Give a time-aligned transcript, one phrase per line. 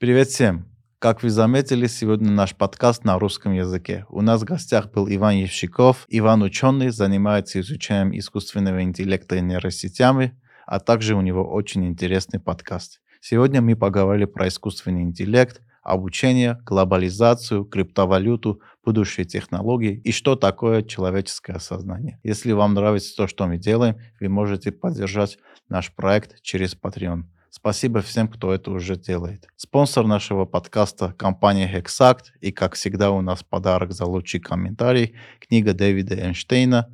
[0.00, 0.64] Привет всем!
[0.98, 4.06] Как вы заметили, сегодня наш подкаст на русском языке.
[4.08, 6.06] У нас в гостях был Иван Евщиков.
[6.08, 13.02] Иван ученый, занимается изучением искусственного интеллекта и нейросетями, а также у него очень интересный подкаст.
[13.20, 21.58] Сегодня мы поговорили про искусственный интеллект, обучение, глобализацию, криптовалюту, будущие технологии и что такое человеческое
[21.58, 22.18] сознание.
[22.22, 25.36] Если вам нравится то, что мы делаем, вы можете поддержать
[25.68, 27.24] наш проект через Patreon.
[27.52, 29.48] Спасибо всем, кто это уже делает.
[29.56, 32.26] Спонсор нашего подкаста– компания Hexact.
[32.40, 36.86] И, как всегда, у нас подарок за лучший комментарий– книга Дэвида Эйнштейна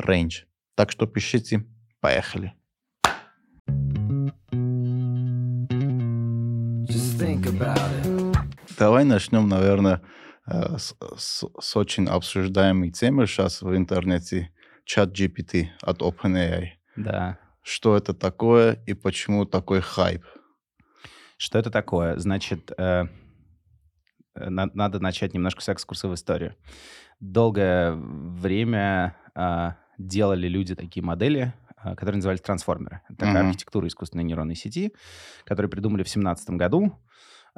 [0.00, 0.44] «Range».
[0.76, 1.64] Так что пишите.
[2.00, 2.54] Поехали.
[8.78, 10.00] Давай начнем, наверное,
[10.46, 14.52] э, с, с, с очень обсуждаемой темы сейчас в интернете–
[14.84, 16.68] чат GPT от OpenAI.
[16.94, 20.22] Да что это такое и почему такой хайп?
[21.38, 22.18] Что это такое?
[22.18, 23.06] Значит, э,
[24.34, 26.56] э надо начать немножко с экскурса в историю.
[27.20, 33.00] Долгое время э, делали люди такие модели, э, которые назывались трансформеры.
[33.08, 33.46] Это такая mm-hmm.
[33.46, 34.92] архитектура искусственной нейронной сети,
[35.46, 37.00] которую придумали в 2017 году.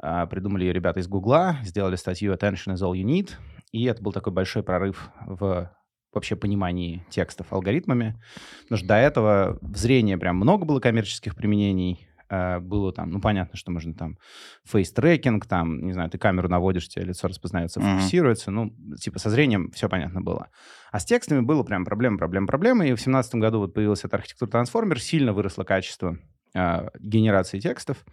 [0.01, 3.31] Э, придумали ее ребята из Гугла, сделали статью «Attention is all you need»,
[3.73, 5.69] и это был такой большой прорыв в
[6.13, 8.15] вообще понимании текстов алгоритмами.
[8.63, 12.07] Потому что до этого в зрении прям много было коммерческих применений.
[12.29, 14.17] Э, было там, ну, понятно, что можно там
[14.65, 17.97] face tracking, там, не знаю, ты камеру наводишь, тебе лицо распознается, mm-hmm.
[17.97, 18.51] фокусируется.
[18.51, 20.49] Ну, типа со зрением все понятно было.
[20.91, 22.85] А с текстами было прям проблема, проблема, проблема.
[22.85, 26.17] И в 2017 году вот появилась эта архитектура трансформер, сильно выросло качество
[26.53, 28.05] э, генерации текстов.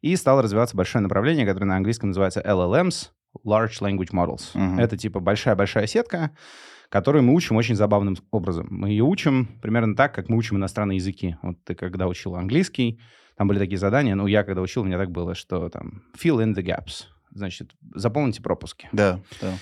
[0.00, 3.10] И стало развиваться большое направление, которое на английском называется LLMs,
[3.44, 4.54] Large Language Models.
[4.54, 4.80] Mm-hmm.
[4.80, 6.30] Это типа большая-большая сетка,
[6.88, 8.66] которую мы учим очень забавным образом.
[8.70, 11.36] Мы ее учим примерно так, как мы учим иностранные языки.
[11.42, 13.00] Вот ты когда учил английский,
[13.36, 16.44] там были такие задания, ну, я когда учил, у меня так было, что там fill
[16.44, 18.88] in the gaps, значит, заполните пропуски.
[18.92, 19.54] Да, да.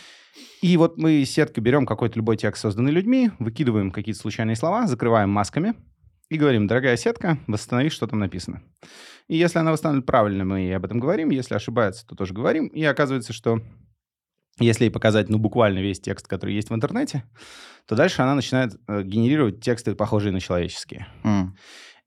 [0.62, 5.30] И вот мы сеткой берем какой-то любой текст, созданный людьми, выкидываем какие-то случайные слова, закрываем
[5.30, 5.74] масками
[6.28, 8.62] и говорим, дорогая сетка, восстанови, что там написано.
[9.28, 12.68] И если она восстановит правильно, мы об этом говорим, если ошибается, то тоже говорим.
[12.68, 13.61] И оказывается, что
[14.58, 17.24] если ей показать, ну, буквально весь текст, который есть в интернете,
[17.86, 21.06] то дальше она начинает э, генерировать тексты, похожие на человеческие.
[21.24, 21.48] Mm.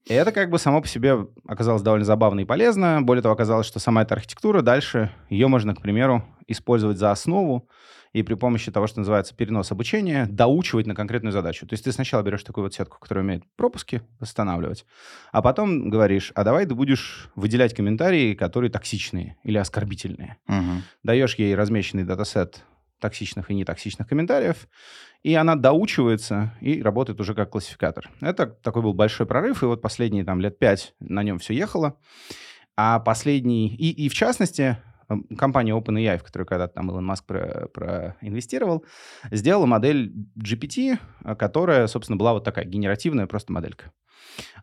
[0.06, 3.02] И это как бы само по себе оказалось довольно забавно и полезно.
[3.02, 7.70] Более того, оказалось, что сама эта архитектура дальше, ее можно, к примеру, использовать за основу
[8.14, 11.68] и при помощи того, что называется перенос обучения, доучивать на конкретную задачу.
[11.68, 14.86] То есть ты сначала берешь такую вот сетку, которая умеет пропуски восстанавливать,
[15.32, 20.38] а потом говоришь, а давай ты будешь выделять комментарии, которые токсичные или оскорбительные.
[20.48, 20.82] Угу.
[21.04, 22.64] Даешь ей размещенный датасет
[23.00, 24.68] токсичных и нетоксичных комментариев,
[25.24, 28.10] и она доучивается и работает уже как классификатор.
[28.22, 31.98] Это такой был большой прорыв, и вот последние там лет пять на нем все ехало.
[32.76, 33.76] А последний...
[33.76, 34.78] И, и в частности,
[35.38, 38.86] компания OpenAI, в которую когда-то там Илон Маск про, проинвестировал,
[39.32, 43.92] сделала модель GPT, а, которая, собственно, была вот такая генеративная просто моделька.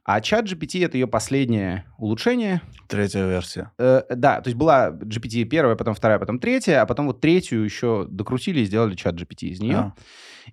[0.04, 2.62] А чат GPT— это ее последнее улучшение.
[2.88, 3.72] Третья версия.
[3.78, 7.64] Э, да, то есть была GPT первая, потом вторая, потом третья, а потом вот третью
[7.64, 9.76] еще докрутили и сделали чат GPT из нее.
[9.76, 9.94] А.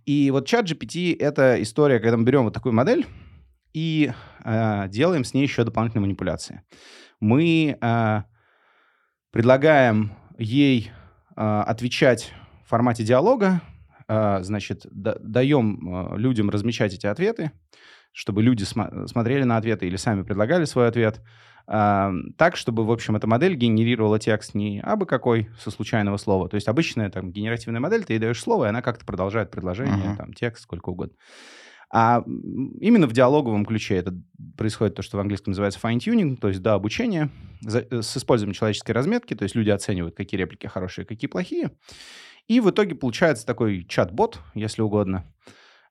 [0.06, 3.06] И вот чат GPT— это история, когда мы берем вот такую модель
[3.74, 4.12] и
[4.44, 6.64] э, делаем с ней еще дополнительные манипуляции.
[7.20, 8.24] Мы э,
[9.34, 10.92] Предлагаем ей
[11.36, 12.32] э, отвечать
[12.64, 13.62] в формате диалога,
[14.08, 17.52] э, значит, да, даем э, людям размечать эти ответы,
[18.12, 21.20] чтобы люди см- смотрели на ответы или сами предлагали свой ответ,
[21.68, 26.48] э, так, чтобы, в общем, эта модель генерировала текст не абы какой со случайного слова.
[26.48, 30.12] То есть обычная там генеративная модель, ты ей даешь слово, и она как-то продолжает предложение,
[30.12, 30.18] uh-huh.
[30.18, 31.16] там, текст, сколько угодно.
[31.96, 32.24] А
[32.82, 34.20] именно в диалоговом ключе это
[34.58, 37.30] происходит то, что в английском называется fine-tuning, то есть до обучения
[37.64, 41.70] э, с использованием человеческой разметки, то есть люди оценивают, какие реплики хорошие, какие плохие.
[42.48, 45.32] И в итоге получается такой чат-бот, если угодно,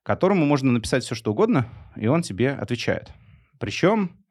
[0.02, 3.12] которому можно написать все, что угодно, и он тебе отвечает.
[3.60, 4.24] Причем,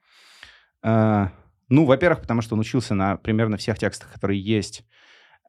[0.83, 1.27] э,
[1.69, 4.83] ну, во-первых, потому что он учился на примерно всех текстах, которые есть,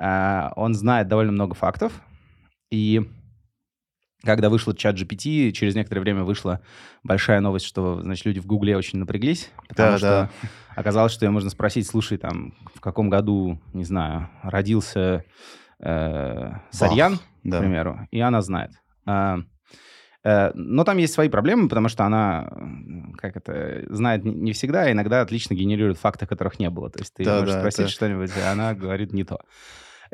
[0.00, 2.00] э, он знает довольно много фактов,
[2.70, 3.10] и
[4.24, 6.60] когда вышел чат GPT, через некоторое время вышла
[7.02, 10.48] большая новость, что, значит, люди в Гугле очень напряглись, потому да, что да.
[10.76, 15.24] оказалось, что ее можно спросить, слушай, там, в каком году, не знаю, родился
[15.80, 17.58] э, Сарьян, да.
[17.58, 18.70] к примеру, и она знает.
[19.04, 19.38] А,
[20.22, 22.48] э, но там есть свои проблемы, потому что она,
[23.16, 26.90] как это, знает не всегда, а иногда отлично генерирует факты, которых не было.
[26.90, 27.90] То есть ты да, можешь да, спросить это...
[27.90, 29.40] что-нибудь, а она говорит не то.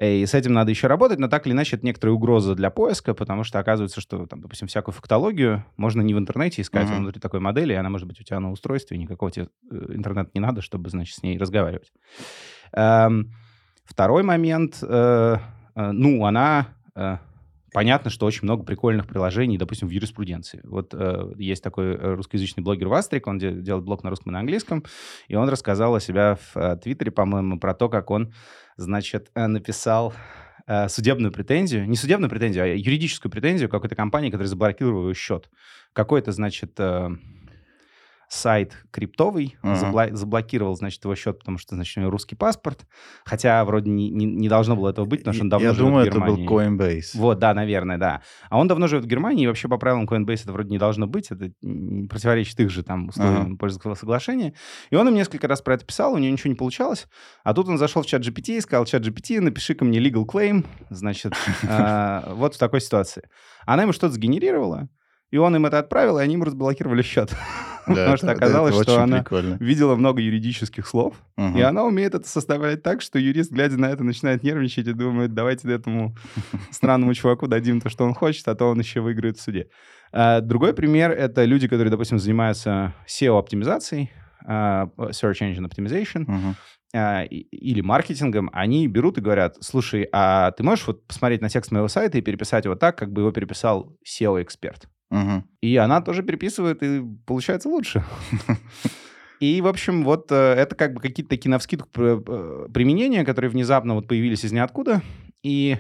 [0.01, 3.15] И с этим надо еще работать, но так или иначе это некоторая угроза для поиска,
[3.15, 7.21] потому что оказывается, что, там, допустим, всякую фактологию можно не в интернете искать, а внутри
[7.21, 10.31] такой модели, и она может быть у тебя на устройстве, и никакого тебе э, интернета
[10.35, 11.93] не надо, чтобы, значит, с ней разговаривать.
[12.73, 13.33] Эм,
[13.89, 15.39] Второй момент, э,
[15.75, 16.69] э, ну, она...
[16.95, 17.19] Э,
[17.79, 20.61] понятно, что очень много прикольных приложений, допустим, в юриспруденции.
[20.65, 24.33] Вот э, есть такой э, русскоязычный блогер Вастрик, он де- делает блог на русском и
[24.33, 24.83] на английском,
[25.29, 28.35] и он рассказал о себя в э, Твиттере, по-моему, про то, как он,
[28.77, 30.13] значит, э, написал
[30.67, 35.49] э, судебную претензию, не судебную претензию, а юридическую претензию какой-то компании, которая заблокировала его счет.
[35.93, 37.11] Какой-то, значит, э,
[38.31, 39.75] сайт криптовый, Ага.
[39.91, 42.87] забла- заблокировал, значит, его счет, потому что, значит, у него русский паспорт,
[43.25, 45.87] хотя вроде не, не- не должно было этого быть, потому что он давно Я живет
[45.89, 46.79] думаю, в это был Германии.
[46.99, 47.05] Coinbase.
[47.15, 48.23] Вот, да, наверное, да.
[48.51, 51.07] А он давно живет в Германии, и вообще по правилам Coinbase это вроде не должно
[51.07, 51.51] быть, это
[52.09, 53.57] противоречит их же там условиям Ага.
[53.57, 54.53] пользовательского соглашения.
[54.91, 57.07] И он им несколько раз про это писал, у него ничего не получалось.
[57.45, 60.67] А тут он зашел в чат GPT и сказал, чат GPT, напиши-ка мне legal claim,
[60.91, 61.33] значит,
[61.67, 63.23] а, вот в такой ситуации.
[63.65, 64.89] Она ему что-то сгенерировала,
[65.31, 67.35] и он им это отправил, и они ему разблокировали счет.
[67.89, 69.25] Потому что оказалось, что она
[69.61, 74.05] видела много юридических слов, и она умеет это составлять так, что юрист, глядя на это,
[74.05, 76.15] начинает нервничать и думает, давайте этому
[76.71, 79.69] странному чуваку дадим то, что он хочет, а то он еще выиграет в суде.
[80.13, 84.11] А, Другой пример— это люди, которые, допустим, занимаются SEO-оптимизацией,
[84.47, 86.55] а, Search Engine Optimization,
[86.95, 91.71] а, или маркетингом, они берут и говорят, слушай, а ты можешь вот посмотреть на текст
[91.71, 94.89] моего сайта и переписать его так, как бы его переписал SEO-эксперт?
[95.11, 95.49] Мгм.
[95.61, 98.05] И она тоже переписывает, и получается лучше.
[99.41, 103.95] И, в общем, вот э, это как бы какие-то такие навскидку э, применения, которые внезапно
[103.95, 105.01] вот появились из ниоткуда.
[105.45, 105.79] И,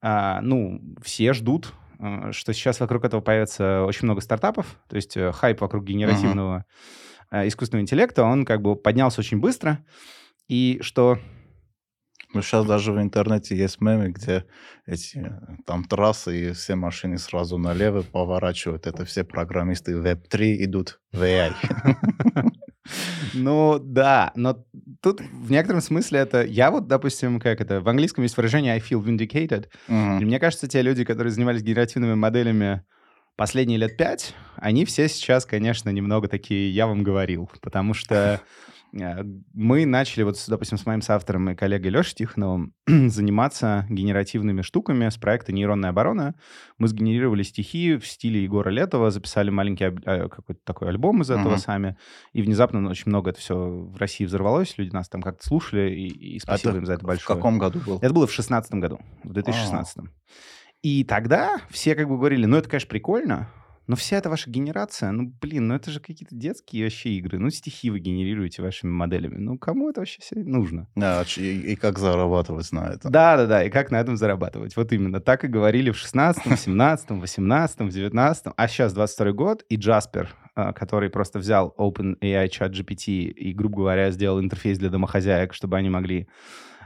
[0.00, 4.78] а, ну, все ждут, э, что сейчас вокруг этого появится очень много стартапов.
[4.88, 6.64] То есть хайп вокруг генеративного
[7.30, 9.84] э, искусственного интеллекта, он как бы поднялся очень быстро.
[10.48, 11.18] И что
[12.32, 14.44] Ну, сейчас даже в интернете есть мемы, где
[14.86, 18.86] эти э, там трассы, и все машины сразу налево поворачивают.
[18.86, 21.52] Это все программисты Web3 идут в AI.
[23.34, 24.64] Ну, да, но
[25.00, 26.42] тут в некотором смысле это...
[26.42, 27.80] Я вот, допустим, как это...
[27.80, 29.68] В английском есть выражение I feel vindicated.
[29.88, 32.82] И мне кажется, те люди, которые занимались генеративными моделями
[33.36, 38.40] последние лет пять, они все сейчас, конечно, немного такие «я вам говорил», потому что
[38.92, 45.16] мы начали, вот, допустим, с моим соавтором и коллегой Лешей Тихоновым заниматься генеративными штуками с
[45.16, 46.34] проекта «Нейронная оборона».
[46.78, 51.50] Мы сгенерировали стихи в стиле Егора Летова, записали маленький э, какой-то такой альбом из этого
[51.50, 51.58] Мгм.
[51.58, 51.96] сами,
[52.32, 56.08] и внезапно очень много это все в России взорвалось, люди нас там как-то слушали, и,
[56.08, 57.36] и А спасибо это им за это В большое.
[57.36, 57.98] каком году был?
[58.02, 59.98] Это было в шестнадцатом году, в 2016.
[60.82, 63.48] И тогда все как бы говорили, ну это, конечно, прикольно,
[63.90, 67.40] но вся эта ваша генерация, ну блин, ну это же какие-то детские вообще игры.
[67.40, 69.38] Ну стихи вы генерируете вашими моделями.
[69.38, 70.86] Ну кому это вообще всё нужно?
[70.94, 73.10] Да, и, и как зарабатывать на этом?
[73.10, 74.76] Да-да-да, и как на этом зарабатывать.
[74.76, 75.20] Вот именно.
[75.20, 78.54] Так и говорили в 16-м, 17-м, 18-м, 19-м.
[78.56, 83.78] А сейчас 22 год, и Jasper, а, который просто взял OpenAI чат GPT и, грубо
[83.78, 86.28] говоря, сделал интерфейс для домохозяек, чтобы они могли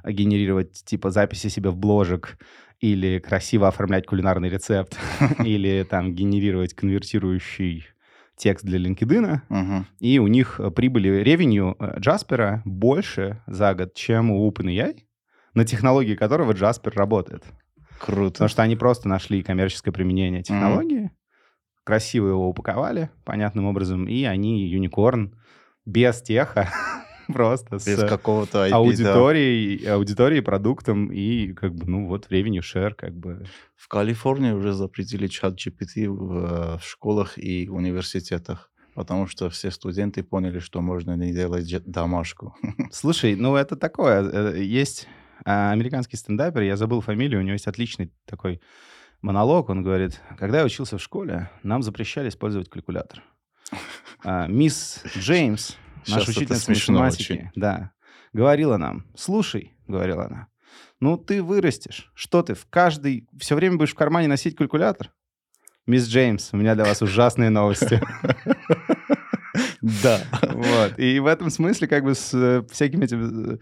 [0.06, 2.38] генерировать типа записи себе в бложек
[2.84, 4.98] или красиво оформлять кулинарный рецепт,
[5.44, 7.86] или там генерировать конвертирующий
[8.36, 9.40] текст для LinkedIn,
[10.00, 14.98] и у них э, прибыли ревенью э, Джаспера больше за год, чем у OpenAI,
[15.54, 17.44] на технологии которого Джаспер работает.
[17.98, 18.32] Круто.
[18.32, 21.10] Потому что они просто нашли коммерческое применение технологии,
[21.84, 25.40] красиво его упаковали понятным образом, и они юникорн
[25.86, 26.68] без теха,
[27.32, 28.76] просто Без с какого-то IP, да.
[28.76, 33.44] аудиторией, аудиторией, продуктом, и как бы, ну вот, revenue share, как бы.
[33.76, 39.70] В Калифорнии уже запретили чат GPT в, э, в школах и университетах, потому что все
[39.70, 42.56] студенты поняли, что можно не делать домашку.
[42.90, 44.52] Слушай, ну это такое.
[44.52, 45.08] э, Есть
[45.44, 48.60] а, американский стендапер, я забыл фамилию, у него есть отличный такой
[49.20, 49.68] монолог.
[49.68, 53.22] Он говорит, когда я учился в школе, нам запрещали использовать калькулятор.
[54.26, 55.76] А, Мисс Джеймс,
[56.08, 57.50] наша учительница математики, очень.
[57.54, 57.92] да,
[58.32, 60.48] говорила нам, слушай, говорила она,
[61.00, 65.12] ну ты вырастешь, что ты в каждый, все время будешь в кармане носить калькулятор?
[65.86, 68.00] Мисс Джеймс, у меня для вас ужасные новости.
[70.02, 70.20] Да.
[70.42, 70.98] Вот.
[70.98, 73.54] И в этом смысле как бы с э, всякими этими...
[73.54, 73.58] э,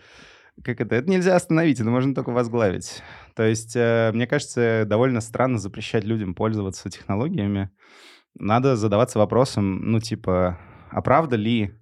[0.62, 0.94] Как это?
[0.94, 3.02] Это нельзя остановить, это можно только возглавить.
[3.34, 7.70] То есть, э, мне кажется, довольно странно запрещать людям пользоваться технологиями.
[8.38, 10.58] Надо задаваться вопросом, ну, типа,
[10.90, 11.74] а правда ли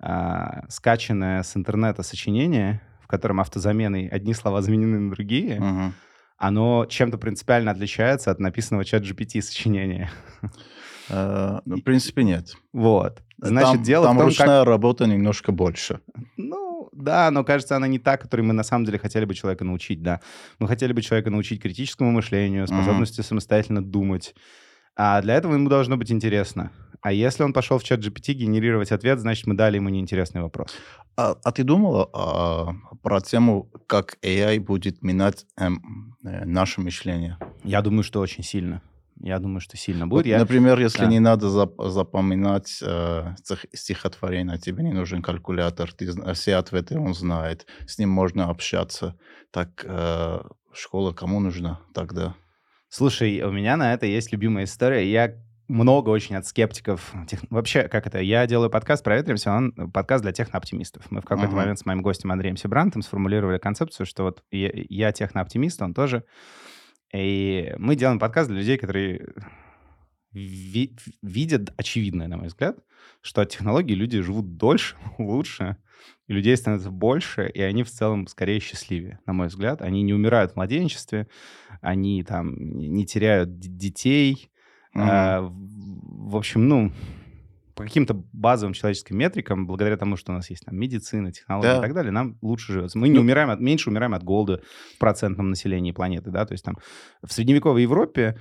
[0.00, 5.94] а, скачанное с интернета сочинение, в котором автозаменой одни слова заменены на другие, Мгм.
[6.38, 10.10] оно чем-то принципиально отличается от написанного чат GPT сочинения?
[11.08, 12.54] Э, В принципе, нет.
[12.72, 13.22] Вот.
[13.38, 14.38] Значит, там, дело там в том, как...
[14.38, 16.00] ручная работа немножко больше.
[16.36, 19.64] Ну, да, но кажется, она не та, которой мы на самом деле хотели бы человека
[19.64, 20.20] научить, да.
[20.58, 24.34] Мы хотели бы человека научить критическому мышлению, способности самостоятельно думать,
[24.96, 26.70] А для этого ему должно быть интересно.
[27.02, 30.76] А если он пошел в чат GPT генерировать ответ, значит, мы дали ему неинтересный вопрос.
[31.16, 37.38] А, а ты думала а, про тему, как AI будет менять эм, э, наше мышление?
[37.64, 38.82] Я думаю, что очень сильно.
[39.22, 40.24] Я думаю, что сильно будет.
[40.24, 40.38] Вот, я...
[40.38, 41.06] Например, если да.
[41.06, 43.34] не надо зап- запоминать э,
[43.72, 49.18] стихотворение, тебе не нужен калькулятор, ты, все ответы он знает, с ним можно общаться.
[49.50, 50.40] Так э,
[50.72, 52.34] школа кому нужна тогда?
[52.88, 55.10] Слушай, у меня на это есть любимая история.
[55.10, 55.34] Я
[55.70, 57.14] много очень от скептиков.
[57.28, 57.40] Тех...
[57.48, 58.20] Вообще, как это?
[58.20, 61.10] Я делаю подкаст «Проветримся», он подкаст для технооптимистов.
[61.10, 61.56] Мы в какой-то uh-huh.
[61.56, 66.24] момент с моим гостем Андреем Сибрантом сформулировали концепцию, что вот я, я технооптимист, он тоже.
[67.14, 69.28] И мы делаем подкаст для людей, которые
[70.32, 72.76] ви- видят очевидное, на мой взгляд,
[73.20, 75.76] что от технологий люди живут дольше, лучше,
[76.26, 79.82] и людей становится больше, и они в целом скорее счастливее, на мой взгляд.
[79.82, 81.28] Они не умирают в младенчестве,
[81.80, 84.50] они там не теряют детей,
[84.94, 85.48] Uh-huh.
[85.52, 86.92] в общем, ну,
[87.80, 91.78] по каким-то базовым человеческим метрикам, благодаря тому, что у нас есть там медицина, технологии да.
[91.78, 92.98] и так далее, нам лучше живется.
[92.98, 94.60] Мы не ну, умираем, от, меньше умираем от голода
[94.96, 96.76] в процентном населении планеты, да, то есть там
[97.22, 98.38] в средневековой Европе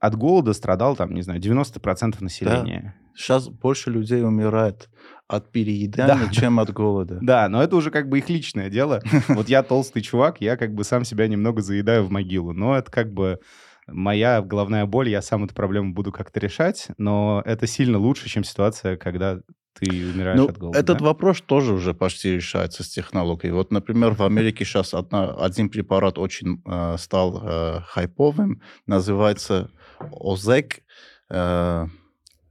[0.00, 2.96] от голода страдал, там, не знаю, 90% населения.
[2.96, 3.14] Да.
[3.14, 4.88] Сейчас больше людей умирает
[5.28, 6.32] от переедания, да.
[6.32, 7.18] чем от голода.
[7.22, 9.00] Да, но это уже как бы их личное дело.
[9.28, 12.90] Вот я толстый чувак, я как бы сам себя немного заедаю в могилу, но это
[12.90, 13.38] как бы
[13.86, 18.44] моя головная боль, я сам эту проблему буду как-то решать, но это сильно лучше, чем
[18.44, 19.40] ситуация, когда
[19.74, 20.78] ты умираешь ну, от голода.
[20.78, 21.04] Этот да?
[21.06, 23.52] вопрос тоже уже почти решается с технологией.
[23.52, 30.82] Вот, например, в Америке сейчас одна, один препарат очень э, стал э, хайповым, называется ОЗЕК,
[31.30, 31.86] э,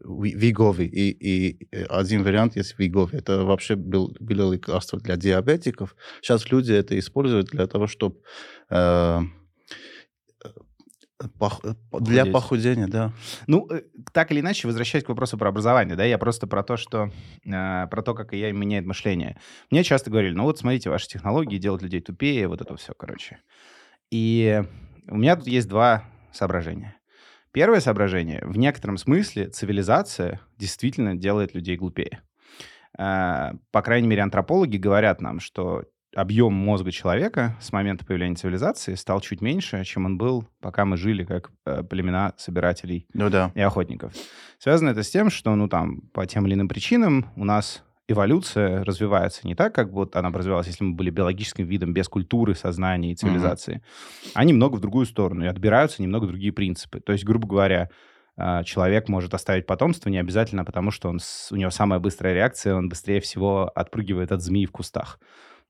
[0.03, 0.85] Вигови.
[0.85, 3.17] И, и один вариант есть Вигови.
[3.17, 5.95] Это вообще был, было лекарство для диабетиков.
[6.21, 8.17] Сейчас люди это используют для того, чтобы
[8.69, 9.19] э,
[11.39, 11.61] Пох...
[11.99, 13.13] Для похудения, да.
[13.47, 16.77] Ну, э, так или иначе, возвращаясь к вопросу про образование, да, я просто про то,
[16.77, 17.11] что
[17.45, 19.39] э, про то, как я меняет мышление.
[19.69, 23.39] Мне часто говорили, ну вот смотрите, ваши технологии делают людей тупее, вот это все, короче.
[24.11, 24.63] И
[25.07, 26.95] у меня тут есть два соображения.
[27.51, 28.41] Первое соображение.
[28.45, 32.21] В некотором смысле цивилизация действительно делает людей глупее.
[32.97, 35.83] Э, по крайней мере, антропологи говорят нам, что
[36.15, 40.97] объем мозга человека с момента появления цивилизации стал чуть меньше, чем он был, пока мы
[40.97, 43.51] жили как э, племена собирателей ну, да.
[43.55, 44.13] и охотников.
[44.59, 48.83] Связано это с тем, что, ну, там, по тем или иным причинам у нас эволюция
[48.83, 52.55] развивается не так, как вот она бы развивалась, если мы были биологическим видом без культуры,
[52.55, 54.31] сознания и цивилизации, mm-hmm.
[54.33, 56.99] а немного в другую сторону, и отбираются немного другие принципы.
[56.99, 57.89] То есть, грубо говоря,
[58.37, 61.19] э, человек может оставить потомство не обязательно потому, что он,
[61.51, 65.17] у него самая быстрая реакция, он быстрее всего отпрыгивает от змеи в кустах.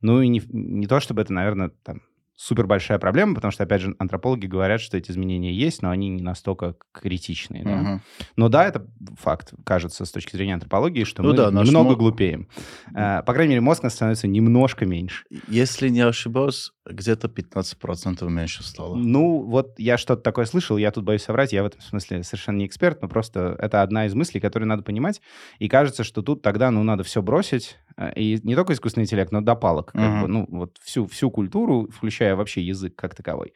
[0.01, 2.01] Ну и не, не то, чтобы это, наверное, там,
[2.41, 6.09] супер большая проблема, потому что, опять же, антропологи говорят, что эти изменения есть, но они
[6.09, 7.63] не настолько критичные.
[7.63, 7.81] Да?
[7.81, 8.01] Угу.
[8.35, 8.87] Но да, это
[9.19, 11.95] факт, кажется, с точки зрения антропологии, что ну, мы да, немного мо...
[11.95, 12.47] глупеем.
[12.95, 15.25] А, по крайней мере, мозг нас становится немножко меньше.
[15.47, 18.95] Если не ошибаюсь, где-то 15% меньше стало.
[18.95, 22.57] Ну, вот я что-то такое слышал, я тут боюсь соврать, я в этом смысле совершенно
[22.57, 25.21] не эксперт, но просто это одна из мыслей, которые надо понимать.
[25.59, 29.31] И кажется, что тут тогда, ну, надо все бросить, э, и не только искусственный интеллект,
[29.31, 29.91] но до палок.
[29.91, 30.21] Как uh-huh.
[30.21, 33.53] бы, ну, вот всю, всю культуру, включая вообще язык как таковой.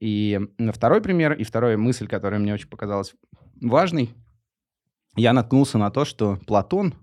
[0.00, 0.40] И
[0.72, 3.14] второй пример, и вторая мысль, которая мне очень показалась
[3.60, 4.10] важной,
[5.16, 6.94] я наткнулся на то, что Платон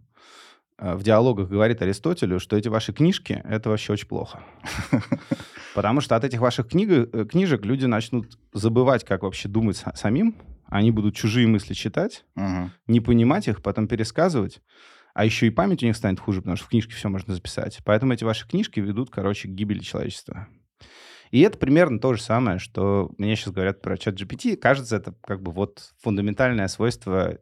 [0.79, 4.43] Э, в диалогах говорит Аристотелю, что эти ваши книжки— это вообще очень плохо.
[5.75, 10.35] Потому что от этих ваших книг, э, книжек люди начнут забывать, как вообще думать самим.
[10.67, 12.25] Они будут чужие мысли читать,
[12.87, 14.59] не понимать их, потом пересказывать.
[15.17, 17.79] А еще и память у них станет хуже, потому что в книжке все можно записать.
[17.83, 20.47] Поэтому эти ваши книжки ведут, короче, к гибели человечества.
[21.31, 24.55] И это примерно то же самое, что мне сейчас говорят про чат GPT.
[24.55, 27.39] Кажется, это как бы вот фундаментальное свойство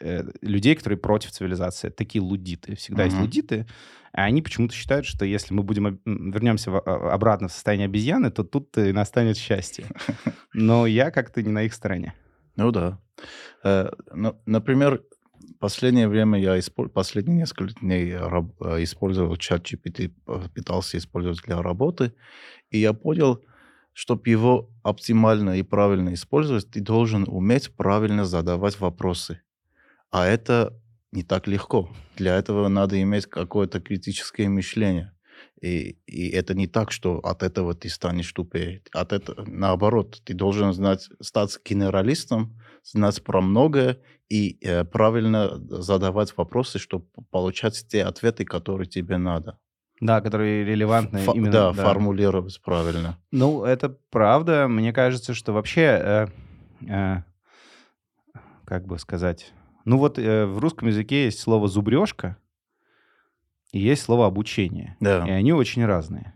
[0.00, 1.90] Э, людей, которые против цивилизации.
[1.90, 2.74] Такие лудиты.
[2.74, 3.06] Всегда uh-huh.
[3.06, 3.66] есть лудиты.
[4.12, 8.30] А они почему-то считают, что если мы будем вернемся в, а, обратно в состояние обезьяны,
[8.30, 9.86] то тут и настанет счастье.
[10.52, 12.14] Но я как-то не на их стороне.
[12.56, 12.98] Ну да.
[13.62, 13.90] Э,
[14.46, 15.04] например,
[15.58, 16.90] последнее время я использ...
[16.92, 18.50] последние несколько дней раб...
[18.60, 20.12] Э, использовал чат GPT,
[20.54, 22.12] пытался использовать для работы,
[22.70, 23.42] и я понял,
[23.92, 29.40] чтобы его оптимально и правильно использовать, ты должен уметь правильно задавать вопросы.
[30.10, 30.80] А это
[31.12, 31.90] не так легко.
[32.16, 35.12] Для этого надо иметь какое-то критическое мышление.
[35.60, 38.82] И, и это не так, что от этого ты станешь тупее.
[38.92, 42.56] От этого, наоборот, ты должен знать, стать генералистом,
[42.90, 49.58] знать про многое и э, правильно задавать вопросы, чтобы получать те ответы, которые тебе надо.
[50.00, 51.50] Да, которые релевантны Фа- именно.
[51.50, 53.18] Да, да, формулировать правильно.
[53.32, 54.68] Ну, это правда.
[54.68, 56.26] Мне кажется, что вообще э,
[56.88, 57.22] э,
[58.64, 59.52] как бы сказать...
[59.84, 62.36] Ну вот э, в русском языке есть слово «зубрежка»
[63.72, 64.96] и есть слово «обучение».
[65.00, 65.26] Да.
[65.26, 66.34] И они очень разные.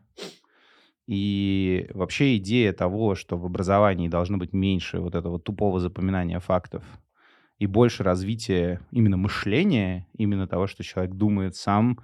[1.07, 6.85] И вообще идея того, что в образовании должно быть меньше вот этого тупого запоминания фактов
[7.59, 11.99] и больше развития именно мышления, именно того, что человек думает сам,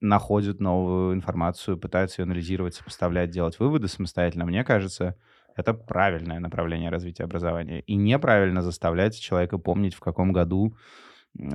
[0.00, 5.16] находит новую информацию, пытается ее анализировать, сопоставлять, делать выводы самостоятельно, мне кажется,
[5.54, 7.80] это правильное направление развития образования.
[7.82, 10.76] И неправильно заставлять человека помнить, в каком году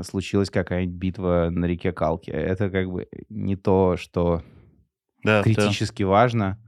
[0.02, 2.32] случилась какая-нибудь битва на реке Калки.
[2.32, 4.42] Это как бы не то, что
[5.24, 5.44] Да, да.
[5.44, 6.60] критически важно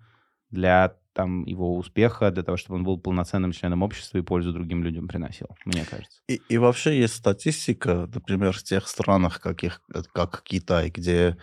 [0.51, 4.83] для там, его успеха, для того, чтобы он был полноценным членом общества и пользу другим
[4.83, 6.21] людям приносил, мне кажется.
[6.27, 9.81] И, и вообще есть статистика, например, в тех странах, каких,
[10.13, 11.37] как Китай, где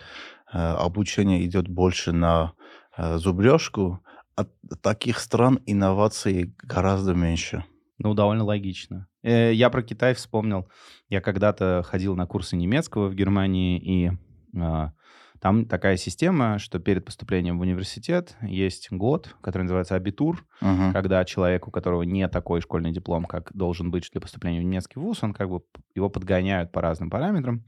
[0.51, 2.53] э, обучение идет больше на
[2.97, 4.01] э, зубрежку,
[4.35, 4.49] от
[4.81, 7.65] таких стран инноваций гораздо меньше.
[7.97, 9.07] Ну, довольно логично.
[9.23, 10.69] Э, Я про Китай вспомнил.
[11.09, 14.11] Я когда-то ходил на курсы немецкого в Германии, и
[14.59, 14.91] а,
[15.39, 20.93] там такая система, что перед поступлением в университет есть год, который называется абитур, Мгм.
[20.93, 24.99] когда человек, у которого не такой школьный диплом, как должен быть для поступления в немецкий
[24.99, 25.61] вуз, он как бы
[25.93, 27.63] его подгоняют по разным параметрам.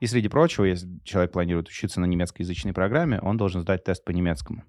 [0.00, 4.10] И среди прочего, если человек планирует учиться на немецкоязычной программе, он должен сдать тест по
[4.10, 4.64] немецкому.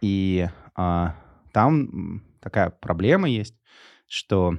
[0.00, 1.14] И а,
[1.52, 3.54] там такая проблема есть,
[4.08, 4.56] что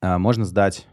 [0.00, 0.86] а, можно сдать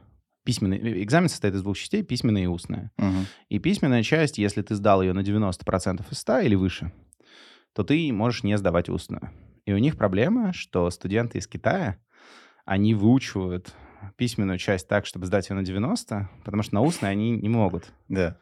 [0.44, 0.78] письменный...
[0.78, 2.92] э, Экзамен состоит из двух частей, письменная и устная.
[2.98, 3.26] Мгм.
[3.50, 6.92] И письменная часть, если ты сдал ее на 90% из 100 или выше,
[7.74, 9.32] то ты можешь не сдавать устную.
[9.66, 11.98] И у них проблема, что студенты из Китая,
[12.66, 13.74] они выучивают
[14.18, 17.94] письменную часть так, чтобы сдать ее на 90, потому что на устной они не могут.
[18.10, 18.38] Да.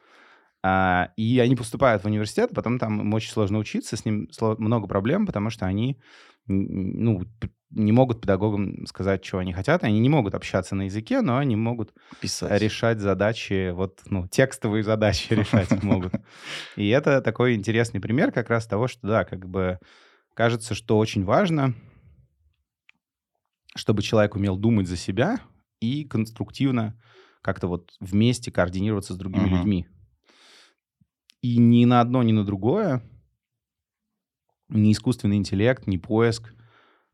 [0.64, 4.88] А, и они поступают в университет, потом там им очень сложно учиться, с ним много
[4.88, 6.00] проблем, потому что они
[6.48, 7.24] ну,
[7.72, 11.56] не могут педагогам сказать, чего они хотят, они не могут общаться на языке, но они
[11.56, 12.62] могут Писать.
[12.62, 16.14] решать задачи, вот, ну, текстовые задачи решать могут.
[16.76, 19.80] И это такой интересный пример как раз того, что, да, как бы
[20.34, 21.74] кажется, что очень важно,
[23.76, 25.40] чтобы человек умел думать за себя
[25.80, 27.00] и конструктивно
[27.42, 29.88] как-то вот вместе координироваться с другими людьми.
[31.42, 33.02] И ни на одно, ни на другое
[34.72, 36.54] ни искусственный интеллект, ни поиск,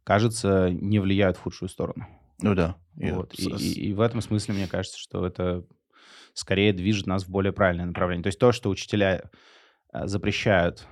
[0.04, 2.08] кажется, не влияют в худшую сторону.
[2.42, 2.78] Ну да.
[2.98, 3.34] И Вот.
[3.38, 5.66] И, и- и в этом смысле, мне кажется, что это
[6.34, 8.24] скорее движет нас в более правильное направление.
[8.24, 9.24] То есть то, что учителя
[9.94, 10.88] э, запрещают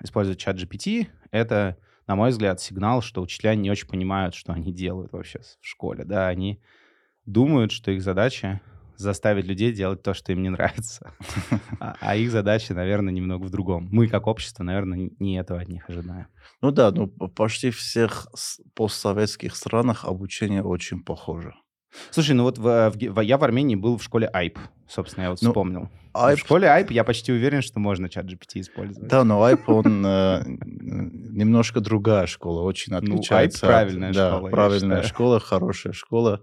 [0.00, 4.72] использовать чат GPT, это, на мой взгляд, сигнал, что учителя не очень понимают, что они
[4.72, 6.04] делают вообще в школе.
[6.04, 6.60] Да, они
[7.26, 8.60] думают, что их задача
[8.96, 11.12] заставить людей делать то, что им не нравится.
[11.80, 13.88] А, а их задача, наверное, немного в другом.
[13.90, 16.26] Мы, как общество, наверное, не этого от них ожидаем.
[16.62, 18.26] Ну да, ну почти всех
[18.74, 21.54] постсоветских странах обучение очень похоже.
[22.10, 25.42] Слушай, ну вот в- в- я в Армении был в школе АЙП, собственно, я вот
[25.42, 25.88] Ну, вспомнил.
[26.14, 29.08] Айп- В школе AIP я почти уверен, что можно чат GPT использовать.
[29.10, 33.66] Да, но Айп, он э, немножко другая школа, очень Ну, отличается.
[33.66, 35.02] Айп правильная от, да, школа, я правильная считаю.
[35.04, 36.42] школа, хорошая школа.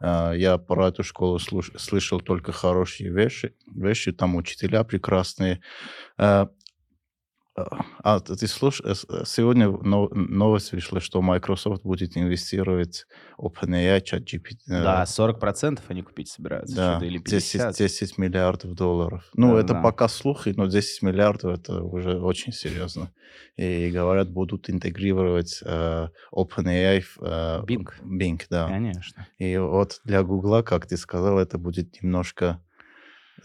[0.00, 5.60] А, Я про эту школу слуш- слышал только хорошие вещи, вещи, там учителя прекрасные.
[6.18, 6.48] А,
[7.54, 8.80] А ты ты слуш...
[8.82, 13.06] э, э, сегодня но- новость вышла, что Microsoft будет инвестировать
[13.38, 14.56] OpenAI, ChatGPT.
[14.68, 16.74] э, Да, 40% они купить собираются.
[16.74, 17.76] Да, или 10, 50.
[17.76, 19.28] 10 миллиардов долларов.
[19.34, 19.82] Ну, Да, это да.
[19.82, 23.12] пока слухи, но 10 миллиардов это уже очень серьезно.
[23.56, 27.88] И говорят, будут интегрировать э, OpenAI в э, Bing.
[28.02, 28.68] Bing, да.
[28.68, 29.26] Конечно.
[29.38, 32.62] И вот для Гугла, как ты сказал, это будет немножко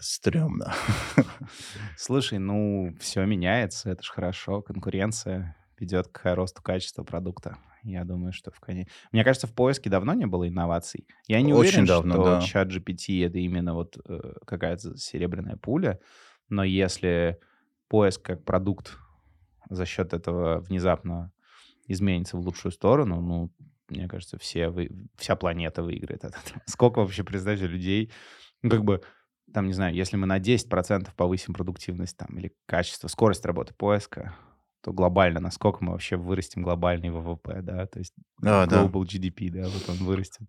[0.00, 0.74] стрёмно.
[1.96, 4.62] Слушай, ну, все меняется, это же хорошо.
[4.62, 7.58] Конкуренция ведет к росту качества продукта.
[7.82, 8.88] Я думаю, что в коне...
[9.12, 11.06] Мне кажется, в поиске давно не было инноваций.
[11.26, 12.40] Я не Очень уверен, давно, что да.
[12.40, 16.00] чат GPT— это именно вот э, какая-то серебряная пуля,
[16.48, 17.38] но если
[17.88, 18.98] поиск как продукт
[19.70, 21.32] за счет этого внезапно
[21.86, 23.52] изменится в лучшую сторону, ну,
[23.88, 24.90] мне кажется, все вы...
[25.16, 26.62] вся планета выиграет от этого.
[26.66, 28.12] Сколько вообще, представьте, людей,
[28.62, 29.02] ну, как бы,
[29.52, 34.34] там, не знаю, если мы на 10% повысим продуктивность там, или качество, скорость работы поиска,
[34.82, 38.84] то глобально, насколько мы вообще вырастим глобальный ВВП, да, то есть Да, да.
[38.84, 40.46] global GDP, да, вот он вырастет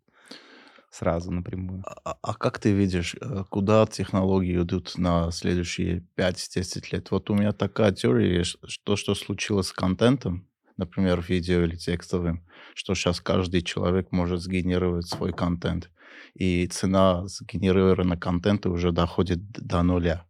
[0.92, 1.84] сразу напрямую.
[1.86, 7.12] А, а как ты видишь, э, куда технологии идут на следующие 5-10 лет?
[7.12, 12.96] Вот у меня такая теория, что, что случилось с контентом, например, видео или текстовым, что
[12.96, 15.92] сейчас каждый человек может сгенерировать свой контент,
[16.34, 20.26] и цена сгенерированного контента уже доходит до нуля.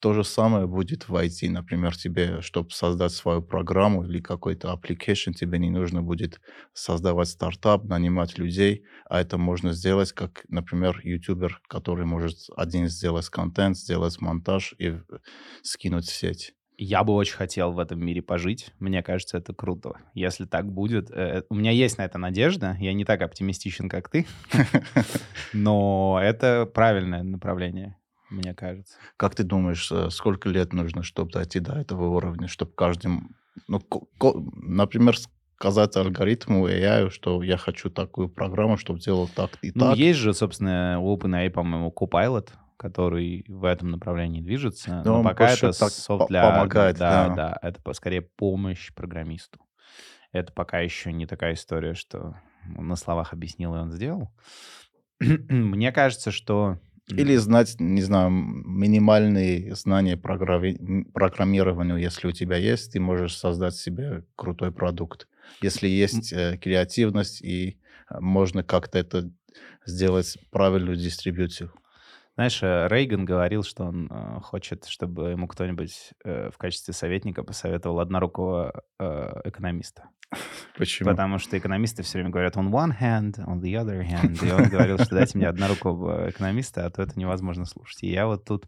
[0.00, 1.48] То же самое будет в IT.
[1.48, 6.40] Например, тебе, чтобы создать свою программу или какой-то application, тебе не нужно будет
[6.74, 13.28] создавать стартап, нанимать людей, а это можно сделать, как, например, ютубер, который может один сделать
[13.30, 14.98] контент, сделать монтаж и
[15.62, 16.54] скинуть в сеть.
[16.76, 18.72] Я бы очень хотел в этом мире пожить.
[18.80, 19.94] Мне кажется, это круто.
[20.14, 21.10] Если так будет...
[21.10, 22.76] Э, у меня есть на это надежда.
[22.80, 24.26] Я не так оптимистичен, как ты.
[25.52, 27.96] Но это правильное направление,
[28.30, 28.96] мне кажется.
[29.16, 33.36] Как ты думаешь, э, сколько лет нужно, чтобы дойти до этого уровня, чтобы каждым...
[33.68, 33.80] Ну,
[34.20, 35.16] например,
[35.56, 39.88] сказать алгоритму AI, что я хочу такую программу, чтобы делал так и ну, так.
[39.90, 42.48] Ну, есть же, собственно, OpenAI, по-моему, Copilot,
[42.84, 45.00] который в этом направлении движется.
[45.06, 46.50] Но, но пока это софт для...
[46.50, 47.34] помогает, да, да.
[47.34, 49.58] да, это скорее помощь программисту.
[50.32, 54.30] Это пока еще не такая история, что на словах объяснил, и он сделал.
[55.20, 56.78] Мне кажется, что...
[57.08, 63.76] Или знать, не знаю, минимальные знания программи- программирования, если у тебя есть, ты можешь создать
[63.76, 65.26] себе крутой продукт.
[65.62, 67.78] Если есть э, креативность и
[68.10, 69.30] э, можно как-то это
[69.86, 71.72] сделать правильную дистрибуцию.
[72.36, 77.44] Знаешь, э, Рейган говорил, что он э, хочет, чтобы ему кто-нибудь э, в качестве советника
[77.44, 80.08] посоветовал однорукого э, экономиста.
[80.76, 81.10] Почему?
[81.10, 84.44] Потому что экономисты все время говорят on one hand, on the other hand.
[84.44, 88.02] И он говорил, что дайте мне однорукого экономиста, а то это невозможно слушать.
[88.02, 88.66] И я вот тут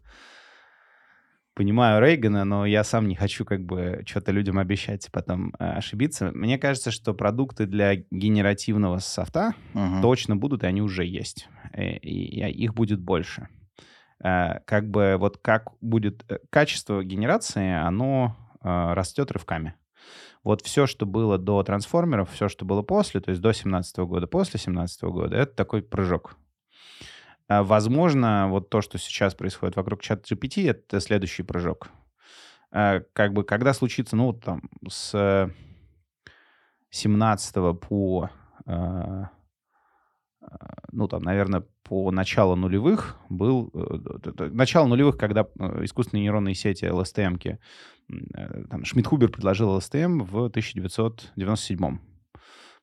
[1.53, 5.71] понимаю Рейгана, но я сам не хочу как бы что-то людям обещать и потом э,
[5.71, 6.31] ошибиться.
[6.33, 10.01] Мне кажется, что продукты для генеративного софта Мгм.
[10.01, 11.49] точно будут, и они уже есть.
[11.73, 13.49] Э, И, и их будет больше.
[14.23, 19.75] Э, Как бы вот как будет э, качество генерации, оно э, растет рывками.
[20.43, 24.27] Вот все, что было до трансформеров, все, что было после, то есть до 17 года,
[24.27, 26.37] после 17 года, это такой прыжок.
[27.47, 31.89] А, Возможно, вот то, что сейчас происходит вокруг чат GPT, это следующий прыжок.
[32.69, 35.49] Как бы, когда случится, ну, там, с
[36.89, 38.29] 17 по,
[40.91, 43.71] ну, там, наверное, по началу нулевых был...
[43.73, 47.59] э, Начало нулевых, когда э, искусственные нейронные сети, LSTM,
[48.09, 51.99] э, там, Шмидхубер предложил LSTM в 1997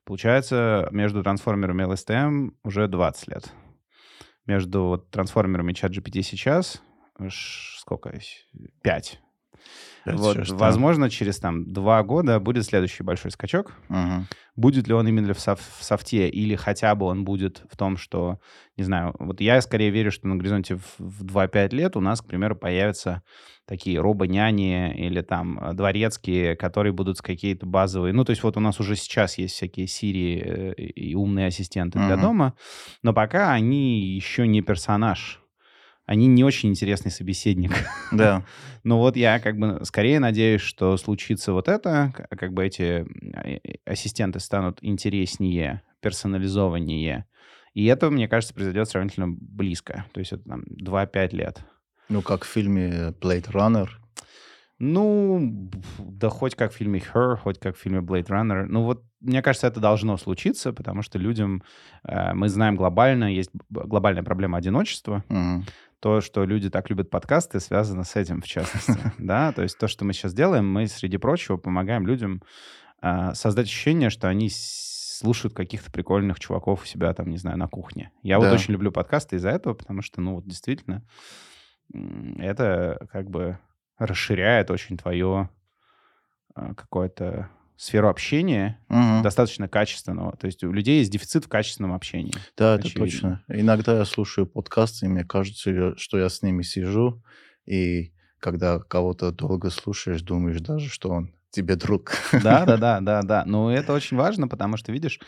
[0.03, 3.51] Получается, между трансформерами и LSTM уже 20 лет.
[4.45, 6.81] Между вот трансформерами ChatGPT сейчас
[7.79, 8.13] сколько?
[8.83, 9.19] 5.
[10.05, 10.55] Вот, да.
[10.55, 13.73] возможно, через там два года будет следующий большой скачок.
[13.89, 14.27] Мгм.
[14.55, 17.97] Будет ли он именно в, соф- в софте, или хотя бы он будет в том,
[17.97, 18.39] что,
[18.77, 22.21] не знаю, вот я скорее верю, что на горизонте в, в 2-5 лет у нас,
[22.21, 23.23] к примеру, появятся
[23.67, 28.13] такие робо-няни или там дворецкие, которые будут с какие-то базовые...
[28.13, 31.97] Ну, то есть вот у нас уже сейчас есть всякие Siri э, и умные ассистенты
[31.99, 32.21] для Мгм.
[32.21, 32.53] дома,
[33.01, 35.41] но пока они еще не персонаж.
[36.05, 37.71] Они не очень интересный собеседник.
[38.11, 38.43] Да.
[38.83, 43.05] Ну вот я как бы скорее надеюсь, что случится вот это, как бы эти
[43.43, 47.25] э, ассистенты станут интереснее, персонализованнее.
[47.73, 50.05] И это, мне кажется, произойдет сравнительно близко.
[50.13, 51.65] То есть это там 2-5 лет.
[52.09, 53.89] Ну, как в фильме Blade Runner.
[54.77, 58.65] Ну, да хоть как в фильме Her, хоть как в фильме Blade Runner.
[58.65, 61.63] Ну вот, мне кажется, это должно случиться, потому что людям,
[62.03, 65.23] э, мы знаем глобально, есть глобальная проблема одиночества.
[65.29, 65.65] Мгм.
[66.05, 68.93] То, что люди так любят подкасты, связано с этим, в частности.
[69.17, 72.43] Да, то есть то, что мы сейчас делаем, мы, среди прочего, помогаем людям
[73.01, 77.67] а, создать ощущение, что они слушают каких-то прикольных чуваков у себя там, не знаю, на
[77.67, 78.11] кухне.
[78.21, 81.01] Я вот очень люблю подкасты из-за этого, потому что, ну, вот действительно,
[82.37, 83.57] это как бы
[83.97, 85.49] расширяет очень твое
[86.53, 89.21] а, какое-то сферу общения Мгм.
[89.23, 90.35] достаточно качественного.
[90.37, 92.33] То есть у людей есть дефицит в качественном общении.
[92.57, 93.05] Да, это очевидно.
[93.05, 93.43] точно.
[93.49, 97.21] Иногда я слушаю подкасты, и мне кажется, что я с ними сижу,
[97.65, 102.11] и когда кого-то долго слушаешь, думаешь даже, что он тебе друг.
[102.31, 103.43] Да, да, да, да, да.
[103.45, 105.19] Но это очень важно, потому что, видишь,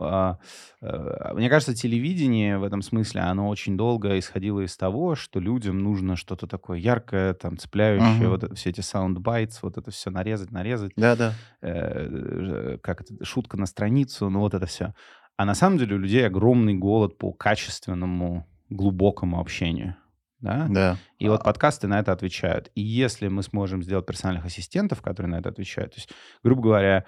[0.00, 6.14] мне кажется, телевидение в этом смысле, оно очень долго исходило из того, что людям нужно
[6.16, 8.30] что-то такое яркое, там, цепляющее, Мгм.
[8.30, 11.34] вот все эти soundbites, вот это все нарезать, нарезать, Да-да.
[11.62, 14.94] э, как это, шутка на страницу, ну вот это все.
[15.36, 19.96] А на самом деле у людей огромный голод по качественному, глубокому общению.
[20.40, 20.66] Да?
[20.70, 20.96] Да.
[21.18, 22.70] И вот А- подкасты на это отвечают.
[22.76, 26.10] И если мы сможем сделать персональных ассистентов, которые на это отвечают, то есть,
[26.44, 27.04] грубо говоря,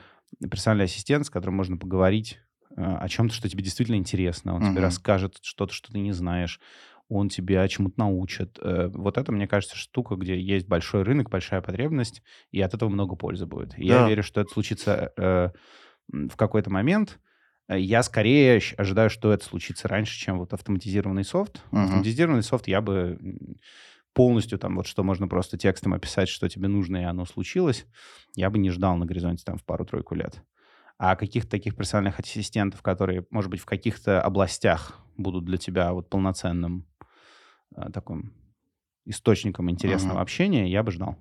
[0.51, 2.50] персональный ассистент, с которым можно поговорить э,
[2.83, 4.81] о чем-то, что тебе действительно интересно, он тебе Мгм.
[4.81, 6.61] расскажет что-то, что ты не знаешь,
[7.09, 8.59] он тебя чему-то научит.
[8.63, 12.89] Э, Вот это, мне кажется, штука, где есть большой рынок, большая потребность, и от этого
[12.89, 13.79] много пользы будет.
[13.79, 14.03] И Я Да.
[14.03, 15.51] верю, что это случится э,
[16.09, 17.21] в какой-то момент.
[17.69, 21.63] Э, Я скорее ожидаю, что это случится раньше, чем вот автоматизированный софт.
[21.73, 21.83] Мгм.
[21.83, 23.19] Автоматизированный софт я бы
[24.13, 27.87] полностью там вот что можно просто текстом описать, что тебе нужно, и оно случилось,
[28.37, 30.43] я бы не ждал на горизонте там в пару-тройку лет.
[31.03, 36.11] А каких-то таких персональных ассистентов, которые, может быть, в каких-то областях будут для тебя вот
[36.11, 36.87] полноценным
[37.75, 38.35] э, таким
[39.07, 40.23] источником интересного uh-huh.
[40.23, 41.17] общения, я бы ждал.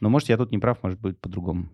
[0.00, 1.68] Но, может, я тут не прав, может быть, по-другому.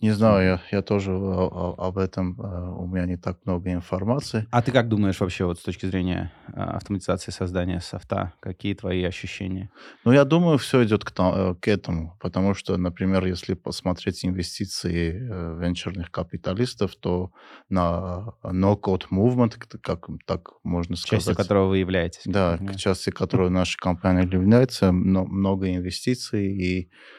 [0.00, 4.46] Не знаю, я, я тоже об этом, э, у меня не так много информации.
[4.52, 8.32] А ты как думаешь вообще вот с точки зрения э, автоматизации создания софта?
[8.38, 9.70] Какие твои ощущения?
[10.04, 15.18] Ну, я думаю, все идет к, э, к этому, потому что, например, если посмотреть инвестиции
[15.58, 17.32] венчурных капиталистов, то
[17.68, 21.24] на no-code movement, как так можно сказать.
[21.24, 22.22] Частью которого вы являетесь.
[22.24, 27.17] Да, к части которой наша компания является, много инвестиций и Э,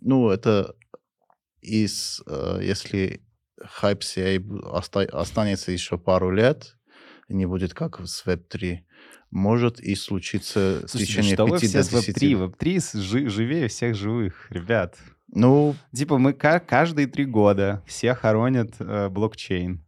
[0.00, 0.74] ну, это
[1.60, 3.20] из, э, если
[3.60, 6.76] хайп CA останется еще пару лет,
[7.28, 8.80] не будет как с Web3,
[9.30, 12.54] может и случиться Слушайте, в течение что 5 вы все до 10 Web3?
[12.58, 14.96] Web3 жи- живее всех живых, ребят.
[15.28, 15.74] Ну...
[15.92, 19.84] Типа мы каждые три года все хоронят э, блокчейн.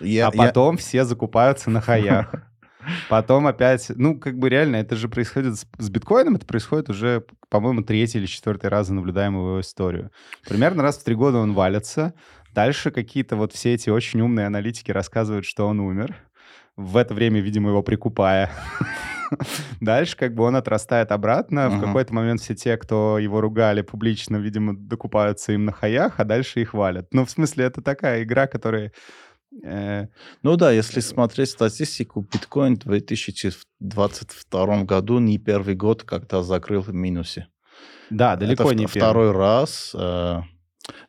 [0.00, 0.78] Я, а потом я...
[0.78, 2.32] все закупаются на хаях.
[3.08, 7.24] Потом опять, ну, как бы реально, это же происходит с, с биткоином, это происходит уже,
[7.48, 10.10] по-моему, третий или четвертый раз за наблюдаемую его историю.
[10.48, 12.14] Примерно раз в три года он валится.
[12.54, 16.16] Дальше какие-то вот все эти очень умные аналитики рассказывают, что он умер.
[16.76, 18.50] В это время, видимо, его прикупая.
[19.80, 21.60] Дальше как бы он отрастает обратно.
[21.60, 21.78] Uh-huh.
[21.78, 26.24] В какой-то момент все те, кто его ругали публично, видимо, докупаются им на хаях, а
[26.24, 27.08] дальше их валят.
[27.12, 28.92] Ну, в смысле, это такая игра, которая
[29.50, 36.92] ну да, если смотреть статистику, биткоин в 2022 году не первый год, когда закрыл в
[36.92, 37.48] минусе.
[38.10, 39.38] Да, далеко Это не второй первый.
[39.38, 39.92] раз.
[39.94, 40.42] Э,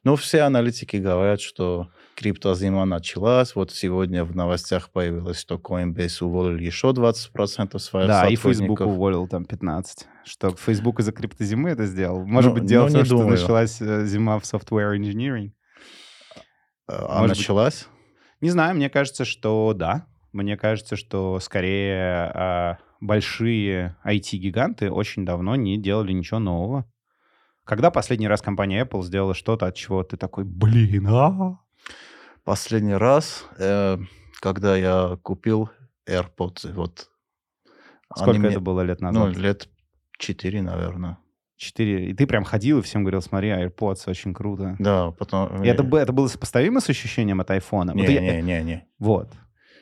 [0.03, 3.55] но все аналитики говорят, что криптозима началась.
[3.55, 9.27] Вот сегодня в новостях появилось, что Coinbase уволил еще 20% своих Да, и Facebook уволил
[9.27, 9.83] там 15%.
[10.25, 12.25] Что Facebook из-за криптозимы это сделал?
[12.25, 13.39] Может ну, быть, дело в том, что думаю.
[13.39, 15.51] началась э, зима в software engineering?
[16.87, 17.85] А Может началась?
[17.85, 17.98] Быть...
[18.41, 20.07] Не знаю, мне кажется, что да.
[20.31, 26.89] Мне кажется, что скорее э, большие IT-гиганты очень давно не делали ничего нового.
[27.63, 31.59] Когда последний раз компания Apple сделала что-то, от чего ты такой, блин, а?
[32.43, 33.97] Последний раз, э,
[34.39, 35.69] когда я купил
[36.07, 37.09] AirPods, вот.
[38.15, 39.35] Сколько это мне, было лет ну, назад?
[39.35, 39.69] Ну, лет
[40.17, 41.19] четыре, наверное.
[41.59, 42.09] 4.
[42.09, 44.75] И ты прям ходил и всем говорил, смотри, AirPods очень круто.
[44.79, 45.61] Да, потом...
[45.61, 47.91] И это, это было сопоставимо с ощущением от айфона?
[47.91, 48.41] Не, вот не, я...
[48.41, 48.87] не, не.
[48.97, 49.29] Вот.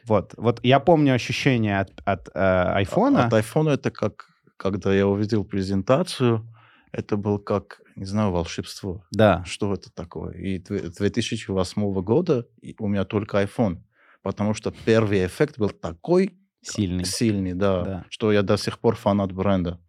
[0.08, 0.34] Вот.
[0.38, 3.26] Вот я помню ощущение от, от э, айфона.
[3.26, 4.26] От айфона это как,
[4.58, 6.48] когда я увидел презентацию,
[6.92, 9.06] это был как, не знаю, волшебство.
[9.12, 9.44] Да.
[9.46, 10.34] Что это такое?
[10.34, 12.48] И 2008 года
[12.80, 13.84] у меня только iPhone,
[14.24, 18.06] потому что первый эффект был такой сильный, сильный да, да.
[18.10, 19.80] что я до сих пор фанат бренда.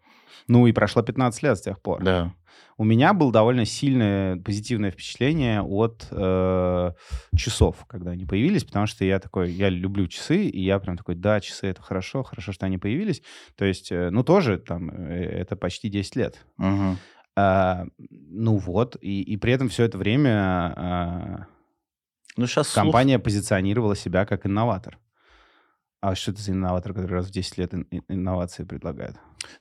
[0.47, 2.03] Ну и прошло 15 лет с тех пор.
[2.03, 2.35] Да.
[2.77, 6.93] У меня было довольно сильное позитивное впечатление от э,
[7.37, 11.17] часов, когда они появились, потому что я такой, я люблю часы, и я прям такой,
[11.17, 13.23] да, часы это хорошо, хорошо, что они появились.
[13.57, 16.47] То есть, э, ну тоже там, э, это почти 10 лет.
[16.59, 16.97] Угу.
[17.37, 21.47] А, ну вот, и, и при этом все это время а,
[22.37, 23.25] ну, сейчас компания слух...
[23.25, 24.99] позиционировала себя как инноватор.
[26.01, 27.75] А что это за инноватор, который раз в 10 лет
[28.09, 29.17] инновации предлагает?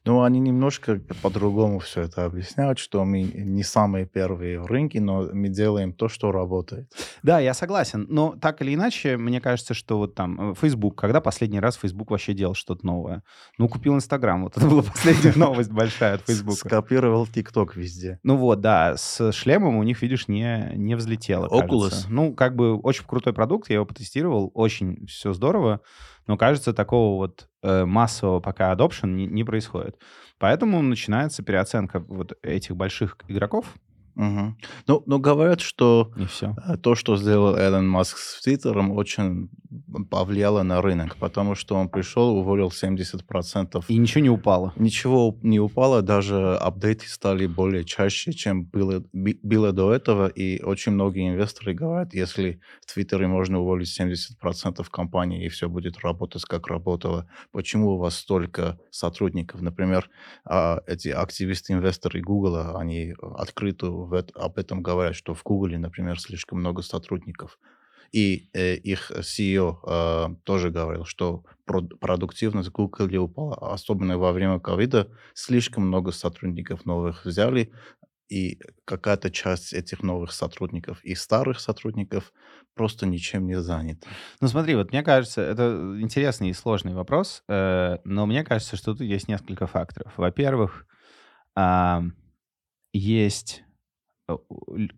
[0.05, 5.29] Ну, они немножко по-другому все это объясняют, что мы не самые первые в рынке, но
[5.33, 6.91] мы делаем то, что работает.
[7.23, 8.05] Да, я согласен.
[8.09, 12.11] Но так или иначе, мне кажется, что вот там э, Facebook, когда последний раз Facebook
[12.11, 13.23] вообще делал что-то новое?
[13.57, 14.43] Ну, купил Инстаграм.
[14.43, 16.57] Вот это была последняя новость большая от Facebook.
[16.57, 18.19] Скопировал ТикТок везде.
[18.23, 18.95] Ну вот, да.
[18.97, 22.05] С шлемом у них, видишь, не, не взлетело, Oculus.
[22.09, 25.81] Ну, как бы очень крутой продукт, я его потестировал, очень все здорово.
[26.27, 29.97] Но кажется, такого вот э, массового пока adoption не, не происходит.
[30.37, 33.73] Поэтому начинается переоценка вот этих больших игроков,
[34.17, 34.55] Угу.
[34.87, 36.55] Ну, но говорят, что Не все.
[36.65, 39.49] Э, то, что сделал Элон Маск с Твиттером, очень
[40.09, 43.83] повлияло на рынок, потому что он пришел, уволил 70%.
[43.87, 44.73] И ничего не упало.
[44.75, 50.93] Ничего не упало, даже апдейты стали более чаще, чем было, было до этого, и очень
[50.93, 56.67] многие инвесторы говорят, если в Твиттере можно уволить 70% компании, и все будет работать, как
[56.67, 59.61] работало, почему у вас столько сотрудников?
[59.61, 60.09] Например,
[60.43, 66.81] а, эти активисты-инвесторы Google, они открыто об этом говорят, что в Google, например, слишком много
[66.81, 67.59] сотрудников.
[68.13, 75.09] И э, их CEO э, тоже говорил, что продуктивность Google упала, особенно во время ковида.
[75.33, 77.73] Слишком много сотрудников новых взяли,
[78.29, 82.33] и какая-то часть этих новых сотрудников и старых сотрудников
[82.75, 84.07] просто ничем не занята.
[84.41, 88.93] Ну смотри, вот мне кажется, это интересный и сложный вопрос, э, но мне кажется, что
[88.93, 90.13] тут есть несколько факторов.
[90.17, 90.85] Во-первых,
[91.55, 92.03] а,
[92.93, 93.66] есть э,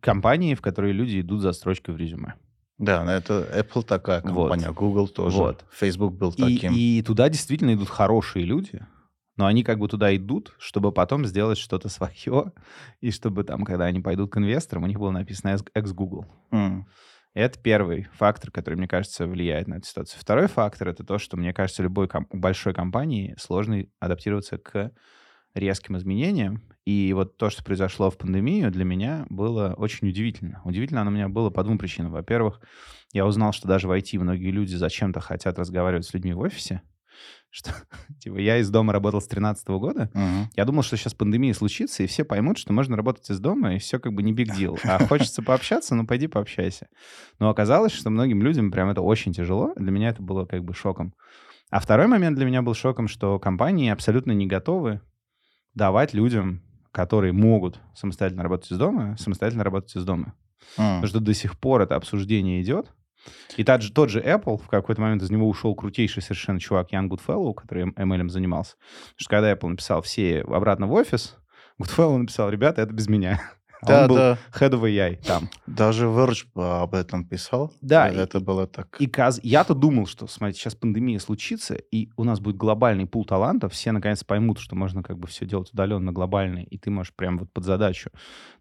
[0.02, 2.36] компании, в которые люди идут за строчкой в резюме.
[2.78, 4.78] Да, это Apple такая компания, вот.
[4.78, 5.66] Google тоже, вот.
[5.72, 6.74] Facebook был таким.
[6.74, 8.86] И, и туда действительно идут хорошие люди,
[9.36, 12.54] но они как бы туда идут, чтобы потом сделать что-то свое,
[13.02, 16.26] и чтобы там, когда они пойдут к инвесторам, у них было написано ex-Google.
[16.52, 16.84] Mm.
[17.34, 20.20] Это первый фактор, который, мне кажется, влияет на эту ситуацию.
[20.20, 24.92] Второй фактор— это то, что, мне кажется, любой ком- большой компании сложно адаптироваться к
[25.54, 26.64] резким изменениям.
[26.86, 30.62] И вот то, что произошло в пандемию, для меня было очень удивительно.
[30.64, 32.12] Удивительно оно у меня было по двум причинам.
[32.12, 32.62] Во-первых,
[33.14, 36.82] я узнал, что даже в IT многие люди зачем-то хотят разговаривать с людьми в офисе
[37.52, 37.74] что
[38.20, 40.12] типа я из дома работал с 13 года.
[40.14, 40.46] Uh-huh.
[40.56, 43.80] Я думал, что сейчас пандемия случится, и все поймут, что можно работать из дома, и
[43.80, 44.78] все как бы не биг дел.
[44.84, 46.88] А хочется пообщаться, ну пойди пообщайся.
[47.40, 49.74] Но оказалось, что многим людям прям это очень тяжело.
[49.76, 51.14] Для меня это было как бы шоком.
[51.72, 55.02] А второй момент для меня был шоком, что компании абсолютно не готовы
[55.74, 60.34] давать людям, которые могут самостоятельно работать из дома, самостоятельно работать из дома.
[60.78, 60.96] Uh-huh.
[60.96, 62.92] Потому что до сих пор это обсуждение идет,
[63.58, 66.92] и тот же, тот же Apple, в какой-то момент из него ушел крутейший совершенно чувак
[66.92, 68.76] Ян Гудфеллоу, который ML занимался.
[68.76, 71.36] Потому что когда Apple написал все обратно в офис,
[71.78, 73.42] Гудфеллоу написал, ребята, это без меня.
[73.82, 74.38] А да, он был да.
[74.54, 75.50] head of AI там.
[75.66, 77.74] Даже Verge об этом писал.
[77.82, 78.10] Да.
[78.10, 78.98] Это и, было так.
[79.00, 79.40] И каз...
[79.42, 83.92] я-то думал, что, смотрите, сейчас пандемия случится, и у нас будет глобальный пул талантов, все
[83.92, 87.52] наконец поймут, что можно как бы все делать удаленно, глобально, и ты можешь прям вот
[87.54, 88.12] под задачу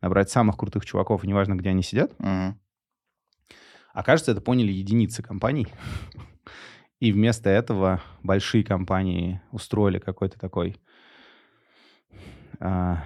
[0.00, 2.12] набрать самых крутых чуваков, и неважно, где они сидят.
[2.18, 2.56] Угу.
[3.94, 5.66] Окажется, это поняли единицы компаний.
[7.00, 10.76] И вместо этого большие компании устроили какой-то такой...
[12.60, 13.04] А,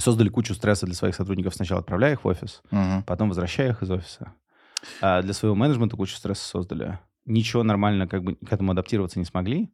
[0.00, 3.04] создали кучу стресса для своих сотрудников, сначала отправляя их в офис, угу.
[3.06, 4.32] потом возвращая их из офиса.
[5.00, 6.98] А для своего менеджмента кучу стресса создали.
[7.26, 9.70] Ничего нормально как бы к этому адаптироваться не смогли.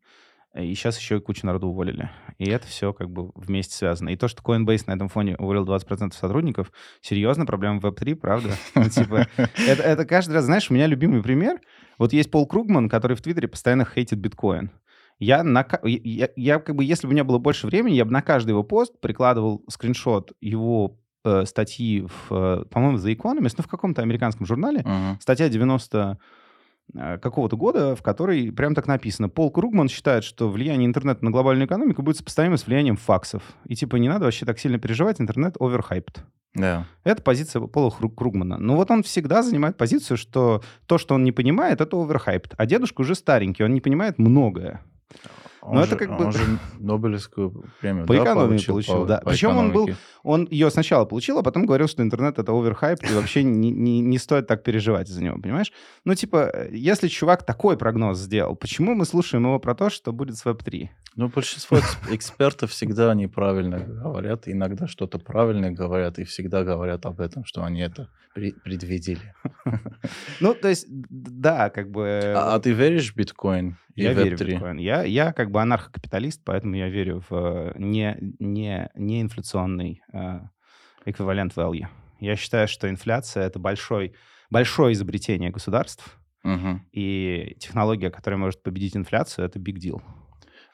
[0.54, 2.10] И сейчас еще кучу народу уволили.
[2.38, 4.08] И это все как бы вместе связано.
[4.08, 8.54] И то, что Coinbase на этом фоне уволил 20% сотрудников, серьезно, проблема в Web3, правда?
[8.74, 11.60] Ну, типа, это, это каждый раз, знаешь, у меня любимый пример.
[11.98, 14.70] Вот есть Пол Кругман, который в Твиттере постоянно хейтит биткоин.
[15.18, 18.12] Я, на, я, я как бы, если бы у меня было больше времени, я бы
[18.12, 23.64] на каждый его пост прикладывал скриншот его э, статьи, в, э, по-моему, The Economist, ну,
[23.64, 24.80] в каком-то американском журнале.
[24.80, 25.20] Uh-huh.
[25.20, 26.18] Статья 90
[26.94, 29.28] Э, какого-то года, в которой прям так написано.
[29.28, 33.42] Пол Кругман считает, что влияние интернета на глобальную экономику будет сопоставимо с влиянием факсов.
[33.66, 36.24] И типа не надо вообще так сильно переживать, интернет оверхайпт.
[36.54, 36.86] Да.
[37.04, 38.58] Это позиция Пола Кругмана.
[38.58, 42.54] Но вот он всегда занимает позицию, что то, что он не понимает, это оверхайпт.
[42.56, 44.82] А дедушка уже старенький, он не понимает многое.
[45.66, 46.24] Он Но же, это как бы...
[46.26, 48.74] Он же Нобелевскую премию по да, экономии получил.
[48.74, 49.18] получил по, да.
[49.18, 49.78] По Причем экономике.
[49.78, 49.94] он был...
[50.22, 54.00] Он ее сначала получил, а потом говорил, что интернет— это оверхайп, и вообще не, не,
[54.00, 55.72] не стоит так переживать из-за него, понимаешь?
[56.04, 60.36] Ну, типа, если чувак такой прогноз сделал, почему мы слушаем его про то, что будет
[60.36, 60.88] с Web3?
[61.16, 61.78] Ну, большинство
[62.10, 67.80] экспертов всегда неправильно говорят, иногда что-то правильно говорят, и всегда говорят об этом, что они
[67.80, 69.34] это предвидели.
[70.40, 72.34] Ну, то есть, да, как бы...
[72.36, 73.78] А, а ты веришь в биткоин?
[73.96, 74.76] Я верю в биткоин.
[74.76, 80.40] Я, я как бы анархокапиталист, поэтому я верю в э, не, не, не инфляционный э,
[81.06, 81.86] эквивалент value.
[82.20, 84.14] Я считаю, что инфляция— это большой,
[84.50, 86.80] большое изобретение государств, угу.
[86.92, 90.02] и технология, которая может победить инфляцию, это big deal.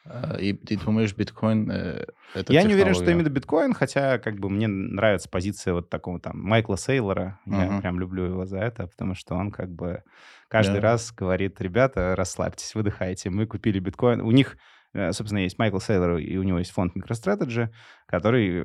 [0.04, 2.68] А, и ты думаешь, биткоин э, это Я технология?
[2.68, 6.76] не уверен, что именно биткоин, хотя как бы мне нравится позиция вот такого там Майкла
[6.76, 7.38] Сейлора.
[7.46, 7.74] Uh-huh.
[7.74, 10.02] Я прям люблю его за это, потому что он как бы
[10.48, 10.82] каждый yeah.
[10.82, 14.20] раз говорит, ребята, расслабьтесь, выдыхайте, мы купили биткоин.
[14.20, 14.56] У них
[14.94, 17.68] Э, собственно, есть Майкл Сейлор, и у него есть фонд MicroStrategy,
[18.12, 18.62] который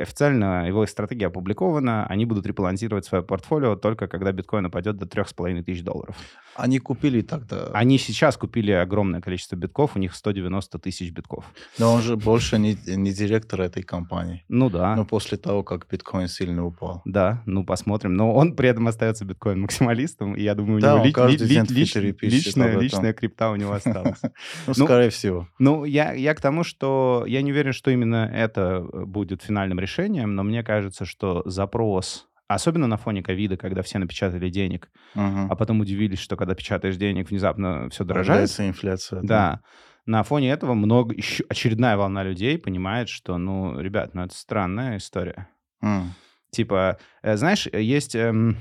[0.00, 5.64] официально, его стратегия опубликована, они будут ребалансировать свое портфолио только когда биткоин упадет до 3,5
[5.64, 6.16] тысяч долларов.
[6.54, 7.70] Они купили тогда...
[7.72, 11.44] Они сейчас купили огромное количество битков, у них 190 тысяч битков.
[11.78, 14.44] Но он же больше не, не директор этой компании.
[14.48, 14.94] Ну да.
[14.94, 17.02] Но после того, как биткоин сильно упал.
[17.04, 18.14] Да, ну посмотрим.
[18.14, 21.56] Но он при этом остается биткоин-максималистом, и я думаю, у да, него ли, ли, ли,
[21.60, 24.20] ли, личная, личная крипта у него осталась.
[24.68, 25.48] Ну, скорее всего.
[25.58, 30.42] Ну, я, к тому, что я не уверен, что именно это будет финальным решением, но
[30.42, 35.46] мне кажется, что запрос Особенно на фоне ковида, когда все напечатали денег, uh-huh.
[35.48, 38.28] а потом удивились, что когда печатаешь денег, внезапно все дорожает.
[38.28, 39.20] Появляется инфляция.
[39.22, 39.26] Да.
[39.26, 39.60] да.
[40.04, 44.98] На фоне этого много, еще очередная волна людей понимает, что, ну, ребят, ну это странная
[44.98, 45.48] история.
[45.82, 46.02] Uh.
[46.50, 48.56] Типа, э, знаешь, есть эм,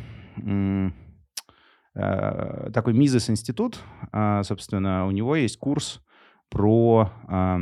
[1.94, 3.80] э, такой Мизес институт,
[4.14, 6.02] э, собственно, у него есть курс
[6.50, 7.12] про...
[7.28, 7.60] Э,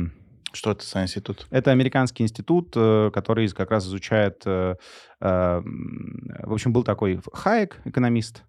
[0.52, 1.46] Что это за институт?
[1.50, 4.42] Это американский институт, э, который как раз изучает...
[4.46, 4.76] Э,
[5.20, 8.44] э, в общем, был такой Хайек, экономист,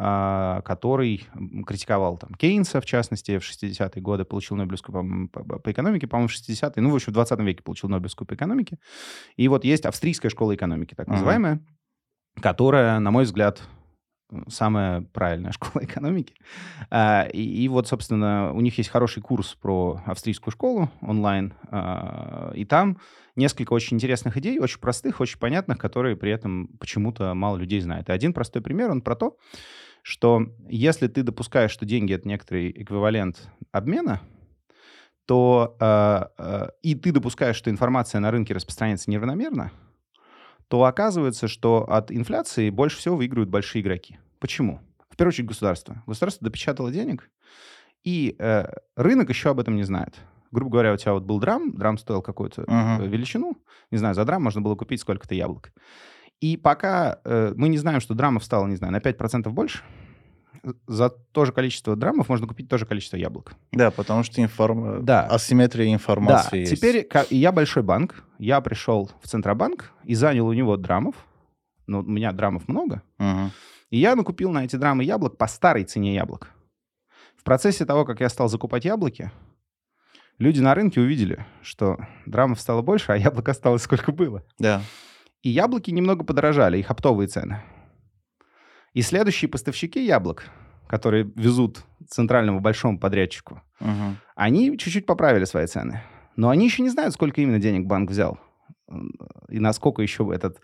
[0.00, 1.26] а, который
[1.66, 6.28] критиковал там Кейнса, в частности, в 60-е годы, получил Нобелевскую по, по, по экономике, по-моему,
[6.28, 8.78] в 60-е, ну, в общем, в 20 веке получил Нобелевскую по экономике.
[9.34, 12.42] И вот есть австрийская школа экономики, так называемая, uh-huh.
[12.42, 13.60] которая, на мой взгляд,
[14.48, 16.34] самая правильная школа экономики.
[16.90, 22.64] А, и, вот, собственно, у них есть хороший курс про австрийскую школу онлайн, а, и
[22.64, 22.98] там
[23.36, 28.08] несколько очень интересных идей, очень простых, очень понятных, которые при этом почему-то мало людей знает.
[28.08, 29.36] И один простой пример, он про то,
[30.02, 34.20] что если ты допускаешь, что деньги— это некоторый эквивалент обмена,
[35.26, 39.70] то э, и ты допускаешь, что информация на рынке распространяется неравномерно,
[40.68, 44.18] то оказывается, что от инфляции больше всего выигрывают большие игроки.
[44.38, 44.80] Почему?
[45.10, 46.02] В первую очередь государство.
[46.06, 47.30] Государство допечатало денег,
[48.04, 48.66] и э,
[48.96, 50.14] рынок еще об этом не знает.
[50.50, 53.06] Грубо говоря, у тебя вот был драм, драм стоил какую-то uh-huh.
[53.06, 53.58] величину,
[53.90, 55.72] не знаю, за драм можно было купить сколько-то яблок.
[56.40, 59.82] И пока э, мы не знаем, что драмов стало, не знаю, на 5% больше,
[60.86, 63.54] за то же количество драмов можно купить то же количество яблок.
[63.72, 65.04] Да, потому что информ...
[65.04, 65.26] да.
[65.26, 66.56] асимметрия информации да.
[66.58, 66.76] есть.
[66.76, 71.14] Теперь я большой банк, я пришел в Центробанк и занял у него драмов.
[71.86, 73.02] Ну, у меня драмов много.
[73.18, 73.50] Угу.
[73.90, 76.50] И я накупил на эти драмы яблок по старой цене яблок.
[77.36, 79.30] В процессе того, как я стал закупать яблоки,
[80.38, 84.44] люди на рынке увидели, что драмов стало больше, а яблок осталось сколько было.
[84.58, 84.82] Да.
[85.42, 87.62] И яблоки немного подорожали, их оптовые цены.
[88.94, 90.44] И следующие поставщики яблок,
[90.88, 94.16] которые везут центральному большому подрядчику, угу.
[94.34, 96.02] они чуть-чуть поправили свои цены.
[96.36, 98.38] Но они еще не знают, сколько именно денег банк взял
[99.48, 100.60] и насколько еще этот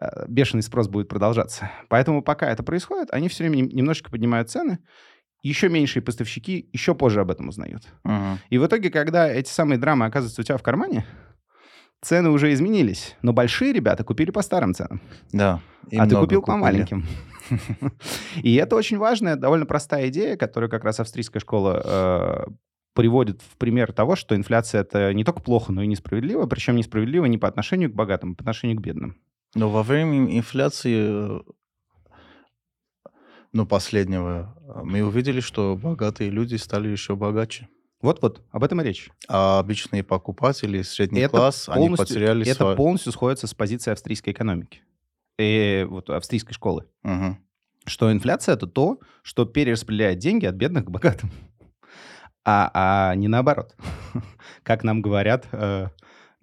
[0.00, 1.70] э, бешеный спрос будет продолжаться.
[1.88, 4.78] Поэтому пока это происходит, они все время немножечко поднимают цены,
[5.42, 7.84] еще меньшие поставщики еще позже об этом узнают.
[8.04, 8.38] Uh-huh.
[8.50, 11.06] И в итоге, когда эти самые драмы оказываются у тебя в кармане,
[12.00, 15.00] цены уже изменились, но большие ребята купили по старым ценам.
[15.32, 15.60] Да.
[15.96, 16.54] А ты купил купили.
[16.54, 17.06] по маленьким.
[18.42, 22.50] И это очень важная, довольно простая идея, которую как раз австрийская школа э,
[22.94, 27.26] приводит в пример того, что инфляция это не только плохо, но и несправедливо, причем несправедливо
[27.26, 29.16] не по отношению к богатым, а по отношению к бедным.
[29.54, 31.42] Но во время инфляции,
[33.52, 37.68] ну, последнего, мы увидели, что богатые люди стали еще богаче.
[38.00, 39.10] Вот-вот, об этом и речь.
[39.28, 42.46] А обычные покупатели, средний это класс, они потеряли...
[42.46, 42.76] Это свой...
[42.76, 44.82] полностью сходится с позицией австрийской экономики.
[45.38, 46.86] И вот австрийской школы.
[47.04, 47.36] Угу.
[47.86, 51.30] Что инфляция— это то, что перераспределяет деньги от бедных к богатым.
[52.44, 53.74] А, а не наоборот.
[54.62, 55.88] как нам говорят э,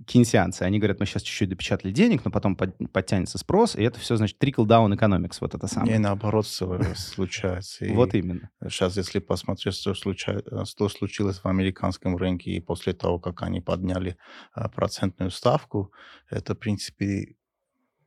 [0.05, 0.63] кейнсианцы.
[0.63, 4.17] Они говорят, мы сейчас чуть-чуть допечатали денег, но потом под, подтянется спрос, и это все,
[4.17, 5.95] значит, trickle-down economics, вот это самое.
[5.95, 7.85] И наоборот случается.
[7.93, 8.49] Вот именно.
[8.67, 13.61] Сейчас, если посмотреть, что, случай, что случилось в американском рынке, и после того, как они
[13.61, 14.17] подняли
[14.53, 15.91] а, процентную ставку,
[16.29, 17.35] это, в принципе,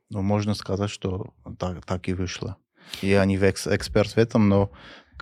[0.09, 2.57] ну, можно сказать, что так, так и вышло.
[3.01, 4.71] Я не эксперт в этом, но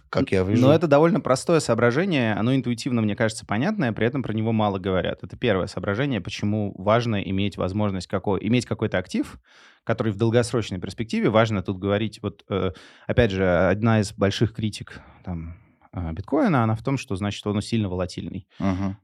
[0.10, 0.62] как я вижу.
[0.62, 4.80] Но это довольно простое соображение, оно интуитивно, мне кажется, понятное, при этом про него мало
[4.80, 5.24] говорят.
[5.24, 9.38] Это первое соображение, почему важно иметь возможность какой, иметь какой-то актив,
[9.84, 12.72] который в долгосрочной перспективе, важно тут говорить, вот, э,
[13.06, 15.58] опять же, одна из больших критик там,
[15.94, 18.48] э, биткоина, она в том, что, значит, он сильно волатильный.
[18.60, 18.96] Угу.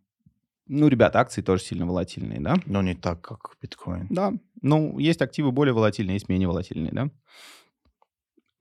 [0.68, 2.56] Ну, ребята, акции тоже сильно волатильные, да?
[2.66, 4.08] Но не так, как биткоин.
[4.10, 4.34] Да.
[4.62, 7.10] Ну, есть активы более волатильные, есть менее волатильные, да?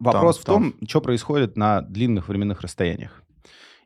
[0.01, 0.89] Вопрос там, в том, там.
[0.89, 3.23] что происходит на длинных временных расстояниях.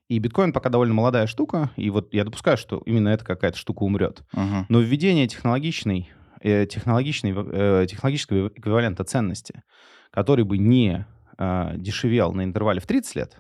[0.08, 3.82] И биткоин пока довольно молодая штука, и вот я допускаю, что именно эта какая-то штука
[3.82, 4.22] умрет.
[4.34, 4.64] Uh-huh.
[4.68, 6.08] Но введение технологичной,
[6.40, 9.62] э, технологичной, э, технологического эквивалента ценности,
[10.10, 11.06] который бы не
[11.38, 13.36] э, дешевел на интервале в 30 лет,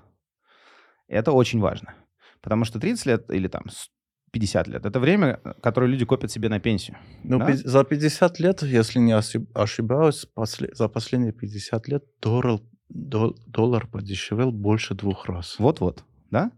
[1.08, 1.94] это очень важно.
[2.42, 3.62] Потому что 30 лет или там
[4.38, 4.84] 50 лет.
[4.84, 6.96] Это время, которое люди копят себе на пенсию.
[7.24, 7.54] Ну, да?
[7.54, 9.16] за 50 лет, если не
[9.54, 15.56] ошибаюсь, после, за последние 50 лет доллар, доллар подешевел больше двух раз.
[15.58, 16.50] Вот-вот, да?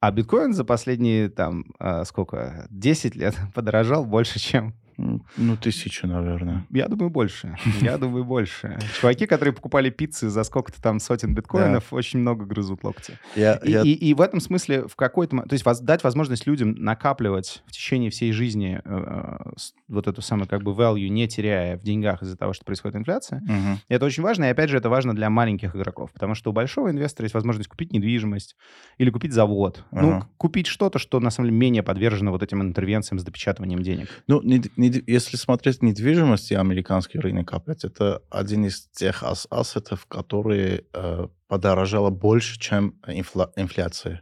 [0.00, 6.66] А биткоин за последние, там, а, сколько, 10 лет подорожал больше, чем ну, тысячу, наверное.
[6.70, 7.56] Я думаю, больше.
[7.80, 8.78] Я думаю, больше.
[9.00, 11.96] Чуваки, которые покупали пиццы за сколько-то там сотен биткоинов, да.
[11.96, 13.18] очень много грызут локти.
[13.34, 13.82] Я, и, я...
[13.82, 15.36] И, и в этом смысле в какой-то...
[15.42, 19.52] То есть дать возможность людям накапливать в течение всей жизни э, э
[19.88, 23.40] вот эту самую как бы value, не теряя в деньгах из-за того, что происходит инфляция,
[23.42, 23.78] угу.
[23.88, 24.44] это очень важно.
[24.44, 27.68] И опять же, это важно для маленьких игроков, потому что у большого инвестора есть возможность
[27.68, 28.56] купить недвижимость
[28.98, 29.84] или купить завод.
[29.90, 30.00] Угу.
[30.00, 34.08] Ну, купить что-то, что на самом деле менее подвержено вот этим интервенциям с допечатыванием денег.
[34.26, 34.62] Ну, не,
[35.06, 41.28] если смотреть недвижимость и американский рынок опять, это один из тех ас ассетов, которые э,
[41.48, 44.20] подорожало больше, чем инфла инфляция.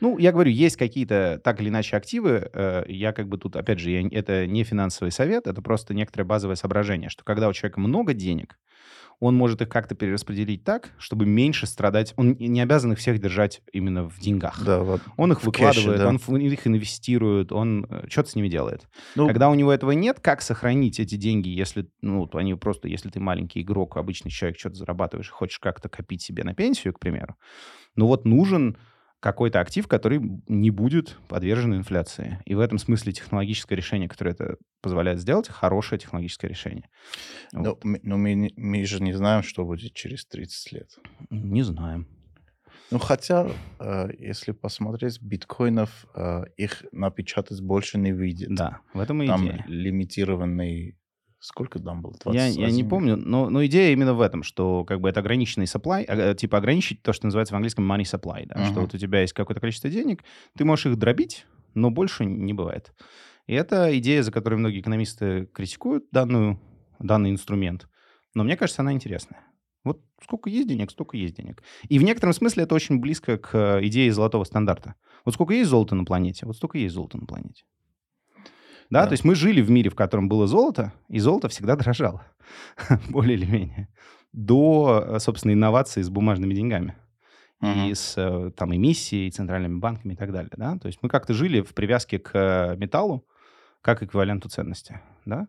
[0.00, 2.50] Ну, я говорю, есть какие-то так или иначе активы.
[2.52, 6.24] Э, я как бы тут, опять же, я, это не финансовый совет, это просто некоторое
[6.24, 8.58] базовое соображение, что когда у человека много денег,
[9.20, 12.14] он может их как-то перераспределить так, чтобы меньше страдать.
[12.16, 14.62] Он не обязан их всех держать именно в деньгах.
[14.64, 15.00] Да, вот.
[15.16, 16.08] Он их выкладывает, кэше, да.
[16.08, 18.86] он в- их инвестирует, он э, что-то с ними делает.
[19.16, 23.08] Ну, Когда у него этого нет, как сохранить эти деньги, если, ну, они просто, если
[23.08, 27.34] ты маленький игрок, обычный человек, что-то зарабатываешь, хочешь как-то копить себе на пенсию, к примеру,
[27.96, 28.76] ну вот нужен
[29.20, 32.40] какой-то актив, который не будет подвержен инфляции.
[32.44, 36.88] И в этом смысле технологическое решение, которое это позволяет сделать, хорошее технологическое решение.
[37.52, 40.98] ну, мы, ну, мы, мы же не знаем, что будет через 30 лет.
[41.30, 42.06] Не знаем.
[42.90, 43.50] Ну, хотя,
[43.80, 48.54] э, если посмотреть, биткоинов, э, их напечатать больше не выйдет.
[48.54, 49.64] Да, в этом и Там идея.
[49.68, 50.96] лимитированный...
[51.40, 52.14] Сколько там было?
[52.26, 52.88] Я, я не 21?
[52.88, 56.58] помню, но, но идея именно в этом, что как бы это ограниченный supply, а, типа
[56.58, 58.80] ограничить то, что называется в английском money supply, да, что Мгм.
[58.82, 60.24] вот у тебя есть какое-то количество денег,
[60.56, 62.92] ты можешь их дробить, но больше не бывает.
[63.48, 66.60] И это идея, за которой многие экономисты критикуют данную,
[67.00, 67.88] данный инструмент,
[68.34, 69.40] но мне кажется, она интересная.
[69.84, 71.62] Вот сколько есть денег, столько есть денег.
[71.88, 74.94] И в некотором смысле это очень близко к идее золотого стандарта.
[75.24, 77.64] Вот сколько есть золота на планете, вот столько есть золота на планете.
[78.90, 79.06] Да, Да.
[79.06, 82.26] то есть мы жили в мире, в котором было золото, и золото всегда дорожало,
[83.08, 83.88] более или менее,
[84.32, 86.96] до, э, собственно, инноваций с бумажными деньгами
[87.88, 90.78] и с э, там эмиссией, центральными банками и так далее, да.
[90.78, 93.26] То есть мы как-то жили в привязке к э, металлу
[93.88, 95.46] как эквиваленту ценности, да.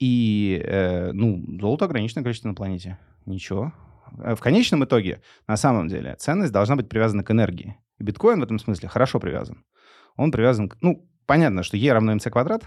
[0.00, 2.98] И, э, ну, золото ограниченное количество на планете.
[3.26, 3.72] Ничего.
[4.18, 7.76] Э, В конечном итоге, на самом деле, ценность должна быть привязана к энергии.
[8.00, 9.64] И биткоин в этом смысле хорошо привязан.
[10.16, 10.78] Он привязан к...
[10.80, 12.64] Ну, понятно, что E равно mc квадрат.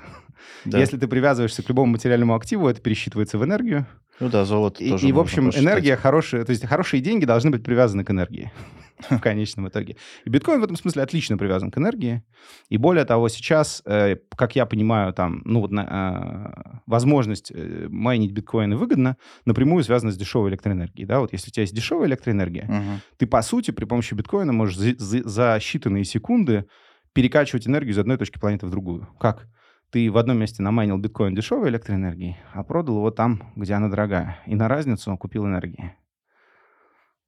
[0.64, 0.80] Да.
[0.80, 3.86] Если ты привязываешься к любому материальному активу, это пересчитывается в энергию.
[4.20, 7.50] Ну да, золото И, тоже и, в общем, энергия хорошая, то есть хорошие деньги должны
[7.52, 8.52] быть привязаны к энергии
[9.10, 9.98] в конечном итоге.
[10.24, 12.24] И биткоин в этом смысле отлично привязан к энергии.
[12.70, 17.88] И более того, сейчас, э, как я понимаю, там, ну вот на, э, возможность э,
[17.90, 21.08] майнить биткоины выгодно напрямую связана с дешевой электроэнергией.
[21.08, 21.20] Да?
[21.20, 23.02] Вот если у тебя есть дешевая электроэнергия, Мгм.
[23.18, 26.66] ты, по сути, при помощи биткоина можешь за, за- за считанные секунды
[27.14, 29.08] перекачивать энергию из одной точки планеты в другую.
[29.20, 29.48] Как?
[29.94, 34.40] Ты в одном месте намайнил биткоин дешевой электроэнергии, а продал его там, где она дорогая.
[34.48, 35.96] И на разницу купил энергии.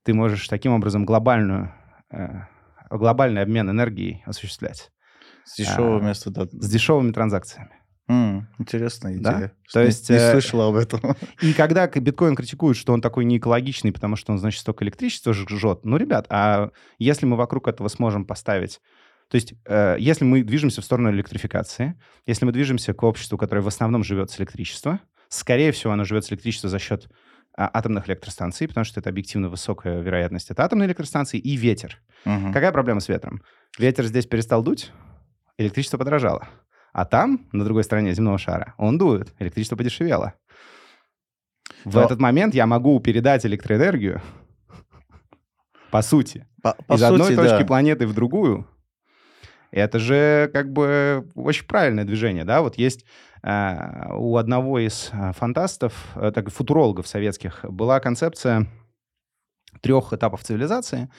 [0.03, 1.71] Ты можешь таким образом глобальную,
[2.11, 2.27] э,
[2.89, 4.91] глобальный обмен энергией осуществлять
[5.43, 6.45] С дешевого А, места, да.
[6.51, 7.69] с дешевыми транзакциями.
[8.07, 9.33] М, интересная Да?
[9.37, 9.51] идея.
[9.71, 11.01] То Не- есть, Не э, слышал об этом.
[11.43, 15.81] И когда биткоин критикует, что он такой неэкологичный, потому что он, значит, столько электричества жжет,
[15.83, 18.81] ну, ребят, а если мы вокруг этого сможем поставить...
[19.29, 23.61] То есть, э, если мы движемся в сторону электрификации, если мы движемся к обществу, которое
[23.61, 24.99] в основном живет с электричества,
[25.29, 27.09] скорее всего, оно живет с электричества за счет
[27.57, 30.51] а, атомных электростанций, потому что это объективно высокая вероятность.
[30.51, 32.01] Это атомные электростанции и ветер.
[32.25, 32.51] Мгм.
[32.51, 33.41] Какая проблема с ветром?
[33.79, 34.91] Ветер здесь перестал дуть,
[35.57, 36.47] электричество подорожало.
[36.91, 40.33] А там, на другой стороне земного шара, он дует, электричество подешевело.
[41.83, 44.21] В Но- этот момент я могу передать электроэнергию,
[45.91, 47.65] по сути, По, по из одной сути, точки да.
[47.65, 48.67] планеты в другую.
[49.75, 52.61] Это же как бы очень правильное движение, да?
[52.61, 53.03] Вот есть
[53.43, 58.67] э, у одного из э, фантастов, э, так футурологов советских, была концепция
[59.81, 61.09] трех этапов цивилизации.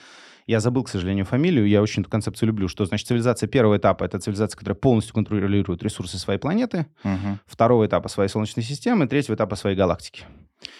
[0.47, 1.67] Я забыл, к сожалению, фамилию.
[1.67, 2.67] Я очень эту концепцию люблю.
[2.67, 4.05] Что значит цивилизация первого этапа?
[4.05, 6.87] Это цивилизация, которая полностью контролирует ресурсы своей планеты.
[7.03, 7.39] Мгм.
[7.45, 9.07] Второго этапа своей Солнечной системы.
[9.07, 10.23] Третьего этапа своей галактики.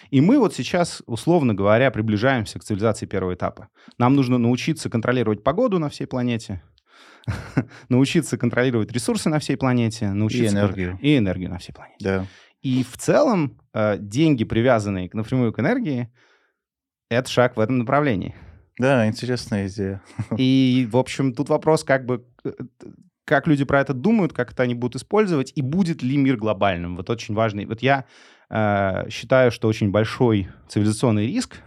[0.10, 3.68] И мы вот сейчас, условно говоря, приближаемся к цивилизации первого этапа.
[4.00, 6.64] Нам нужно научиться контролировать погоду на всей планете,
[7.90, 10.54] научиться контролировать ресурсы на всей планете, научиться...
[10.54, 10.98] энергию.
[11.02, 11.98] И энергию на всей планете.
[12.04, 12.26] Да.
[12.62, 16.10] И в целом э, деньги, привязанные напрямую к энергии,
[17.10, 18.36] это шаг в этом направлении.
[18.80, 20.02] Да, интересная идея.
[20.38, 22.52] И, в общем, тут вопрос, как бы, э,
[23.26, 26.96] как люди про это думают, как это они будут использовать, и будет ли мир глобальным.
[26.96, 27.66] Вот очень важный.
[27.66, 28.06] Вот я
[28.50, 31.58] э, считаю, что очень большой цивилизационный риск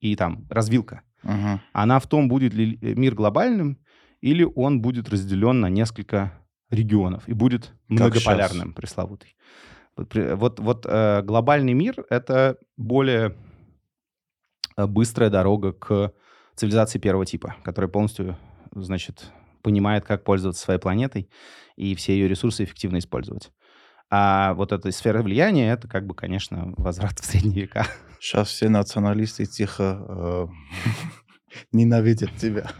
[0.00, 1.60] и там развилка, Мгм.
[1.72, 3.78] она в том, будет ли э, мир глобальным,
[4.26, 6.32] или он будет разделен на несколько
[6.70, 9.36] регионов и будет многополярным, пресловутый.
[9.96, 13.36] Вот, вот, э, глобальный мир— это более
[14.76, 16.12] э, быстрая дорога к
[16.56, 18.36] цивилизации первого типа, которая полностью,
[18.72, 19.30] значит,
[19.62, 21.30] понимает, как пользоваться своей планетой
[21.76, 23.52] и все ее ресурсы эффективно использовать.
[24.10, 27.86] А вот эта сфера влияния— это, как бы, конечно, возврат в средние века.
[28.18, 30.46] Сейчас все националисты тихо э,
[31.72, 32.72] ненавидят тебя.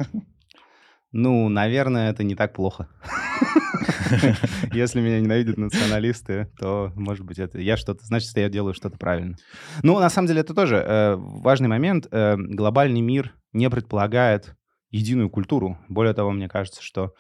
[1.19, 2.89] Ну, наверное, это не так плохо.
[4.71, 9.35] Если меня ненавидят националисты, то, может быть, это я что-то, значит, я делаю что-то правильно.
[9.83, 12.07] Ну, на самом деле, это тоже э, важный момент.
[12.11, 14.57] Э, глобальный мир не предполагает
[14.91, 15.79] единую культуру.
[15.89, 17.15] Более того, мне кажется, что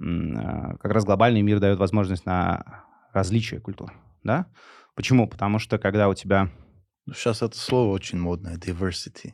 [0.00, 3.92] а, как раз глобальный мир дает возможность на различие культур,
[4.22, 4.46] да?
[4.94, 5.28] Почему?
[5.28, 6.52] Потому что когда у тебя...
[7.12, 9.32] Сейчас это слово очень модное, diversity.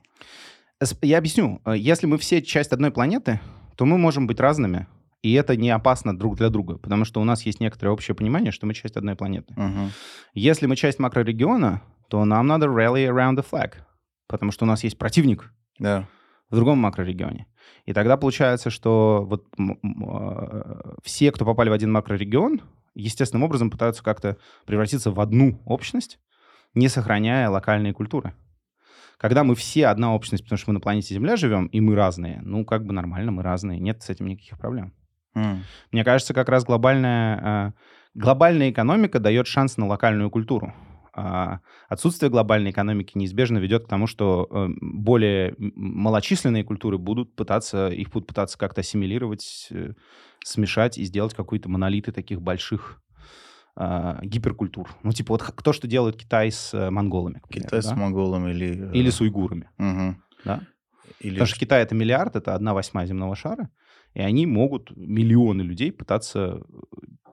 [1.02, 1.60] Я объясню.
[1.66, 3.40] Если мы все часть одной планеты,
[3.76, 4.86] то мы можем быть разными,
[5.22, 8.52] и это не опасно друг для друга, потому что у нас есть некоторое общее понимание,
[8.52, 9.54] что мы часть одной планеты.
[9.56, 9.90] Мгм.
[10.34, 13.72] Если мы часть макрорегиона, то нам надо rally around the flag,
[14.28, 16.06] потому что у нас есть противник Да.
[16.50, 17.46] в другом макрорегионе.
[17.86, 22.60] И тогда получается, что вот э, все, кто попали в один макрорегион,
[22.94, 26.18] естественным образом пытаются как-то превратиться в одну общность,
[26.74, 28.34] не сохраняя локальные культуры.
[29.18, 32.40] Когда мы все одна общность, потому что мы на планете Земля живем, и мы разные,
[32.42, 34.92] ну, как бы нормально, мы разные, нет с этим никаких проблем.
[35.34, 35.64] М.
[35.92, 37.72] Мне кажется, как раз глобальная, э,
[38.14, 40.74] глобальная экономика дает шанс на локальную культуру.
[41.16, 47.88] А отсутствие глобальной экономики неизбежно ведет к тому, что э, более малочисленные культуры будут пытаться,
[47.88, 49.92] их будут пытаться как-то ассимилировать, э,
[50.44, 53.00] смешать и сделать какие-то монолиты таких больших
[53.76, 54.88] а, гиперкультур.
[55.02, 57.94] Ну, типа вот то, что делает Китай с э, монголами, к примеру, Китай с да?
[57.96, 58.90] монголами или...
[58.90, 60.22] э, Или с уйгурами, мгм.
[60.44, 60.60] да?
[61.20, 63.70] Или Потому что Китай— это миллиард, это одна восьмая земного шара,
[64.14, 66.62] и они могут миллионы людей пытаться э,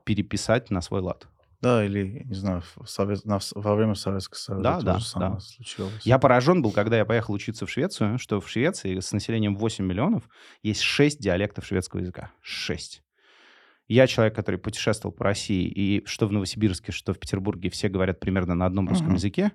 [0.04, 1.28] переписать на свой лад.
[1.62, 5.39] Да, или, не знаю, в Совет- на- во время Советского Союза Да, да, да.
[5.39, 6.02] случилось.
[6.04, 9.86] Я поражен был, когда я поехал учиться в Швецию, что в Швеции с населением 8
[9.86, 10.24] миллионов
[10.64, 12.32] есть 6 диалектов шведского языка.
[12.42, 13.04] 6.
[13.94, 18.22] Я человек, который путешествовал по России, и что в Новосибирске, что в Петербурге все говорят
[18.22, 19.16] примерно на одном русском Мгм.
[19.16, 19.52] языке.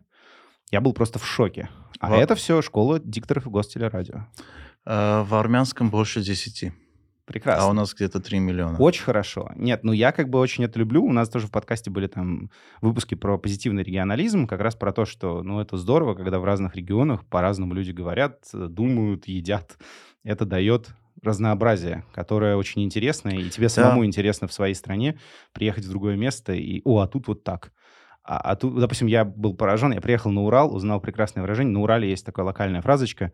[0.70, 1.70] Я был просто в шоке.
[2.01, 4.26] А Во- это все школа дикторов гостелерадио.
[4.84, 6.72] Э, в армянском больше 10,
[7.24, 7.64] Прекрасно.
[7.64, 8.76] а у нас где-то 3 миллиона.
[8.78, 9.51] Очень хорошо.
[9.57, 11.03] Нет, ну я как бы очень это люблю.
[11.05, 12.51] У нас тоже в подкасте были там
[12.82, 16.76] выпуски про позитивный регионализм, как раз про то, что, ну, это здорово, когда в разных
[16.76, 19.78] регионах по-разному люди говорят, э, думают, едят.
[20.24, 20.91] Это дает
[21.22, 25.18] разнообразие, которое очень интересное, и тебе самому интересно в своей стране
[25.52, 27.72] приехать в другое место и, о, а тут вот так.
[28.22, 31.72] А, а тут, допустим, я был поражен, я приехал на Урал, узнал прекрасное выражение.
[31.72, 33.32] На Урале есть такая локальная фразочка.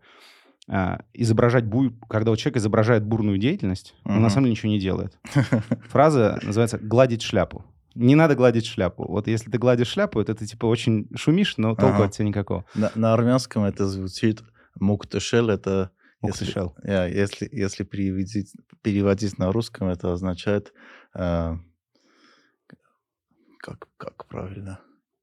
[0.69, 1.93] а, изображать бур...
[2.07, 5.17] когда вот человек изображает бурную деятельность, но на самом деле ничего не делает.
[5.89, 7.65] Фраза называется «гладить шляпу».
[7.95, 9.05] Не надо гладить шляпу.
[9.07, 12.05] Вот если ты гладишь шляпу, это ты типа очень шумишь, но толку Ага.
[12.05, 12.65] от тебя никакого.
[12.73, 14.41] На, на армянском это звучит
[14.79, 15.91] муктешел, это...
[16.23, 16.75] Если, Муктышел.
[16.83, 20.73] я, если, если переводить, переводить на русском, это означает...
[21.13, 21.57] э,
[23.59, 24.79] как, как правильно?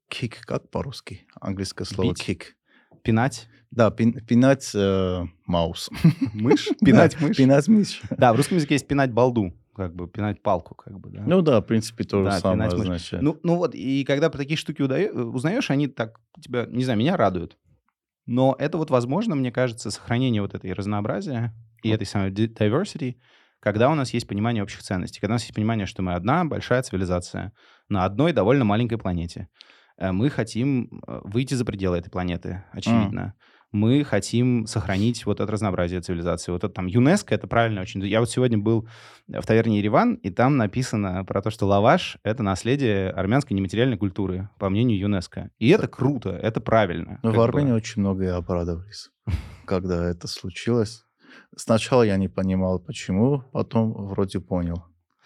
[0.09, 1.25] Кик, как по-русски?
[1.39, 2.55] Английское слово кик.
[3.03, 5.89] Пинать Да, пин- пинать э, маус.
[6.33, 6.69] мышь?
[6.83, 7.37] Пинать мышь?
[7.37, 8.01] Пинать мышь.
[8.17, 11.23] Да, в русском языке есть пинать балду, как бы пинать палку, как бы, да.
[11.25, 13.23] Ну да, в принципе, то Да, же самое означает.
[13.23, 16.99] Ну, ну вот, и когда про такие штуки удае- узнаешь, они так тебя, не знаю,
[16.99, 17.57] меня радуют.
[18.25, 21.53] Но это вот возможно, мне кажется, сохранение вот этой разнообразия
[21.83, 23.15] и этой самой diversity,
[23.59, 26.45] когда у нас есть понимание общих ценностей, когда у нас есть понимание, что мы одна
[26.45, 27.53] большая цивилизация
[27.89, 29.49] на одной довольно маленькой планете.
[29.97, 33.33] Э, Мы хотим э, выйти за пределы этой планеты, очевидно.
[33.71, 36.51] Мы хотим сохранить вот это разнообразие цивилизации.
[36.51, 38.05] Вот это там ЮНЕСКО, это правильно очень.
[38.05, 38.87] Я вот сегодня был
[39.27, 44.49] в таверне Ереван, и там написано про то, что лаваш— это наследие армянской нематериальной культуры,
[44.59, 45.51] по мнению ЮНЕСКО.
[45.57, 47.19] И это круто, это правильно.
[47.23, 47.43] Но как в бы.
[47.43, 49.09] Армении очень многие обрадовались,
[49.65, 51.05] когда это случилось.
[51.55, 54.83] Сначала я не понимал, почему, потом вроде понял.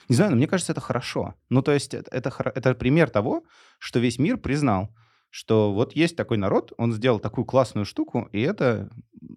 [0.08, 1.34] Не знаю, но мне кажется, это хорошо.
[1.50, 3.44] Ну, то есть это, это, хоро- это пример того,
[3.80, 4.90] что весь мир признал,
[5.36, 8.90] что вот есть такой народ, он сделал такую классную штуку, и это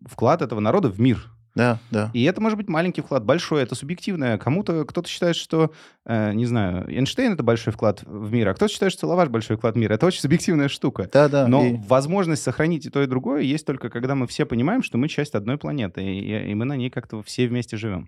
[0.06, 1.28] вклад этого народа в мир.
[1.56, 2.12] Да, да.
[2.14, 4.38] И это может быть маленький вклад, большой, это субъективное.
[4.38, 5.72] Кому-то, кто-то считает, что,
[6.06, 9.56] э, не знаю, Эйнштейн— это большой вклад в мир, а кто-то считает, что Лаваш— большой
[9.56, 9.90] вклад в мир.
[9.90, 11.10] Это очень субъективная штука.
[11.12, 11.48] Да, да.
[11.48, 14.98] Но и- возможность сохранить и то, и другое есть только когда мы все понимаем, что
[14.98, 18.06] мы часть одной планеты, и, и мы на ней как-то все вместе живем.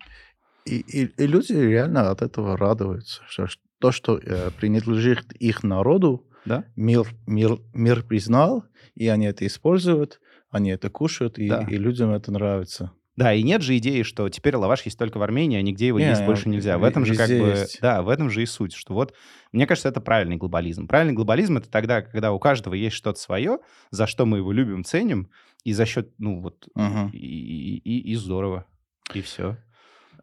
[0.65, 3.23] И, и- и люди реально от этого радуются.
[3.27, 3.49] Что,
[3.81, 6.65] то, что э, принадлежит их народу, Да?
[6.77, 10.21] мир, мир, мир признал, и они это используют,
[10.51, 11.65] они это кушают, и, Да.
[11.71, 12.93] и людям это нравится.
[13.17, 15.99] Да, и нет же идеи, что теперь лаваш есть только в Армении, а нигде его
[15.99, 16.79] Не, есть больше нельзя.
[16.79, 17.35] В этом же как бы...
[17.35, 17.79] есть.
[17.83, 19.15] Да, в этом же и суть, что вот...
[19.53, 20.87] Мне кажется, это правильный глобализм.
[20.89, 23.59] Правильный глобализм— это тогда, когда у каждого есть что-то свое,
[23.91, 25.29] за что мы его любим, ценим,
[25.65, 26.67] и за счет, ну вот,
[27.13, 28.65] и, и, и- и здорово,
[29.13, 29.59] и все.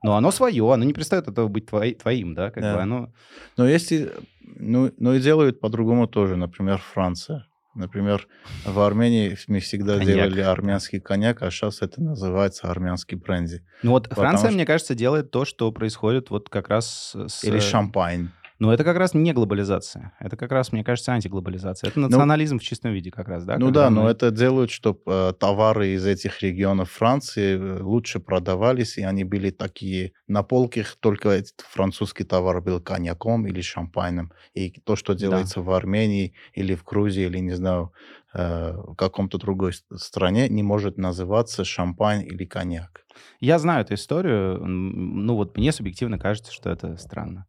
[0.04, 2.76] Но оно свое, оно не перестает этого быть твои- твоим, да, как Да.
[2.76, 3.14] бы оно...
[3.58, 4.12] Но если...
[4.60, 6.36] Ну, но и делают по-другому тоже.
[6.38, 7.46] Например, Франция.
[7.76, 8.28] Например,
[8.66, 10.16] в Армении мы всегда Коньяк.
[10.30, 13.62] делали армянский коньяк, а сейчас это называется армянский бренди.
[13.84, 17.44] Ну вот Франция, что- мне кажется, делает то, что происходит вот как раз с...
[17.44, 18.30] Или шампань.
[18.60, 20.14] Но это как раз не глобализация.
[20.20, 21.90] Это как раз, мне кажется, антиглобализация.
[21.90, 23.58] Это национализм ну, в чистом виде как раз, да?
[23.58, 23.98] Ну да, мы...
[23.98, 29.24] но это делают, чтобы э, товары из этих регионов Франции э, лучше продавались, и они
[29.24, 34.32] были такие на полках, только этот французский товар был коньяком или шампайном.
[34.56, 35.62] И то, что делается да.
[35.62, 37.92] в Армении или в Грузии, или, не знаю,
[38.34, 43.04] э, в каком-то другой стране, не может называться шампань или коньяк.
[43.40, 44.66] Я знаю эту историю.
[44.66, 47.46] Ну вот мне субъективно кажется, что это странно.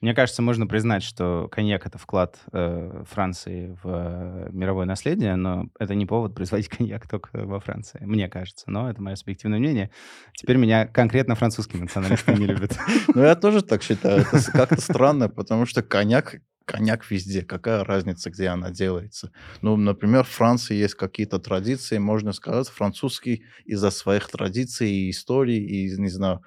[0.00, 5.66] Мне кажется, можно признать, что коньяк— это вклад э, Франции в э, мировое наследие, но
[5.78, 8.70] это не повод производить коньяк только во Франции, мне кажется.
[8.70, 9.90] Но это мое субъективное мнение.
[10.34, 12.78] Теперь меня конкретно французские националисты не любят.
[13.14, 14.22] Ну, я тоже так считаю.
[14.22, 16.36] Это как-то странно, потому что коньяк
[16.70, 17.42] коньяк везде.
[17.42, 19.32] Какая разница, где она делается?
[19.62, 25.58] Ну, например, в Франции есть какие-то традиции, можно сказать, французский из-за своих традиций и истории,
[25.58, 26.42] и, не знаю,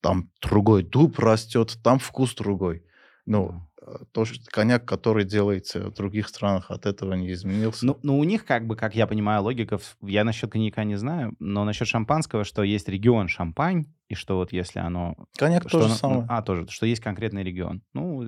[0.00, 2.84] там другой дуб растет, там вкус другой.
[3.26, 7.84] Ну, Э, тоже коньяк, который делается в других странах, от этого не изменился.
[7.84, 11.34] Ну, ну, у них, как бы, как я понимаю, логика, я насчет коньяка не знаю,
[11.38, 15.16] но насчет шампанского, что есть регион Шампань, и что вот если оно...
[15.36, 16.26] Коньяк тоже оно, самое.
[16.28, 17.82] А, тоже, что есть конкретный регион.
[17.92, 18.22] Ну,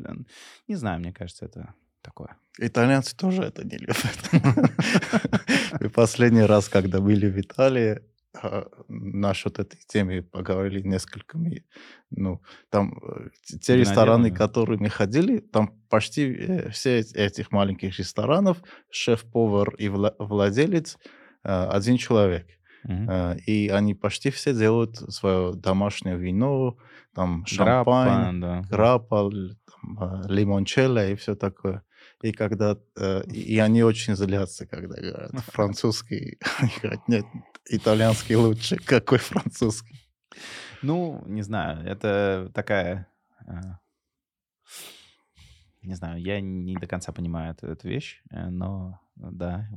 [0.66, 2.36] не знаю, мне кажется, это такое.
[2.58, 4.30] Итальянцы тоже это не любят.
[5.80, 8.00] И последний раз, когда были в Италии,
[8.42, 11.64] а, насчет этой темы поговорили несколькими.
[12.10, 13.28] Ну, там э,
[13.60, 18.58] те рестораны, которые мы ходили, там почти э, все этих маленьких ресторанов,
[18.90, 20.98] шеф-повар и владелец
[21.44, 22.46] э, один человек.
[22.86, 23.38] Uh-huh.
[23.46, 26.76] И они почти все делают свое домашнее вино,
[27.14, 29.56] там шампань, граппа, да.
[29.64, 31.82] там, лимончелло и все такое.
[32.20, 32.76] И когда
[33.32, 37.24] и они очень злятся, когда говорят французский, они говорят, нет,
[37.68, 38.76] итальянский лучше.
[38.76, 40.00] Какой французский?
[40.82, 43.08] Ну, не знаю, это такая...
[43.46, 43.78] А,
[45.82, 49.68] не знаю, я не до конца понимаю эту, эту вещь, э, но да,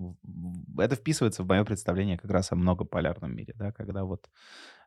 [0.77, 4.29] это вписывается в мое представление как раз о многополярном мире, да, когда вот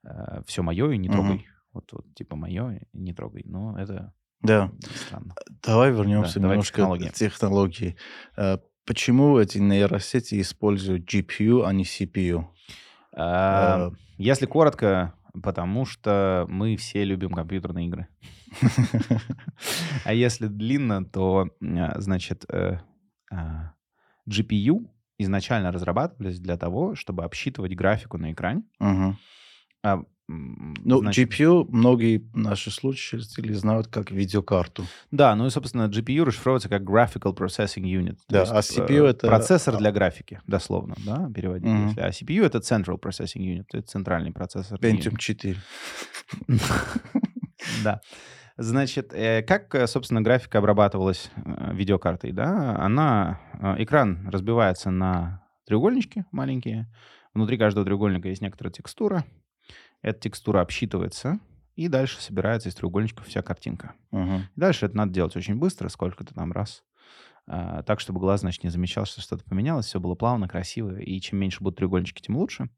[0.03, 1.45] э, все мое и не трогай, угу.
[1.75, 4.73] вот, вот типа мое и не трогай, но это да.
[5.07, 5.35] Странно.
[5.63, 7.97] Давай вернемся да, немножко к технологии.
[8.37, 12.47] Э, почему эти нейросети используют GPU, а не CPU?
[13.17, 18.09] А, если коротко, потому что мы все любим компьютерные игры.
[20.05, 22.81] А если длинно, то, а, значит, э,
[23.31, 23.75] а,
[24.29, 28.65] GPU изначально разрабатывались для того, чтобы обсчитывать графику на экране.
[30.33, 34.85] Ну, Значит, GPU многие наши слушатели знают как видеокарту.
[35.11, 38.19] Да, ну и, собственно, GPU расшифровывается как Graphical Processing Unit.
[38.29, 39.27] Да, есть, а CPU э, это...
[39.27, 41.69] Процессор для графики, дословно, да, переводить.
[41.69, 41.89] Mm-hmm.
[41.89, 42.01] Если.
[42.01, 44.79] А CPU это Central Processing Unit, это центральный процессор.
[44.79, 45.57] Pentium 4.
[47.85, 48.01] Да.
[48.57, 51.31] Значит, э, как, э, собственно, графика обрабатывалась
[51.73, 52.77] видеокартой, да?
[52.79, 53.39] Она,
[53.79, 56.89] экран разбивается на треугольнички маленькие.
[57.35, 59.25] Внутри каждого треугольника есть некоторая текстура,
[60.03, 61.41] эта текстура обсчитывается,
[61.77, 63.95] и дальше собирается из треугольничков вся картинка.
[64.11, 64.41] Угу.
[64.57, 66.83] Дальше это надо делать очень быстро, сколько-то там раз.
[67.47, 71.21] А, так, чтобы глаз, значит, не замечал, что что-то поменялось, все было плавно, красиво, и
[71.21, 72.71] чем меньше будут треугольнички, тем лучше.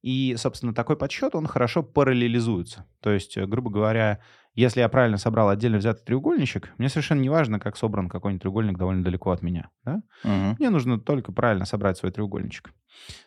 [0.00, 2.86] И, собственно, такой подсчет, он хорошо параллелизуется.
[3.00, 4.20] То есть, э, грубо говоря,
[4.56, 8.78] если я правильно собрал отдельно взятый треугольничек, мне совершенно не важно, как собран какой-нибудь треугольник
[8.78, 9.68] довольно далеко от меня.
[9.84, 10.00] Да?
[10.24, 10.56] Угу.
[10.58, 12.72] Мне нужно только правильно собрать свой треугольничек.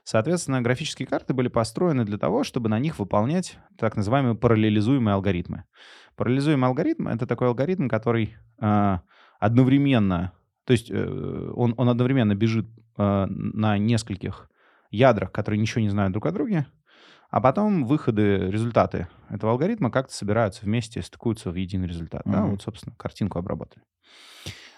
[0.03, 5.65] Соответственно, графические карты были построены для того, чтобы на них выполнять так называемые параллелизуемые алгоритмы.
[6.15, 8.97] Параллелизуемый алгоритм— это такой алгоритм, который э,
[9.39, 10.33] одновременно,
[10.65, 12.65] то есть э, он, он одновременно бежит
[12.97, 14.49] э, на нескольких
[14.89, 16.65] ядрах, которые ничего не знают друг о друге,
[17.29, 22.25] а потом выходы, результаты этого алгоритма как-то собираются вместе, стыкуются в единый результат.
[22.25, 22.31] Mm-hmm.
[22.31, 23.83] Да, вот, собственно, картинку обработали.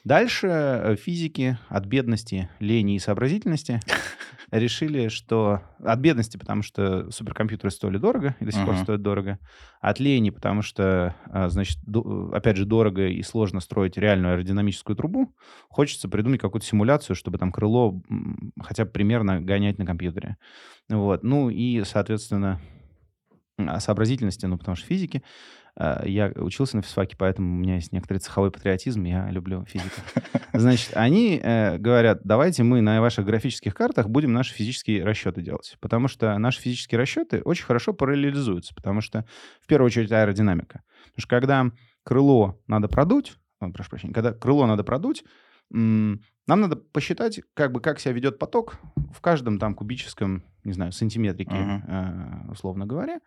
[0.03, 3.79] Дальше э, физики от бедности, лени и сообразительности
[4.51, 5.61] решили, что...
[5.79, 8.65] От бедности, потому что суперкомпьютеры стоили дорого и до сих uh-huh.
[8.65, 9.39] пор стоят дорого.
[9.79, 11.77] От лени, потому что, а, значит,
[12.33, 15.35] опять же, дорого и сложно строить реальную аэродинамическую трубу.
[15.69, 18.01] Хочется придумать какую-то симуляцию, чтобы там крыло
[18.59, 20.37] хотя бы примерно гонять на компьютере.
[20.89, 21.23] Вот.
[21.23, 22.59] Ну и, соответственно,
[23.79, 25.23] сообразительности, ну, потому что физики.
[25.75, 30.01] А, я учился на физфаке, поэтому у меня есть некоторый цеховой патриотизм, я люблю физику.
[30.53, 35.77] Значит, они э, говорят, давайте мы на ваших графических картах будем наши физические расчеты делать,
[35.79, 39.25] потому что наши физические расчеты очень хорошо параллелизуются, потому что,
[39.61, 40.81] в первую очередь, аэродинамика.
[41.05, 41.65] Потому что когда
[42.03, 45.23] крыло надо продуть, о, прошу прощения, когда крыло надо продуть,
[46.47, 48.77] нам надо посчитать, как бы, как себя ведет поток
[49.13, 52.51] в каждом там кубическом, не знаю, сантиметрике, uh-huh.
[52.51, 53.19] условно говоря,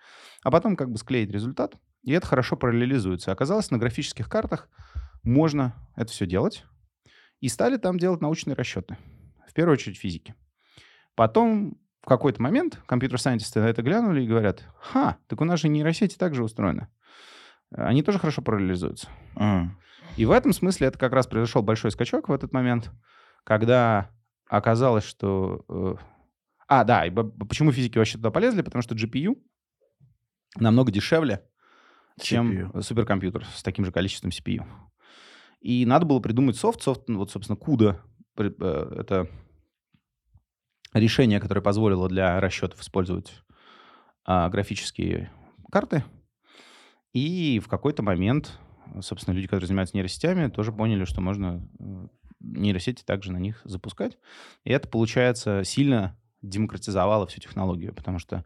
[0.42, 3.32] а потом как бы склеить результат, и это хорошо параллелизуется.
[3.32, 4.68] Оказалось, на графических картах
[5.22, 6.64] можно это все делать.
[7.40, 8.96] И стали там делать научные расчеты.
[9.46, 10.34] В первую очередь физики.
[11.14, 15.68] Потом в какой-то момент компьютер-сайентисты на это глянули и говорят, ха, так у нас же
[15.68, 16.88] нейросети также устроены.
[17.70, 19.08] Они тоже хорошо параллелизуются.
[19.36, 19.68] Mm.
[20.16, 22.90] И в этом смысле это как раз произошел большой скачок в этот момент,
[23.44, 24.10] когда
[24.48, 25.64] оказалось, что...
[25.68, 25.94] Э,
[26.68, 28.62] а, да, и почему физики вообще туда полезли?
[28.62, 29.36] Потому что GPU
[30.56, 31.44] намного дешевле,
[32.20, 32.82] чем CPU.
[32.82, 34.64] суперкомпьютер с таким же количеством CPU.
[35.60, 36.82] И надо было придумать софт.
[36.82, 37.98] Софт, ну, вот, собственно, CUDA.
[38.38, 39.28] Э, это
[40.92, 43.32] решение, которое позволило для расчетов использовать
[44.24, 45.30] а, графические
[45.70, 46.04] карты.
[47.12, 48.58] И в какой-то момент,
[49.00, 52.06] собственно, люди, которые занимаются нейросетями, тоже поняли, что можно э,
[52.40, 54.18] нейросети также на них запускать.
[54.64, 58.44] И это, получается, сильно демократизовало всю технологию, потому что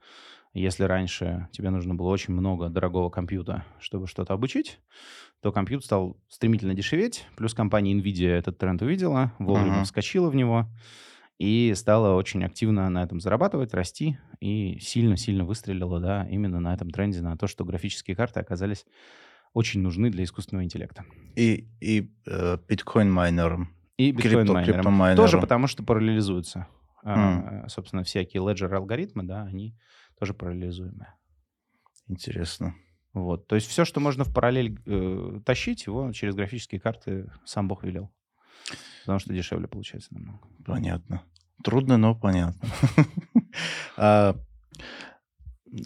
[0.55, 4.81] если раньше тебе нужно было очень много дорогого компьютера, чтобы что-то обучить,
[5.41, 7.27] то компьютер стал стремительно дешеветь.
[7.37, 9.85] Плюс компания NVIDIA этот тренд увидела, вовремя uh-huh.
[9.85, 10.67] вскочила в него
[11.39, 16.91] и стала очень активно на этом зарабатывать, расти и сильно-сильно выстрелила, да, именно на этом
[16.91, 18.85] тренде, на то, что графические карты оказались
[19.53, 21.05] очень нужны для искусственного интеллекта.
[21.37, 23.69] И, и э, биткоин-майнерам.
[23.97, 25.17] И биткоин-майнерам.
[25.17, 26.67] Тоже потому, что параллелизуются.
[27.05, 27.65] Mm.
[27.65, 29.77] А, собственно, всякие леджер-алгоритмы, да, они
[30.19, 31.15] тоже параллелизуемые.
[32.09, 32.75] Интересно.
[33.13, 33.47] Вот.
[33.47, 37.85] То есть все, что можно в параллель э, тащить, его через графические карты сам Бог
[37.85, 38.11] велел.
[39.03, 40.41] Потому что дешевле получается намного.
[40.65, 41.23] Понятно.
[41.65, 42.69] Трудно, но понятно.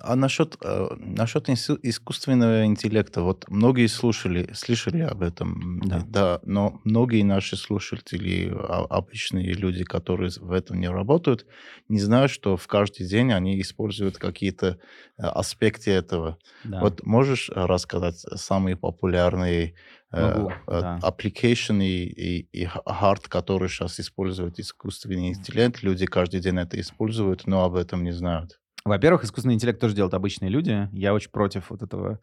[0.01, 6.03] А, насчет, э, насчет искусственного интеллекта, вот многие слушали, слышали об этом, да.
[6.07, 11.47] да, но многие наши слушатели, а, обычные люди, которые в этом не работают,
[11.89, 14.79] не знают, что в каждый день они используют какие-то
[15.19, 16.39] э, аспекты этого.
[16.65, 16.81] Да.
[16.81, 19.75] Вот можешь рассказать самые популярные
[20.13, 20.99] Могу, э, да.
[21.03, 25.83] application и, и, и hard, которые сейчас используют искусственный интеллект.
[25.83, 28.61] Люди каждый день это используют, но об этом не знают.
[28.85, 30.89] Во-первых, искусственный интеллект тоже делают обычные люди.
[30.93, 32.21] Я очень против вот этого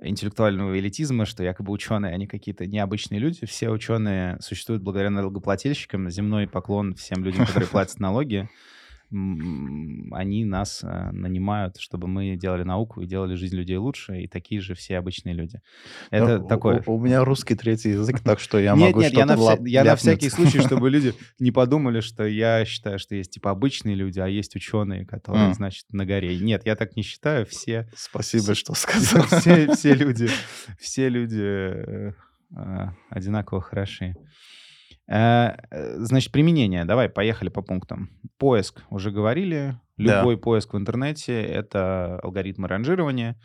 [0.00, 3.46] интеллектуального элитизма, что якобы ученые, они какие-то необычные люди.
[3.46, 6.08] Все ученые существуют благодаря налогоплательщикам.
[6.08, 8.48] Земной поклон всем людям, которые платят налоги
[9.10, 14.60] они нас э, нанимают, чтобы мы делали науку и делали жизнь людей лучше, и такие
[14.60, 15.60] же все обычные люди.
[16.10, 16.82] Это Но такое.
[16.86, 19.84] У, у меня русский третий язык, так что я могу нет, что-то я на, я
[19.84, 24.20] на всякий случай, чтобы люди не подумали, что я считаю, что есть типа обычные люди,
[24.20, 26.38] а есть ученые, которые, значит, на горе.
[26.38, 27.46] Нет, я так не считаю.
[27.46, 27.88] Все.
[27.96, 29.22] Спасибо, что сказал.
[29.40, 30.28] Все, все люди,
[30.78, 32.12] все люди э,
[32.56, 34.14] э, одинаково хороши.
[35.08, 36.84] Э, э, значит, применение.
[36.84, 38.10] Давай, поехали по пунктам.
[38.36, 39.80] Поиск, уже говорили.
[39.96, 40.42] Любой да.
[40.42, 43.40] поиск в интернете— это алгоритмы ранжирования,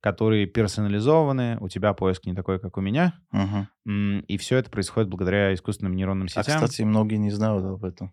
[0.00, 1.58] которые персонализованы.
[1.60, 3.14] У тебя поиск не такой, как у меня.
[3.32, 4.24] Угу.
[4.26, 6.56] И все это происходит благодаря искусственным нейронным а, сетям.
[6.62, 8.12] А, кстати, многие не знают об этом.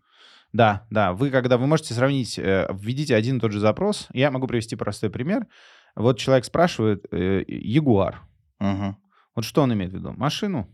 [0.51, 1.13] Да, да.
[1.13, 4.07] Вы, когда вы можете сравнить, э, введите один и тот же запрос.
[4.13, 5.47] Я могу привести простой пример.
[5.95, 8.21] Вот человек спрашивает Ягуар.
[8.59, 8.97] Угу.
[9.35, 10.11] Вот что он имеет в виду?
[10.11, 10.69] Машину?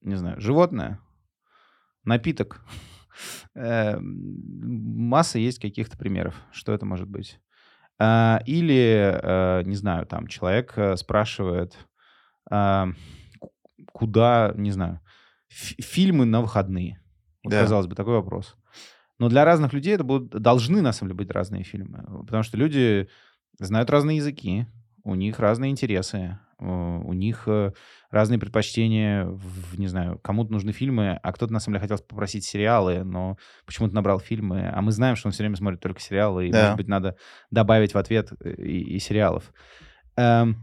[0.00, 0.98] Не знаю, животное?
[2.04, 2.64] Напиток.
[3.54, 7.38] Э, масса есть каких-то примеров, что это может быть.
[7.98, 11.76] А, или, э, не знаю, там человек э, спрашивает,
[12.50, 12.88] а,
[13.92, 15.00] куда, не знаю,
[15.48, 17.02] фильмы на выходные.
[17.44, 17.60] Вот, да.
[17.60, 18.56] Казалось бы, такой вопрос.
[19.18, 22.04] Но для разных людей это будут, должны, на самом деле, быть разные фильмы.
[22.24, 23.08] Потому что люди
[23.58, 24.66] знают разные языки,
[25.04, 27.72] у них разные интересы, у них э,
[28.10, 32.44] разные предпочтения, в, не знаю, кому-то нужны фильмы, а кто-то, на самом деле, хотел попросить
[32.44, 33.36] сериалы, но
[33.66, 36.62] почему-то набрал фильмы, а мы знаем, что он все время смотрит только сериалы, и, да.
[36.62, 37.16] может быть, надо
[37.50, 39.52] добавить в ответ э, и, и сериалов.
[40.16, 40.62] Эм,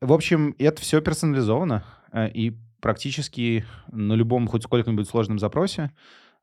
[0.00, 5.90] в общем, это все персонализовано, э, и практически на любом хоть сколько-нибудь сложном запросе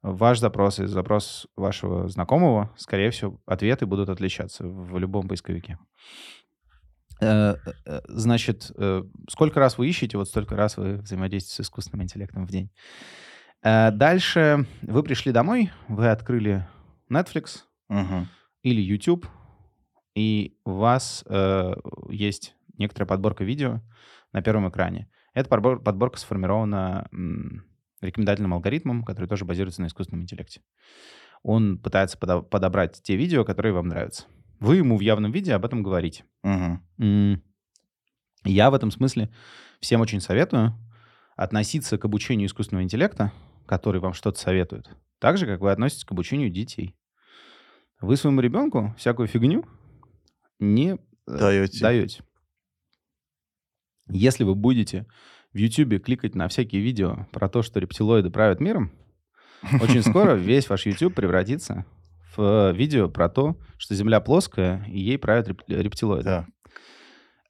[0.05, 5.79] ваш запрос и запрос вашего знакомого, скорее всего, ответы будут отличаться в любом поисковике.
[7.21, 7.55] Э,
[7.85, 12.45] э, значит, э, сколько раз вы ищете, вот столько раз вы взаимодействуете с искусственным интеллектом
[12.45, 12.71] в день.
[13.63, 16.67] Дальше вы пришли домой, вы открыли
[17.09, 18.27] Netflix угу.
[18.61, 19.25] или YouTube,
[20.13, 21.73] и у вас э,
[22.09, 23.81] есть некоторая подборка видео
[24.33, 25.09] на первом экране.
[25.33, 27.65] Эта подборка сформирована м,
[28.01, 30.61] рекомендательным алгоритмом, который тоже базируется на искусственном интеллекте.
[31.43, 34.25] Он пытается подобрать те видео, которые вам нравятся.
[34.65, 36.25] Вы ему в явном виде об этом говорите.
[36.41, 37.39] Угу.
[38.45, 39.29] Я в этом смысле
[39.79, 40.73] всем очень советую
[41.35, 43.31] относиться к обучению искусственного интеллекта,
[43.67, 44.89] который вам что-то советует,
[45.19, 46.95] так же, как вы относитесь к обучению детей.
[48.01, 49.65] Вы своему ребенку всякую фигню
[50.57, 50.97] не
[51.27, 51.79] даете.
[51.81, 52.23] даете.
[54.07, 55.05] Если вы будете
[55.53, 58.91] в YouTube кликать на всякие видео про то, что рептилоиды правят миром,
[59.79, 61.85] очень скоро весь ваш YouTube превратится
[62.35, 66.23] в видео про то, что Земля плоская, и ей правят реп- рептилоиды.
[66.23, 66.47] Да.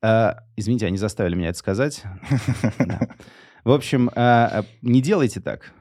[0.01, 2.03] А, извините, они заставили меня это сказать.
[3.63, 5.73] В общем, а, а, не делайте так.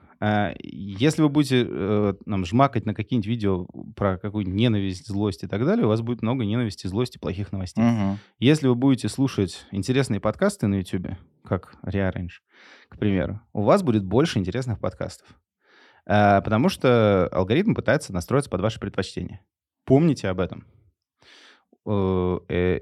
[0.63, 5.67] Если вы будете э, нам жмакать на какие-нибудь видео про какую-нибудь ненависть, злость и так
[5.67, 7.85] далее, у вас будет много ненависти, злости, плохих новостей.
[8.39, 11.09] Если вы будете слушать интересные подкасты на YouTube,
[11.45, 12.41] как Rearrange,
[12.89, 15.29] к примеру, у вас будет больше интересных подкастов.
[16.07, 19.41] А, Потому что алгоритм пытается настроиться под ваши предпочтения.
[19.85, 20.67] Помните об этом.
[21.87, 22.81] Э, э,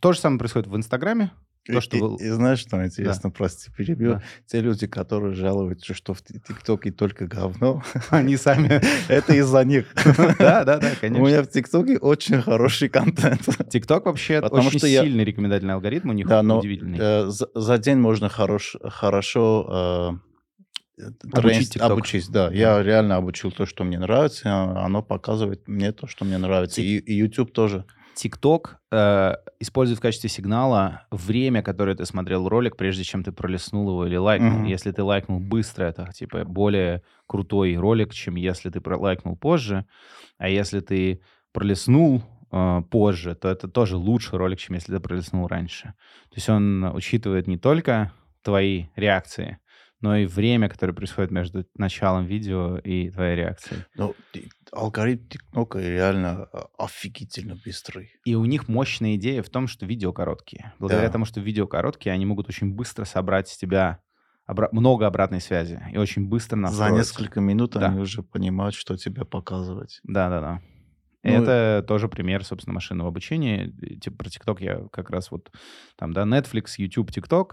[0.00, 1.30] То же самое происходит в Инстаграме.
[1.66, 4.14] То, И- что и, вы- и знаешь, что интересно, прости, перебью.
[4.16, 4.22] Да.
[4.46, 8.82] Те люди, которые жалуются, что в Ти- ТикТоке только говно, Они сами...
[9.08, 9.86] это из-за них.
[10.38, 11.26] Да, да, да, У конечно.
[11.26, 13.48] меня в ТикТоке очень хороший контент.
[13.70, 16.98] ТикТок вообще Потому очень что я- сильный рекомендательный алгоритм, у них Да, но удивительный.
[17.00, 20.33] э, за, за день можно хорош, хорошо э,
[20.98, 21.92] Обучить тренинг- TikTok.
[21.92, 22.50] обучить, да.
[22.52, 26.80] Я реально обучил то, что мне нравится, а оно показывает мне то, что мне нравится.
[26.80, 27.84] И, и YouTube тоже.
[28.14, 33.88] ТикТок э, использует в качестве сигнала время, которое ты смотрел ролик, прежде чем ты пролистнул
[33.90, 34.52] его или лайкнул.
[34.58, 34.64] Мгм.
[34.66, 39.84] Если ты лайкнул быстро, это типа более крутой ролик, чем если ты пролайкнул позже.
[40.38, 41.22] А если ты
[41.52, 42.22] пролистнул
[42.52, 45.94] э, позже, то это тоже лучший ролик, чем если ты пролистнул раньше.
[46.28, 49.58] То есть он учитывает не только твои реакции,
[50.00, 53.80] но и время, которое происходит между началом видео и твоей реакцией.
[54.32, 58.10] Ти- алгоритм ТикТока реально э, офигительно быстрый.
[58.24, 60.72] И у них мощная идея в том, что видео короткие.
[60.78, 61.12] Благодаря Да.
[61.12, 64.00] тому, что видео короткие, они могут очень быстро собрать с тебя
[64.50, 66.96] обра- много обратной связи и очень быстро За настроиться.
[66.98, 67.86] несколько минут Да.
[67.88, 70.00] они уже понимают, что тебе показывать.
[70.02, 70.60] Да-да-да.
[71.26, 73.72] Ну, Это тоже пример, собственно, машинного обучения.
[74.02, 75.50] Типа про TikTok я как раз вот
[75.96, 77.52] там, да, Netflix, YouTube, TikTok.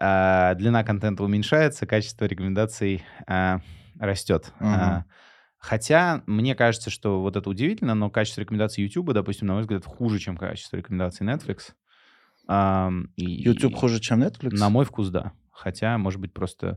[0.00, 3.60] А, длина контента уменьшается, качество рекомендаций а,
[3.98, 4.52] растет.
[4.60, 4.68] Мгм.
[4.68, 5.04] А,
[5.58, 9.84] хотя мне кажется, что вот это удивительно, но качество рекомендаций YouTube, допустим, на мой взгляд,
[9.84, 11.72] хуже, чем качество рекомендаций Netflix.
[12.48, 14.56] Ам, и- YouTube хуже, чем Netflix?
[14.58, 15.32] На мой вкус, да.
[15.50, 16.76] Хотя, может быть, просто, э,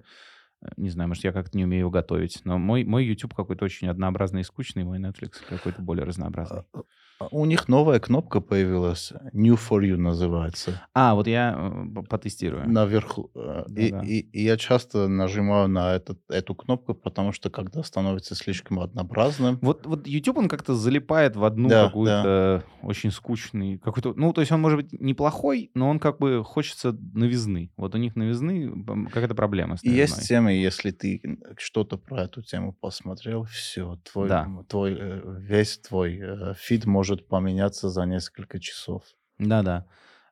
[0.78, 2.42] не знаю, может, я как-то не умею его готовить.
[2.44, 6.62] Но мой, мой YouTube какой-то очень однообразный и скучный, мой Netflix какой-то более разнообразный.
[6.74, 6.80] А,
[7.20, 9.14] а, У них новая кнопка появилась.
[9.32, 10.82] New for You называется.
[10.94, 12.70] А, вот я э, потестирую.
[12.70, 13.32] Наверху.
[13.36, 14.06] э, И, Да-да.
[14.06, 19.60] и- и я часто нажимаю на этот, эту кнопку, потому что когда становится слишком однообразным,
[19.62, 24.42] Вот, вот YouTube, он как-то залипает в одну Да, какую-то очень скучный, какой-то, ну, то
[24.42, 27.72] есть он может быть неплохой, но он как бы хочется новизны.
[27.78, 28.74] Вот у них новизны
[29.12, 31.22] какая-то проблема с есть темы, если ты
[31.58, 34.48] что-то про эту тему посмотрел, все, твой, Да.
[34.68, 39.04] твой, э, весь твой э, фид может поменяться за несколько часов.
[39.40, 39.86] Да-да.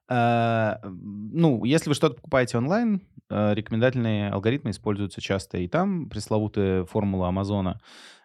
[0.09, 5.57] Э, Ну, если вы что-то покупаете онлайн, рекомендательные алгоритмы используются часто.
[5.57, 7.80] И там пресловутая формула Амазона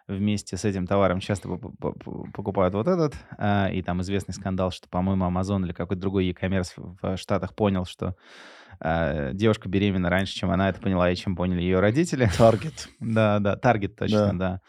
[0.07, 3.13] вместе с этим товаром часто по- по- по- покупают вот этот.
[3.73, 8.15] И там известный скандал, что, по-моему, Amazon или какой-то другой e-commerce в Штатах понял, что
[8.79, 12.29] э, девушка беременна раньше, чем она это поняла, и чем поняли ее родители.
[12.37, 12.89] Таргет.
[12.99, 14.61] Да, да, таргет точно, да.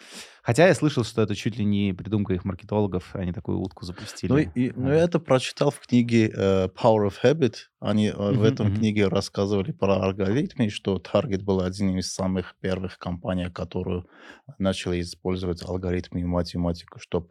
[0.43, 4.33] Хотя я слышал, что это чуть ли не придумка их маркетологов, они такую утку запустили.
[4.33, 4.95] Ну, и, ну, А.
[4.95, 7.55] я это прочитал в книге э, Power of Habit.
[7.79, 12.99] Они э, в этом книге рассказывали про алгоритмы, что Target был один из самых первых
[12.99, 14.05] компаний, которые
[14.59, 17.29] начали использовать алгоритмы и математику, чтобы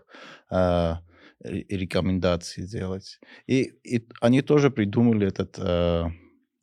[1.42, 3.20] рекомендации делать.
[3.48, 6.06] И, и они тоже придумали этот, э,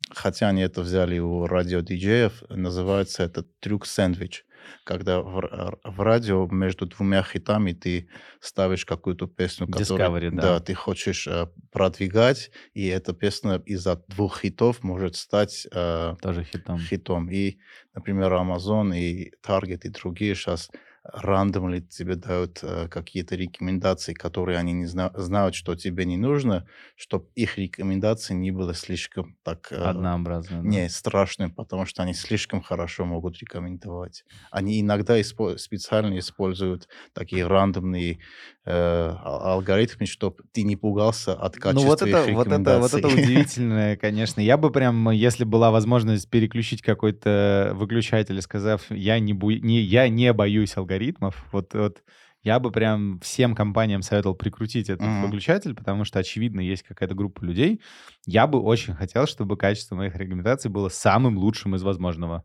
[0.09, 4.45] хотя они это взяли у радио-диджеев, называется этот трюк сэндвич
[4.83, 5.41] когда в,
[5.83, 10.59] в радио между двумя хитами ты ставишь какую-то песню, которую Discovery, да.
[10.59, 16.79] ты хочешь э, продвигать, и эта песня из-за двух хитов может стать э, Тоже хитом.
[16.79, 17.29] хитом.
[17.29, 17.57] И,
[17.93, 20.69] например, Amazon и Target и другие сейчас
[21.13, 26.65] рандомли тебе дают э, какие-то рекомендации, которые они не зна- знают, что тебе не нужно,
[26.95, 29.71] чтобы их рекомендации не было слишком так...
[29.71, 30.61] э, Однообразно.
[30.61, 30.67] да.
[30.67, 34.23] не, страшным, потому что они слишком хорошо могут рекомендовать.
[34.51, 38.19] Они иногда испо- специально используют такие рандомные
[38.65, 42.79] э, а- алгоритмы, чтобы ты не пугался от Ну качества вот это, их вот это,
[42.79, 44.41] вот это удивительное, конечно.
[44.41, 50.09] Я бы прям, если была возможность переключить какой-то выключатель, сказав, я не, бу- не, я
[50.09, 52.03] не боюсь алгоритмов, вот, вот
[52.43, 55.23] я бы прям всем компаниям советовал прикрутить этот Мгм.
[55.23, 57.81] выключатель, потому что, очевидно, есть какая-то группа людей.
[58.25, 62.43] Я бы очень хотел, чтобы качество моих рекомендаций было самым лучшим из возможного.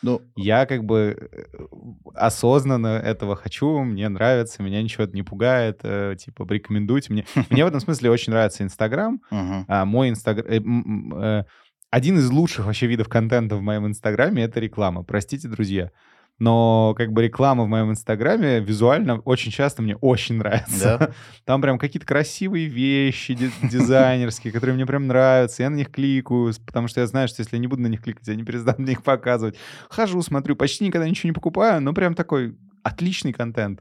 [0.00, 1.44] Ну, Я как бы э,
[2.14, 7.24] осознанно этого хочу, мне нравится, меня ничего это не пугает, э, типа, порекомендуйте мне.
[7.50, 9.20] Мне в этом смысле очень нравится Инстаграм.
[9.68, 11.44] А, мой Инстаграм...
[11.90, 15.02] один из лучших вообще видов контента в моем инстаграме— это реклама.
[15.02, 15.90] Простите, друзья
[16.38, 20.98] но как бы реклама в моем инстаграме визуально очень часто мне очень нравится.
[20.98, 21.10] Да?
[21.44, 25.62] Там прям какие-то красивые вещи дизайнерские, которые мне прям нравятся.
[25.62, 28.02] Я на них кликаю, потому что я знаю, что если я не буду на них
[28.02, 29.56] кликать, я не перестану на них показывать.
[29.88, 33.80] Хожу, смотрю, почти никогда ничего не покупаю, но прям такой отличный контент.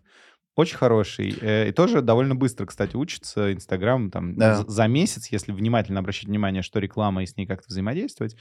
[0.56, 1.34] Очень хороший.
[1.42, 4.12] Э, и тоже довольно быстро, кстати, учится Инстаграм.
[4.12, 4.64] Там да.
[4.68, 8.36] за месяц, если внимательно обращать внимание, что реклама и с ней как-то взаимодействовать,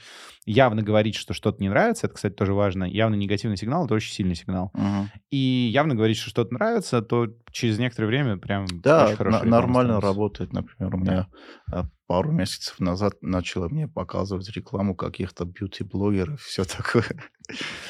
[0.45, 2.83] явно говорить, что что-то не нравится, это, кстати, тоже важно.
[2.83, 4.71] Явно негативный сигнал— это очень сильный сигнал.
[4.73, 5.09] Угу.
[5.31, 9.45] И явно говорить, что что-то нравится, то через некоторое время прям да, очень хорошо.
[9.45, 10.53] нормально работает.
[10.53, 11.27] Например, у меня
[11.67, 17.05] да пару месяцев назад начала мне показывать рекламу каких-то бьюти-блогеров, все такое.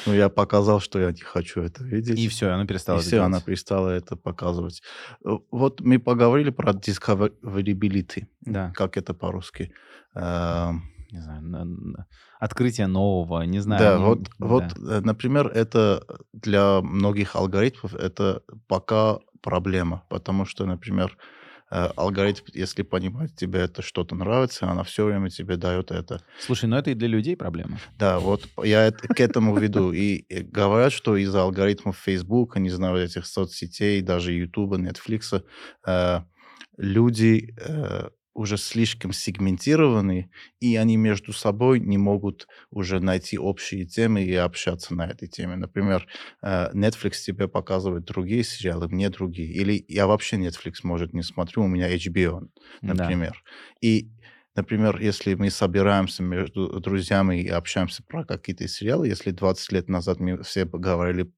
[0.06, 2.20] Но я показал, что я не хочу это видеть.
[2.20, 3.26] И все, она перестала И все, делать.
[3.26, 4.80] она перестала это показывать.
[5.24, 8.26] Э, вот мы поговорили про discoverability.
[8.42, 8.72] Да.
[8.76, 9.72] Как это по-русски?
[10.14, 12.06] Эм, не знаю,
[12.40, 13.82] открытие нового, не знаю.
[13.82, 14.46] Да, ну, вот, да.
[14.46, 21.16] вот, э, например, это для многих алгоритмов это пока проблема, потому что, например,
[21.74, 26.22] Э, алгоритм, если понимает, тебе это что-то нравится, она все время тебе дает это.
[26.38, 27.78] Слушай, но это и для людей проблема.
[27.98, 29.90] Да, вот я это, к этому веду.
[29.90, 35.42] И говорят, что из-за алгоритмов Facebook, не знаю, этих соцсетей, даже YouTube, Netflix,
[35.86, 36.20] э,
[36.76, 40.30] люди э, уже слишком сегментированы,
[40.60, 45.56] и они между собой не могут уже найти общие темы и общаться на этой теме.
[45.56, 46.06] Например,
[46.42, 49.52] э, Netflix тебе показывает другие сериалы, мне другие.
[49.52, 52.48] Или я вообще Netflix, может, не смотрю, у меня HBO,
[52.80, 53.32] например.
[53.32, 53.86] Да.
[53.86, 54.10] И
[54.54, 60.20] Например, если мы собираемся между друзьями и общаемся про какие-то сериалы, если 20 лет назад
[60.20, 61.32] мы все говорили,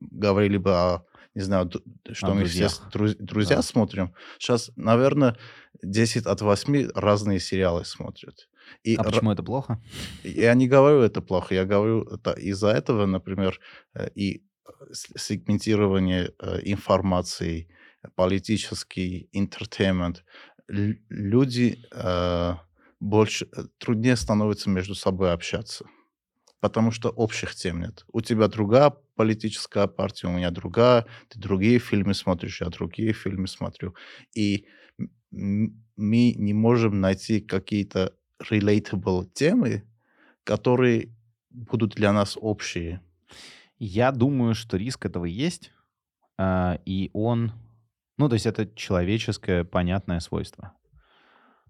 [0.00, 1.04] говорили бы о
[1.34, 1.70] не знаю,
[2.12, 2.68] что а, мы друзья.
[2.68, 3.62] все друз, друзья да.
[3.62, 4.14] смотрим.
[4.38, 5.36] Сейчас, наверное,
[5.82, 8.48] 10 от 8 разные сериалы смотрят.
[8.84, 9.82] И а почему это плохо?
[10.22, 13.60] Я не говорю это плохо, я говорю это из-за этого, например,
[13.94, 14.44] э, и
[14.92, 17.68] сегментирование э, информации,
[18.14, 20.24] политический интертеймент.
[20.68, 22.54] Люди э,
[23.00, 25.86] больше труднее становится между собой общаться
[26.62, 28.04] потому что общих тем нет.
[28.12, 33.48] У тебя другая политическая партия, у меня другая, ты другие фильмы смотришь, я другие фильмы
[33.48, 33.96] смотрю.
[34.32, 34.66] И
[35.32, 38.14] мы не можем найти какие-то
[38.50, 39.84] relatable темы,
[40.44, 41.14] которые
[41.50, 43.00] будут для нас общие.
[43.78, 45.72] Я думаю, что риск этого есть,
[46.38, 47.52] а, и он...
[48.18, 50.72] Ну, то есть это человеческое понятное свойство.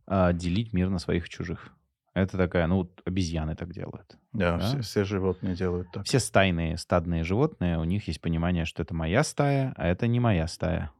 [0.06, 1.72] А, делить мир на своих и чужих.
[2.14, 4.18] Это такая, ну, вот обезьяны так делают.
[4.32, 4.66] Да, да?
[4.66, 6.04] Все, все животные делают так.
[6.04, 10.20] Все стайные, стадные животные, у них есть понимание, что это моя стая, а это не
[10.20, 10.90] моя стая.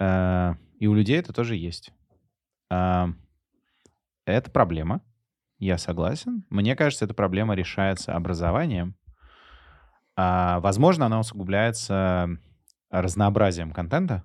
[0.00, 1.92] Э, и у людей это тоже есть.
[2.70, 3.06] Э,
[4.24, 5.02] это проблема,
[5.58, 6.44] я согласен.
[6.50, 8.96] Мне кажется, эта проблема решается образованием.
[10.16, 12.28] А, возможно, она усугубляется
[12.90, 14.24] разнообразием контента,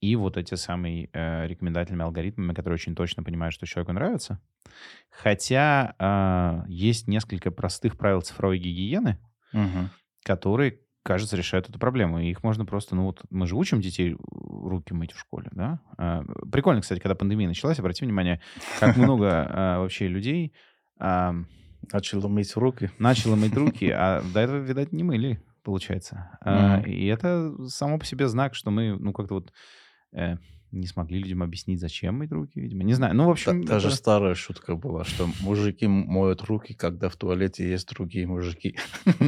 [0.00, 4.40] и вот эти самые э, рекомендательными алгоритмами, которые очень точно понимают, что человеку нравится.
[5.10, 9.18] Хотя э, есть несколько простых правил цифровой гигиены,
[9.52, 9.90] угу.
[10.22, 12.20] которые, кажется, решают эту проблему.
[12.20, 15.80] И их можно просто, ну вот мы же учим детей руки мыть в школе, да?
[15.98, 18.40] Э, прикольно, кстати, когда пандемия началась, обрати внимание,
[18.80, 20.52] как много э, вообще людей...
[21.00, 21.32] Э,
[21.92, 22.90] Начало мыть руки.
[22.98, 26.38] Начало мыть руки, а до этого, видать, не мыли, получается.
[26.44, 26.88] Mm-hmm.
[26.88, 29.52] И это само по себе знак, что мы, ну, как-то вот
[30.12, 30.36] э,
[30.72, 32.84] не смогли людям объяснить, зачем мыть руки, видимо.
[32.84, 33.14] Не знаю.
[33.14, 33.64] Ну, в общем...
[33.64, 33.90] Та, это...
[33.90, 38.76] старая шутка была, что мужики моют руки, когда в туалете есть другие мужики.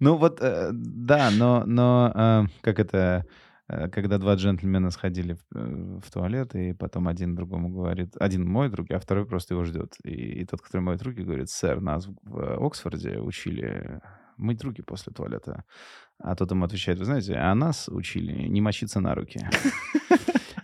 [0.00, 3.24] Ну, вот, э, да, но, но э, как это
[3.66, 8.76] э, когда два джентльмена сходили в, в туалет, и потом один другому говорит, один моет
[8.76, 9.94] руки, а второй просто его ждет.
[10.04, 14.00] И, и тот, который моет руки, говорит, сэр, нас в Оксфорде учили
[14.36, 15.64] мыть руки после туалета.
[16.18, 19.40] А тот ему отвечает, вы знаете, а нас учили не мочиться на руки.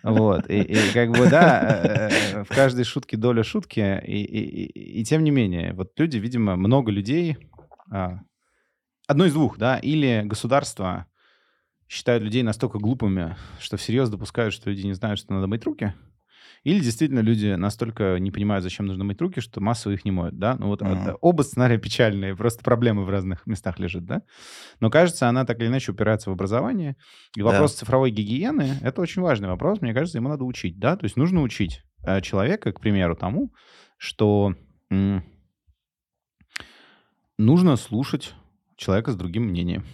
[0.05, 4.65] Вот, и, и как бы, да, э, э, в каждой шутке доля шутки, и, и,
[4.67, 7.39] и, и тем не менее, вот люди, видимо, много людей,
[7.91, 8.21] а,
[9.07, 11.07] одно из двух, да, или государство
[11.89, 15.95] считают людей настолько глупыми, что всерьез допускают, что люди не знают, что надо мыть руки,
[16.63, 20.39] или действительно люди настолько не понимают, зачем нужно мыть руки, что массово их не моют,
[20.39, 20.57] да?
[20.59, 21.17] Ну вот uh-huh.
[21.21, 24.23] оба сценария печальные, просто проблемы в разных местах лежат, да?
[24.81, 26.97] Но кажется, она так или иначе упирается в образование.
[27.37, 27.79] И вопрос да.
[27.79, 29.81] цифровой гигиены— это очень важный вопрос.
[29.81, 30.97] Мне кажется, ему надо учить, да?
[30.97, 33.53] То есть нужно учить э, человека, к примеру, тому,
[33.99, 34.55] что
[37.39, 38.35] нужно слушать
[38.77, 39.85] человека с другим мнением.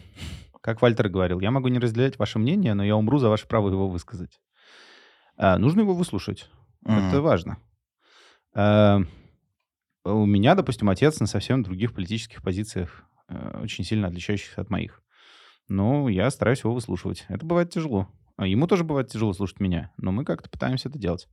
[0.60, 3.70] Как Вальтер говорил, я могу не разделять ваше мнение, но я умру за ваше право
[3.70, 4.38] его высказать.
[5.36, 6.50] А, нужно его выслушать.
[6.86, 7.08] Mm-hmm.
[7.08, 7.58] Это важно.
[8.54, 9.00] А,
[10.04, 15.02] у меня, допустим, отец на совсем других политических позициях, э, очень сильно отличающихся от моих.
[15.68, 17.26] Но я стараюсь его выслушивать.
[17.28, 18.08] Это бывает тяжело.
[18.36, 21.28] А ему тоже бывает тяжело слушать меня, но мы как-то пытаемся это делать.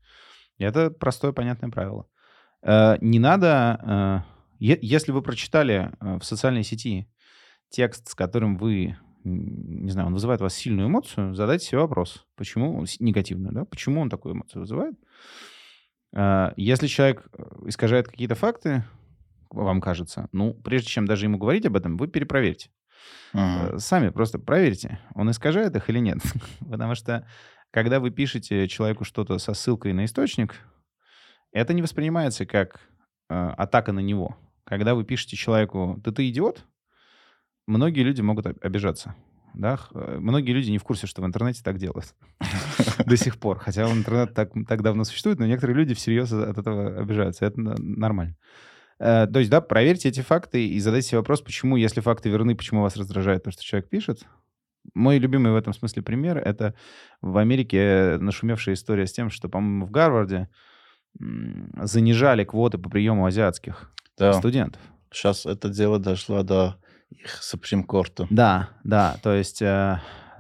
[0.57, 2.07] И это простое, понятное правило.
[2.63, 4.25] Не надо...
[4.59, 7.07] Если вы прочитали в социальной сети
[7.69, 12.25] текст, с которым вы, не знаю, он вызывает у вас сильную эмоцию, задайте себе вопрос,
[12.35, 14.95] почему, негативную, да, почему он такую эмоцию вызывает.
[16.55, 17.27] Если человек
[17.65, 18.83] искажает какие-то факты,
[19.49, 22.69] вам кажется, ну, прежде чем даже ему говорить об этом, вы перепроверьте.
[23.33, 23.77] Uh-huh.
[23.77, 26.19] Сами просто проверьте, он искажает их или нет.
[26.69, 27.27] Потому что,
[27.71, 30.55] когда вы пишете человеку что-то со ссылкой на источник,
[31.51, 32.81] это не воспринимается как
[33.29, 34.37] э, атака на него.
[34.65, 36.65] Когда вы пишете человеку «ты ты идиот»,
[37.67, 39.15] многие люди могут обижаться.
[39.53, 39.79] Да?
[39.93, 42.15] Э, многие люди не в курсе, что в интернете так делают
[43.05, 43.59] до сих пор.
[43.59, 47.45] Хотя интернет так, так давно существует, но некоторые люди всерьез от этого обижаются.
[47.45, 48.35] Это нормально.
[48.99, 52.55] Э, то есть, да, проверьте эти факты и задайте себе вопрос, почему, если факты верны,
[52.55, 54.25] почему вас раздражает то, что человек пишет.
[54.93, 56.73] Мой любимый в этом смысле пример— это
[57.21, 60.49] в Америке нашумевшая история с тем, что, по-моему, в Гарварде
[61.19, 64.33] занижали квоты по приему азиатских да.
[64.33, 64.81] студентов.
[65.11, 66.77] Сейчас это дело дошло до
[67.09, 68.27] их Supreme Court.
[68.29, 69.99] Да, да, то есть э,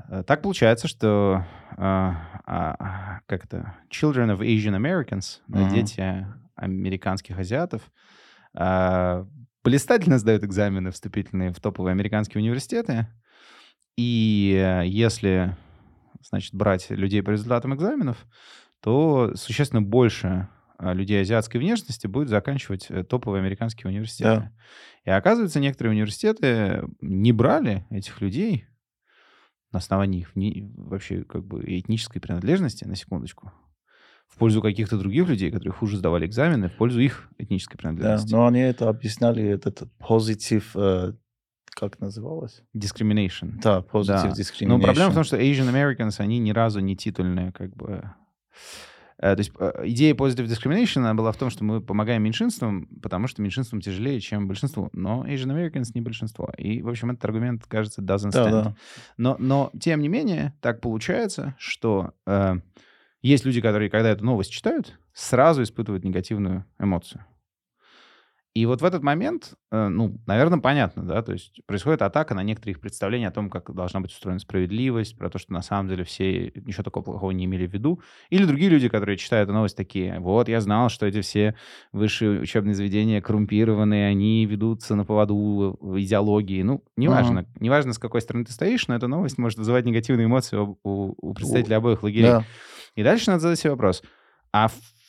[0.09, 1.45] э так получается, что
[1.77, 2.11] э,
[2.47, 2.73] э,
[3.25, 5.69] как это, children of Asian Americans, uh-huh.
[5.73, 7.81] дети американских азиатов,
[8.53, 9.25] э,
[9.63, 13.07] блистательно сдают экзамены вступительные в топовые американские университеты,
[13.97, 15.55] и э, если,
[16.21, 18.25] значит, брать людей по результатам экзаменов,
[18.81, 20.47] то существенно больше
[20.79, 24.39] людей азиатской внешности будет заканчивать э, топовые американские университеты.
[24.39, 24.51] Да.
[25.05, 28.65] И оказывается, некоторые университеты не брали этих людей
[29.71, 30.31] на основании их
[30.75, 33.51] вообще как бы этнической принадлежности, на секундочку,
[34.27, 38.31] в пользу каких-то других людей, которые хуже сдавали экзамены, в пользу их этнической принадлежности.
[38.31, 41.13] Да, но они это объясняли, этот позитив, э,
[41.69, 42.63] как называлось?
[42.75, 43.59] Discrimination.
[43.61, 44.29] Да, positive да.
[44.31, 44.67] discrimination.
[44.67, 48.13] Но проблема в том, что Asian Americans, они ни разу не титульные, как бы
[49.19, 53.41] то есть э, идея positive discrimination была в том, что мы помогаем меньшинствам, потому что
[53.41, 54.89] меньшинствам тяжелее, чем большинству.
[54.93, 56.51] Но Asian Americans не большинство.
[56.57, 58.51] И, в общем, этот аргумент, кажется, doesn't stand.
[58.51, 58.75] Да, да.
[59.17, 62.57] Но, но, тем не менее, так получается, что э,
[63.21, 67.25] есть люди, которые, когда эту новость читают, сразу испытывают негативную эмоцию.
[68.57, 72.41] И вот в этот момент, э, ну, наверное, понятно, да, то есть происходит атака на
[72.41, 75.89] некоторые их представления о том, как должна быть устроена справедливость, про то, что на самом
[75.89, 78.01] деле все ничего такого плохого не имели в виду.
[78.31, 81.53] Или другие люди, которые читают новость, такие, вот, я знал, что эти все
[81.91, 86.63] высшие учебные заведения коррумпированные, они ведутся на поводу идеологии.
[86.63, 87.57] Ну, неважно, uh-huh.
[87.59, 91.33] неважно, с какой стороны ты стоишь, но эта новость может вызывать негативные эмоции у, у
[91.35, 92.25] представителей обоих лагерей.
[92.25, 92.43] Yeah.
[92.95, 94.01] И дальше надо задать себе вопрос,
[94.51, 94.67] а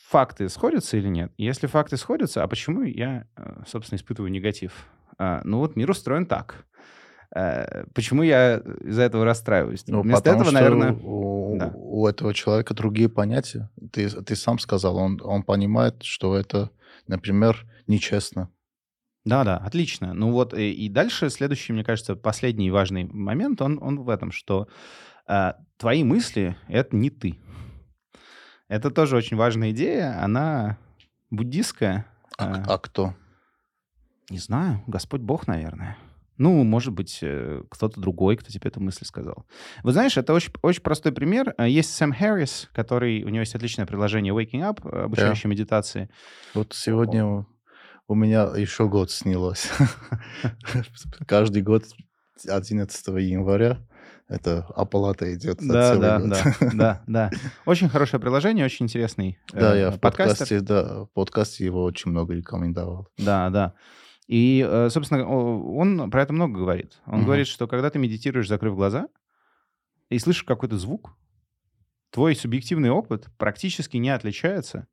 [0.09, 1.31] факты сходятся или нет?
[1.37, 4.87] Если факты сходятся, а почему я, э, собственно, испытываю негатив?
[5.17, 6.65] А, ну вот мир устроен так.
[7.35, 9.83] А, почему я из-за этого расстраиваюсь?
[9.87, 10.93] Ну, Вместо этого, наверное...
[10.93, 11.71] У, да.
[11.75, 13.69] у этого человека другие понятия.
[13.91, 16.71] Ты, ты сам сказал, он, он понимает, что это,
[17.07, 18.49] например, нечестно.
[19.25, 20.13] Да-да, отлично.
[20.13, 24.31] Ну вот и, и дальше следующий, мне кажется, последний важный момент, он, он в этом,
[24.31, 24.67] что
[25.27, 27.37] э, твои мысли— это не ты.
[28.69, 30.23] Это тоже очень важная идея.
[30.23, 30.77] Она
[31.31, 32.05] буддистская.
[32.37, 33.15] А, а кто?
[34.29, 34.83] Не знаю.
[34.85, 35.97] Господь Бог, наверное.
[36.37, 39.45] Ну, может быть, э, кто-то другой, кто тебе эту мысль сказал.
[39.83, 41.53] Вы знаешь, это очень, очень простой пример.
[41.57, 43.23] Э, есть Сэм Харрис, который...
[43.23, 45.53] У него есть отличное приложение Waking Up, э, обучающее yeah.
[45.53, 46.09] медитации.
[46.53, 47.45] Вот сегодня О.
[48.07, 49.67] у меня еще год снилось.
[51.27, 51.83] Каждый год
[52.47, 53.79] 11 января
[54.29, 56.29] это оплата идет да, да, год.
[56.29, 57.31] Да, да, да.
[57.65, 62.11] Очень хорошее приложение, очень интересный Да, э, я в подкасте, да, в подкасте его очень
[62.11, 63.07] много рекомендовал.
[63.17, 63.73] Да, да.
[64.27, 66.99] И, э, собственно, он про это много говорит.
[67.07, 67.25] Он угу.
[67.25, 69.07] говорит, что когда ты медитируешь, закрыв глаза,
[70.09, 71.17] и слышишь какой-то звук,
[72.11, 74.87] твой субъективный опыт практически не отличается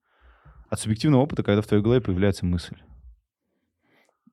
[0.71, 2.77] от субъективного опыта, когда в твоей голове появляется мысль.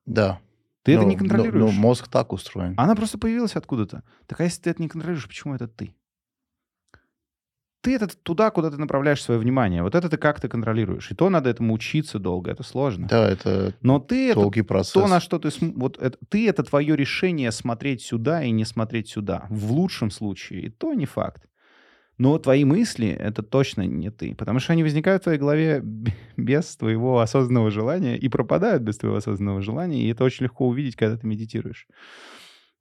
[0.06, 0.40] Да.
[0.84, 1.60] Ты но, это не контролируешь.
[1.60, 2.74] Но, но мозг так устроен.
[2.76, 4.02] Она просто появилась откуда-то.
[4.26, 5.96] Так а если ты это не контролируешь, почему это ты?
[7.80, 9.82] Ты это туда, куда ты направляешь свое внимание.
[9.82, 11.10] Вот это ты как то контролируешь.
[11.10, 12.50] И то надо этому учиться долго.
[12.50, 13.08] Это сложно.
[13.08, 14.92] Да, это Но ты долгий это, процесс.
[14.92, 15.50] То, на что ты...
[15.60, 19.46] Вот это, ты— это твое решение смотреть сюда и не смотреть сюда.
[19.50, 20.62] В лучшем случае.
[20.62, 21.46] И то не факт.
[22.18, 25.82] Но твои мысли— это точно не ты, потому что они возникают в твоей голове
[26.36, 30.96] без твоего осознанного желания и пропадают без твоего осознанного желания, и это очень легко увидеть,
[30.96, 31.88] когда ты медитируешь.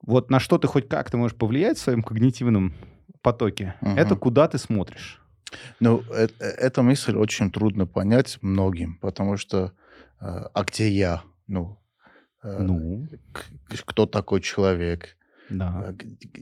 [0.02, 2.74] Вот на что ты хоть как-то можешь повлиять в своем когнитивном
[3.22, 3.92] потоке, угу.
[3.92, 5.20] это куда ты смотришь.
[5.80, 9.74] Ну, это, э, эта мысль очень трудно понять многим, потому что
[10.24, 11.24] а где я?
[11.48, 11.78] Ну,
[12.44, 13.08] ну?
[13.86, 15.18] кто такой человек?
[15.50, 15.94] Да.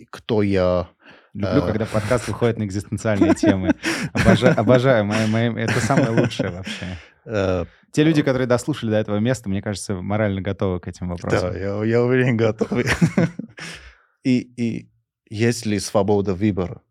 [0.10, 0.90] Кто я?
[1.34, 3.74] Люблю, когда подкаст выходит на экзистенциальные темы.
[4.14, 7.68] Обожаю, обожаю мои, мои, это самое лучшее вообще.
[7.92, 11.52] Те люди, которые дослушали до этого места, мне кажется, морально готовы к этим вопросам.
[11.54, 12.86] Да, я, я уверен, готовы.
[14.24, 14.92] И, и
[15.32, 16.84] есть ли свобода выбора?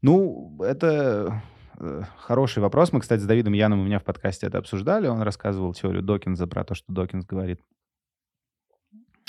[0.00, 1.42] Ну, это
[1.78, 2.92] э, хороший вопрос.
[2.92, 5.06] Мы, кстати, с Давидом Яном у меня в подкасте это обсуждали.
[5.06, 7.60] Он рассказывал теорию Докинза про то, что Докинз говорит,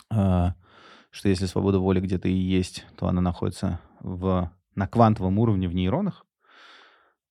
[0.10, 0.56] что
[1.24, 6.26] если свобода воли где-то и есть, то она находится в, на квантовом уровне в нейронах,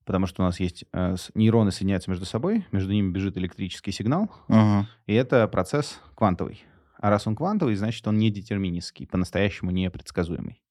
[0.04, 4.30] потому что у нас есть э, нейроны соединяются между собой, между ними бежит электрический сигнал,
[4.48, 4.84] uh-huh.
[5.06, 6.64] и это процесс квантовый.
[6.98, 10.62] А раз он квантовый, значит, он не детерминистский, по-настоящему непредсказуемый.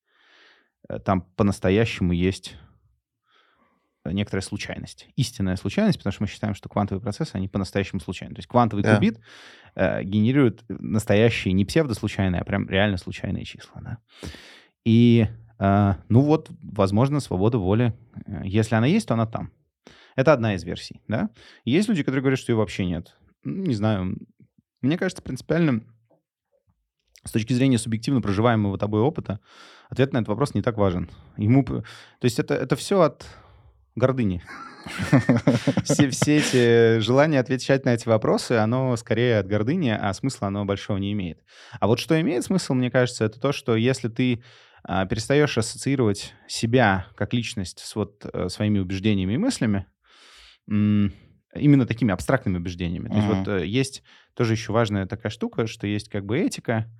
[0.90, 2.56] Э, там по-настоящему есть
[4.06, 5.08] некоторая случайность.
[5.16, 8.36] Истинная случайность, потому что мы считаем, что квантовые процессы, они по-настоящему случайны.
[8.36, 8.96] То есть квантовый да.
[8.96, 9.20] кубит
[9.76, 13.82] э, генерирует настоящие, не псевдослучайные, а прям реально случайные числа.
[13.82, 13.98] Да?
[14.84, 17.94] И, э, ну вот, возможно, свобода воли,
[18.26, 19.52] э, если она есть, то она там.
[20.16, 21.30] Это одна из версий, да.
[21.66, 23.18] есть люди, которые говорят, что ее вообще нет.
[23.44, 24.18] Не знаю.
[24.82, 25.84] Мне кажется, принципиально
[27.26, 29.40] с точки зрения субъективно проживаемого тобой опыта,
[29.90, 31.10] ответ на этот вопрос не так важен.
[31.38, 31.84] Ему, то
[32.22, 33.26] есть это, это все от
[33.96, 34.44] гордыни.
[35.84, 40.64] Все, все эти желания отвечать на эти вопросы, оно скорее от гордыни, а смысла оно
[40.64, 41.40] большого не имеет.
[41.80, 44.44] А вот что имеет смысл, мне кажется, это то, что если ты а,
[44.88, 49.88] перестаешь ассоциировать себя как личность с вот а, своими убеждениями и мыслями,
[50.68, 53.10] именно такими абстрактными убеждениями.
[53.10, 54.04] То есть вот а, есть
[54.36, 56.92] тоже еще важная такая штука, что есть как бы этика,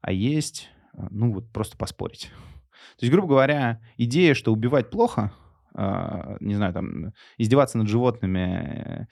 [0.00, 2.30] а есть, э, ну вот просто поспорить.
[2.96, 5.32] То есть, грубо говоря, идея, что убивать плохо,
[5.74, 9.06] э, не знаю, там, издеваться над животными э,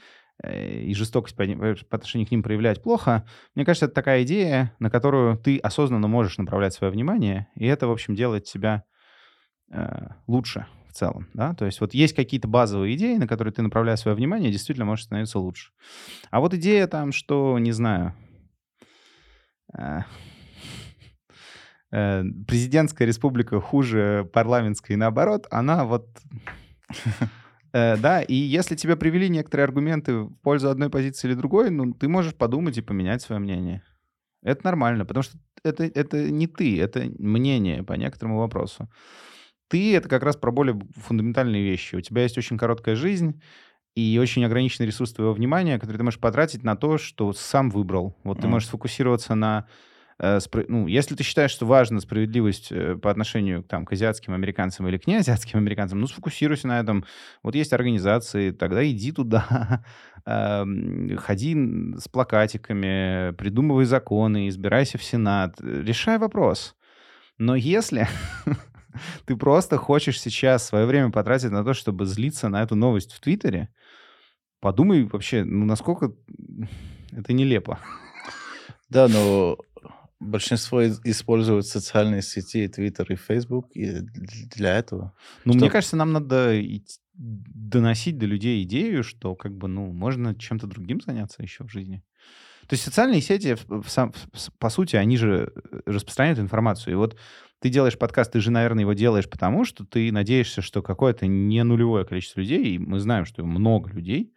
[0.45, 4.91] и жестокость по, по отношению к ним проявлять плохо, мне кажется, это такая идея, на
[4.91, 8.85] которую ты осознанно можешь направлять свое внимание, и это, в общем, делает тебя
[9.73, 13.63] э, лучше в целом, да, то есть вот есть какие-то базовые идеи, на которые ты
[13.63, 15.73] направляешь свое внимание, действительно можешь становиться лучше.
[16.31, 18.15] А вот идея там, что, не знаю,
[19.77, 20.01] э,
[21.93, 26.09] Э, президентская республика хуже парламентской наоборот, она вот...
[27.77, 31.93] Э, да, и если тебе привели некоторые аргументы в пользу одной позиции или другой, ну,
[31.93, 33.83] ты можешь подумать и поменять свое мнение.
[34.43, 38.89] Это нормально, потому что это, это не ты, это мнение по некоторому вопросу.
[39.69, 41.97] Ты— это как раз про более фундаментальные вещи.
[41.97, 43.43] У тебя есть очень короткая жизнь
[43.95, 48.17] и очень ограниченный ресурс твоего внимания, который ты можешь потратить на то, что сам выбрал.
[48.25, 48.41] Вот mm.
[48.41, 49.67] ты можешь сфокусироваться на
[50.19, 54.97] ну, если ты считаешь, что важна справедливость э, по отношению там, к азиатским американцам или
[54.97, 57.05] к неазиатским американцам, ну, сфокусируйся на этом.
[57.43, 59.85] Вот есть организации, тогда иди туда,
[60.25, 61.55] эм, ходи
[61.99, 66.77] с плакатиками, придумывай законы, избирайся в Сенат, решай вопрос.
[67.37, 68.09] Но если
[69.27, 73.21] ты просто хочешь сейчас свое время потратить на то, чтобы злиться на эту новость в
[73.21, 73.69] Твиттере,
[74.61, 76.15] подумай вообще, ну, насколько
[77.13, 77.79] это нелепо.
[78.89, 79.59] Да, но
[80.21, 84.01] большинство используют социальные сети, Twitter и Facebook и
[84.57, 85.13] для этого.
[85.45, 85.61] Ну, что...
[85.61, 86.61] мне кажется, нам надо
[87.15, 92.03] доносить до людей идею, что как бы, ну, можно чем-то другим заняться еще в жизни.
[92.69, 93.57] То есть социальные сети,
[94.59, 96.95] по сути, они же э, распространяют информацию.
[96.95, 97.17] И вот
[97.61, 101.63] ты делаешь подкаст, ты же, наверное, его делаешь потому, что ты надеешься, что какое-то не
[101.63, 104.33] нулевое количество людей, и мы знаем, что много людей,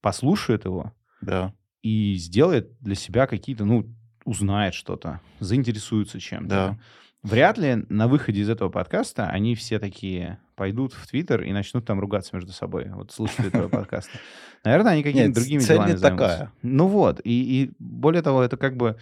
[0.00, 1.54] послушают его да.
[1.82, 3.86] и сделает для себя какие-то, ну,
[4.24, 6.48] узнает что-то, заинтересуется чем-то.
[6.48, 6.78] Да.
[7.22, 11.84] Вряд ли на выходе из этого подкаста они все такие пойдут в Твиттер и начнут
[11.84, 14.18] там ругаться между собой, вот слушатели этого подкаста.
[14.64, 16.52] Наверное, они какими-то другими цель делами не такая.
[16.62, 18.96] Ну вот, и, и более того, это как бы...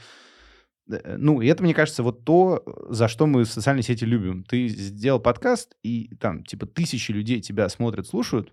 [0.90, 4.42] Э, ну, и это, мне кажется, вот то, за что мы социальные сети любим.
[4.44, 8.52] Ты сделал подкаст, и там, типа, тысячи людей тебя смотрят, слушают,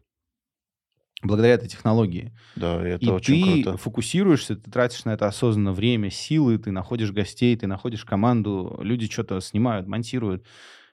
[1.27, 2.33] благодаря этой технологии.
[2.55, 3.77] Да, это и очень ты круто.
[3.77, 9.09] фокусируешься, ты тратишь на это осознанно время, силы, ты находишь гостей, ты находишь команду, люди
[9.11, 10.45] что-то снимают, монтируют.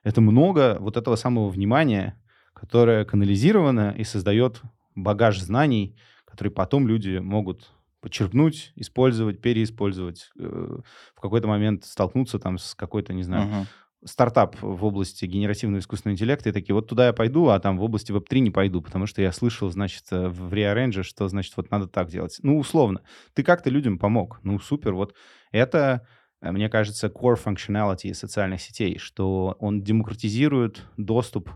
[0.02, 2.20] Это много вот этого самого внимания,
[2.52, 4.60] которое канализировано и создает
[4.94, 10.78] багаж знаний, который потом люди могут подчерпнуть, использовать, переиспользовать, э,
[11.14, 13.66] в какой-то момент столкнуться там с какой-то, не знаю, uh-huh
[14.04, 17.82] стартап в области генеративного искусственного интеллекта, и такие, вот туда я пойду, а там в
[17.82, 21.70] области Web3 не пойду, потому что я слышал, значит, э, в Rearrange, что, значит, вот
[21.70, 22.38] надо так делать.
[22.42, 23.02] Ну, условно.
[23.34, 24.40] Ты как-то людям помог.
[24.42, 24.94] Ну, супер.
[24.94, 25.14] Вот
[25.52, 26.06] это,
[26.40, 31.50] э, мне кажется, core functionality социальных сетей, что он демократизирует доступ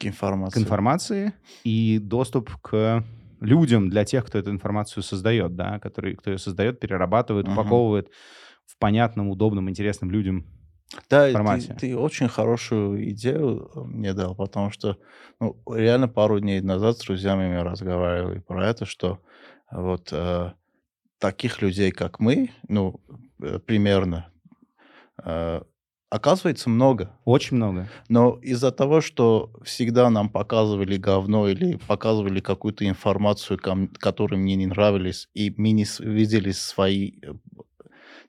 [0.00, 3.04] к информации, к информации и доступ к
[3.40, 7.52] людям, для тех, кто эту информацию создает, да, который, кто ее создает, перерабатывает, uh-huh.
[7.52, 8.10] упаковывает
[8.66, 10.46] в понятном, удобном, интересном людям
[11.10, 11.68] да, формате.
[11.74, 14.98] Ты, ты очень хорошую идею э, мне дал, потому что
[15.40, 19.20] ну, реально пару дней назад с друзьями мы разговаривали про это, что
[19.70, 20.52] вот э,
[21.18, 23.00] таких людей, как мы, ну,
[23.42, 24.30] э, примерно,
[25.24, 25.62] э,
[26.10, 27.10] оказывается много.
[27.24, 27.88] Очень много.
[28.08, 33.58] Но из-за того, что всегда нам показывали говно или показывали какую-то информацию,
[33.98, 37.32] которая мне не нравились, и мы не видели свои э,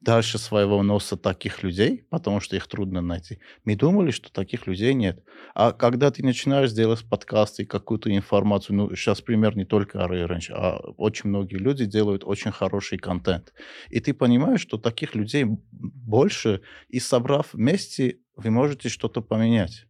[0.01, 3.39] дальше своего носа таких людей, потому что их трудно найти.
[3.63, 5.23] Мы думали, что таких людей нет.
[5.53, 10.51] А когда ты начинаешь делать подкасты и какую-то информацию, ну, сейчас пример не только Orange,
[10.51, 13.53] а очень многие люди делают очень хороший контент.
[13.89, 19.87] И ты понимаешь, что таких людей больше, и собрав вместе, вы можете что-то поменять.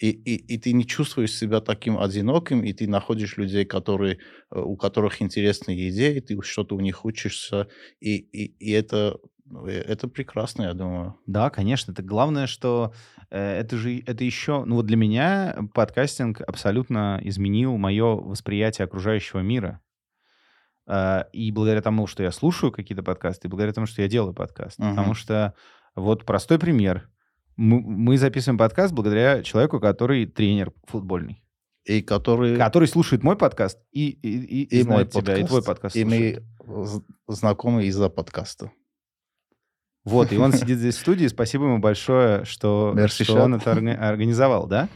[0.00, 4.18] И, и, и ты не чувствуешь себя таким одиноким, и ты находишь людей, которые,
[4.50, 7.68] э, у которых интересные идеи, ты что-то у них учишься,
[8.00, 9.18] и, и, и это
[9.66, 11.16] это прекрасно, я думаю.
[11.26, 11.92] Да, конечно.
[11.92, 12.92] Это главное, что
[13.30, 19.40] э, это же это еще, ну вот для меня подкастинг абсолютно изменил мое восприятие окружающего
[19.40, 19.80] мира.
[20.86, 24.34] Э, и благодаря тому, что я слушаю какие-то подкасты, и благодаря тому, что я делаю
[24.34, 24.78] подкаст.
[24.78, 24.90] Uh-huh.
[24.90, 25.54] Потому что
[25.94, 27.08] вот простой пример.
[27.56, 31.42] Мы, мы записываем подкаст благодаря человеку, который тренер футбольный.
[31.84, 32.56] И который...
[32.56, 35.62] Который слушает мой подкаст и, и, и, и, и знает мой тебя, подкаст, и твой
[35.62, 36.44] подкаст И слушает.
[36.66, 38.70] мы знакомы из-за подкаста.
[40.04, 41.26] Вот, и он сидит здесь в студии.
[41.26, 44.88] Спасибо ему большое, что, что он это организовал, да?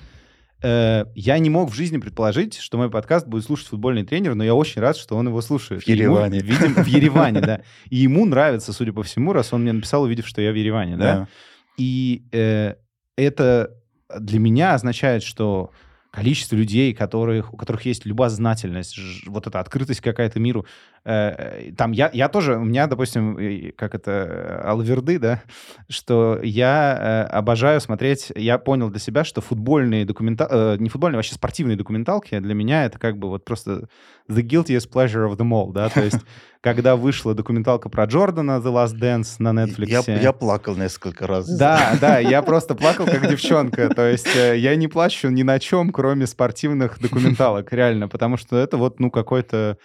[0.65, 4.43] Э, я не мог в жизни предположить, что мой подкаст будет слушать футбольный тренер, но
[4.43, 5.83] я очень рад, что он его слушает.
[5.83, 6.39] В Ереване.
[6.39, 7.61] Ему, видим, в Ереване, да.
[7.91, 10.97] И ему нравится, судя по всему, раз он мне написал, увидев, что я в Ереване,
[10.97, 11.05] да.
[11.05, 11.29] да.
[11.77, 12.77] И э,
[13.17, 13.75] это
[14.19, 15.71] для меня означает, что
[16.11, 20.65] количество людей, которых, у которых есть любознательность, вот эта открытость какая-то миру.
[21.05, 25.43] Э, там я, я тоже, у меня, допустим, как это, алверды, да,
[25.89, 31.19] что я э, обожаю смотреть, я понял для себя, что футбольные документалки, э, не футбольные,
[31.19, 33.89] вообще спортивные документалки для меня это как бы вот просто
[34.31, 36.21] the guiltiest pleasure of them all, да, то есть
[36.65, 40.05] когда вышла документалка про Джордана The Last Dance на Netflix.
[40.07, 41.47] Я, я плакал несколько раз.
[41.47, 43.91] Да, да, я просто плакал как девчонка.
[43.91, 48.57] То есть э, я не плачу ни на чем, кроме спортивных документалок, реально, потому что
[48.57, 49.77] это вот, ну, какой-то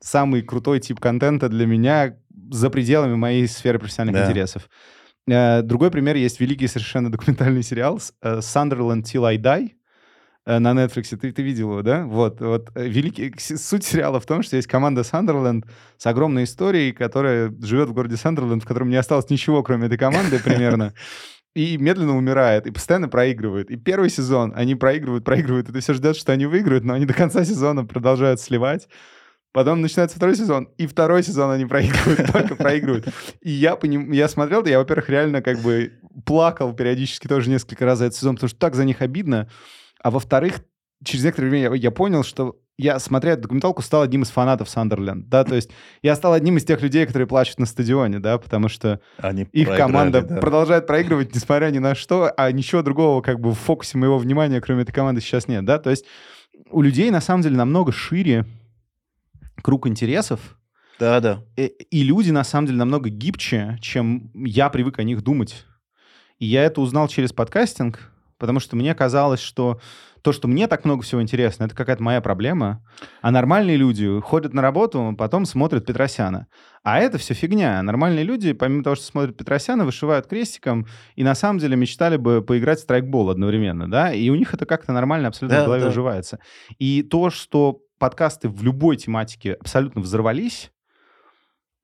[0.00, 2.16] самый крутой тип контента для меня
[2.50, 4.26] за пределами моей сферы профессиональных да.
[4.26, 4.68] интересов.
[5.28, 9.70] Э, другой пример есть великий совершенно документальный сериал э, Sunderland Till I Die
[10.46, 12.06] Э, на Netflix, ты, ты видел его, да?
[12.06, 13.34] Вот, вот великий...
[13.38, 15.66] Суть сериала в том, что есть команда Сандерленд
[15.98, 19.98] с огромной историей, которая живет в городе Сандерленд, в котором не осталось ничего, кроме этой
[19.98, 20.94] команды примерно.
[21.54, 23.70] И медленно умирает, и постоянно проигрывает.
[23.70, 27.06] И первый сезон они проигрывают, проигрывают, и ты все ждешь, что они выиграют, но они
[27.06, 28.88] до конца сезона продолжают сливать.
[29.56, 33.08] Потом начинается второй сезон, и второй сезон они проигрывают, только проигрывают.
[33.40, 34.12] И я, поним...
[34.12, 35.94] я смотрел, я, во-первых, реально как бы
[36.26, 39.48] плакал периодически тоже несколько раз за этот сезон, потому что так за них обидно.
[40.02, 40.60] А во-вторых,
[41.02, 44.68] через некоторое время я, я понял, что я, смотря эту документалку, стал одним из фанатов
[44.68, 45.70] Сандерленд, да, то есть
[46.02, 49.74] я стал одним из тех людей, которые плачут на стадионе, да, потому что Они их
[49.74, 50.36] команда да.
[50.36, 54.60] продолжает проигрывать, несмотря ни на что, а ничего другого как бы в фокусе моего внимания,
[54.60, 56.04] кроме этой команды, сейчас нет, да, то есть
[56.70, 58.44] у людей на самом деле намного шире
[59.62, 60.56] круг интересов,
[60.98, 61.42] да, да.
[61.56, 65.66] И, и люди на самом деле намного гибче, чем я привык о них думать.
[66.38, 69.80] И я это узнал через подкастинг, потому что мне казалось, что
[70.22, 72.82] то, что мне так много всего интересно, это какая-то моя проблема,
[73.22, 76.48] а нормальные люди ходят на работу, потом смотрят Петросяна.
[76.82, 77.80] А это все фигня.
[77.82, 82.42] Нормальные люди, помимо того, что смотрят Петросяна, вышивают крестиком и на самом деле мечтали бы
[82.42, 85.84] поиграть в страйкбол одновременно, да, и у них это как-то нормально абсолютно да, в голове
[85.84, 85.90] да.
[85.90, 86.40] уживается.
[86.78, 90.70] И то, что подкасты в любой тематике абсолютно взорвались,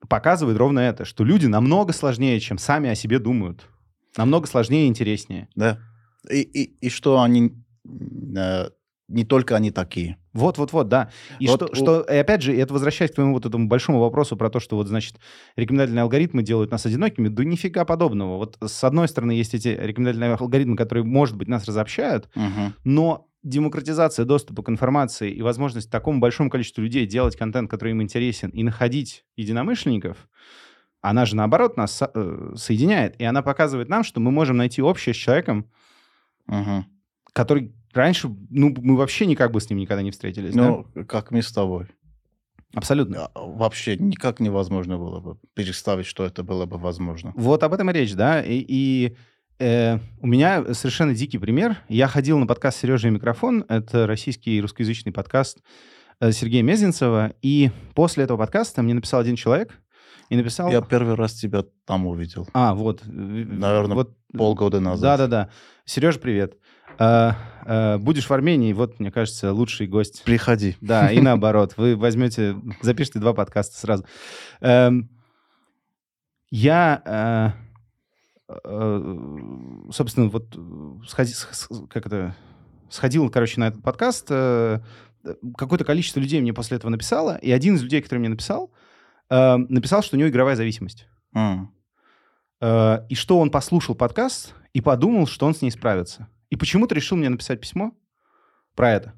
[0.07, 3.67] показывает ровно это, что люди намного сложнее, чем сами о себе думают.
[4.17, 5.49] Намного сложнее и интереснее.
[5.55, 5.79] Да.
[6.29, 7.53] И, и, и что они
[8.35, 8.69] э,
[9.07, 10.17] не только они такие.
[10.33, 11.11] Вот, вот, вот, да.
[11.39, 11.75] И вот, что, у...
[11.75, 14.75] что, и опять же, это возвращаясь к твоему вот этому большому вопросу про то, что
[14.75, 15.19] вот, значит,
[15.55, 18.37] рекомендательные алгоритмы делают нас одинокими, да нифига подобного.
[18.37, 22.73] Вот с одной стороны есть эти рекомендательные алгоритмы, которые, может быть, нас разобщают, угу.
[22.83, 28.01] но демократизация доступа к информации и возможность такому большому количеству людей делать контент, который им
[28.01, 30.29] интересен, и находить единомышленников,
[31.01, 33.19] она же, наоборот, нас со- э, соединяет.
[33.19, 35.69] И она показывает нам, что мы можем найти общее с человеком,
[36.47, 36.85] угу.
[37.33, 40.55] который раньше, ну, мы вообще никак бы с ним никогда не встретились.
[40.55, 41.03] Ну, да?
[41.03, 41.87] как мы с тобой.
[42.73, 43.25] Абсолютно.
[43.25, 47.33] А, вообще никак невозможно было бы представить, что это было бы возможно.
[47.35, 48.41] Вот об этом и речь, да.
[48.41, 49.17] И, и
[49.59, 51.77] э, у меня совершенно дикий пример.
[51.89, 53.65] Я ходил на подкаст «Сережа и микрофон».
[53.69, 55.59] Это российский русскоязычный подкаст
[56.19, 57.33] э, Сергея Мезенцева.
[57.41, 59.79] И после этого подкаста мне написал один человек
[60.29, 60.71] и написал...
[60.71, 62.47] Я первый раз тебя там увидел.
[62.53, 63.01] А, вот.
[63.05, 65.17] Наверное, вот, полгода назад.
[65.19, 65.49] Да-да-да.
[65.85, 66.57] Сереж, привет.
[66.97, 67.35] А,
[67.65, 70.23] а, будешь в Армении, вот, мне кажется, лучший гость.
[70.23, 70.75] Приходи.
[70.81, 71.73] Да, и наоборот.
[71.77, 74.05] Вы возьмете, запишите два подкаста сразу.
[74.61, 75.09] Эм,
[76.55, 77.72] я, э, э,
[79.91, 80.57] собственно, вот
[81.07, 81.33] сходи,
[81.89, 82.35] как это,
[82.89, 84.27] сходил, короче, на этот подкаст.
[84.29, 84.81] Э,
[85.57, 88.71] какое-то количество людей мне после этого написало, и один из людей, который мне написал,
[89.29, 91.07] написал, что у него игровая зависимость.
[91.33, 91.67] Mm.
[93.09, 96.27] И что он послушал подкаст и подумал, что он с ней справится.
[96.49, 97.93] И почему-то решил мне написать письмо
[98.75, 99.13] про это.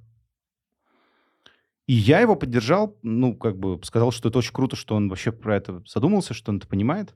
[1.87, 5.31] И я его поддержал, ну, как бы сказал, что это очень круто, что он вообще
[5.31, 7.13] про это задумался, что он это понимает.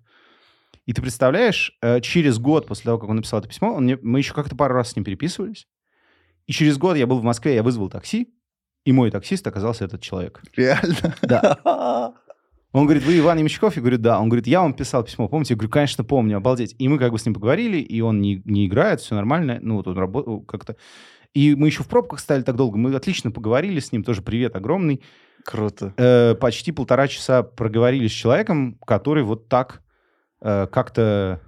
[0.89, 3.99] И ты представляешь, э, через год после того, как он написал это письмо, он мне,
[4.01, 5.67] мы еще как-то пару раз с ним переписывались.
[6.47, 8.33] И через год я был в Москве, я вызвал такси,
[8.85, 10.41] и мой таксист оказался этот человек.
[10.55, 11.15] Реально?
[11.21, 12.15] Да.
[12.71, 13.75] Он говорит, вы Иван Ямщиков?
[13.75, 14.19] Я говорю, да.
[14.19, 15.53] Он говорит, я вам писал письмо, помните?
[15.53, 16.75] Я говорю, конечно, помню, обалдеть.
[16.79, 19.59] И мы как бы с ним поговорили, и он не, не играет, все нормально.
[19.61, 20.75] Ну, вот он работал как-то.
[21.35, 22.79] И мы еще в пробках стали так долго.
[22.79, 25.03] Мы отлично поговорили с ним, тоже привет огромный.
[25.45, 25.93] Круто.
[25.97, 29.88] Э, почти полтора часа проговорили с человеком, который вот так э,
[30.41, 31.39] как-то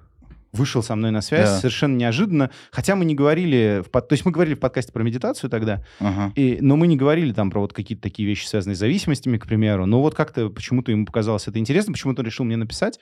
[0.52, 1.58] вышел со мной на связь Да.
[1.60, 2.50] совершенно неожиданно.
[2.72, 4.08] Хотя мы не говорили, в под...
[4.10, 6.34] то есть мы говорили в подкасте про медитацию тогда, Ага.
[6.36, 9.46] и, но мы не говорили там про вот какие-то такие вещи, связанные с зависимостями, к
[9.46, 9.86] примеру.
[9.86, 13.00] Но вот как-то почему-то ему показалось это интересно, почему-то он решил мне написать.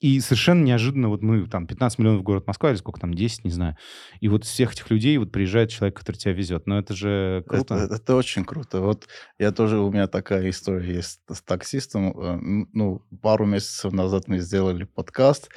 [0.00, 3.44] И совершенно неожиданно вот мы там 15 миллионов в город Москва, или сколько там, 10,
[3.44, 3.76] не знаю.
[4.20, 6.66] И вот из всех этих людей вот приезжает человек, который тебя везет.
[6.66, 7.74] Но это же круто.
[7.76, 8.80] Это, это очень круто.
[8.80, 9.06] Вот
[9.38, 12.12] я тоже, у меня такая история есть с таксистом.
[12.18, 12.38] Э,
[12.72, 15.50] Ну, пару месяцев назад мы сделали подкаст.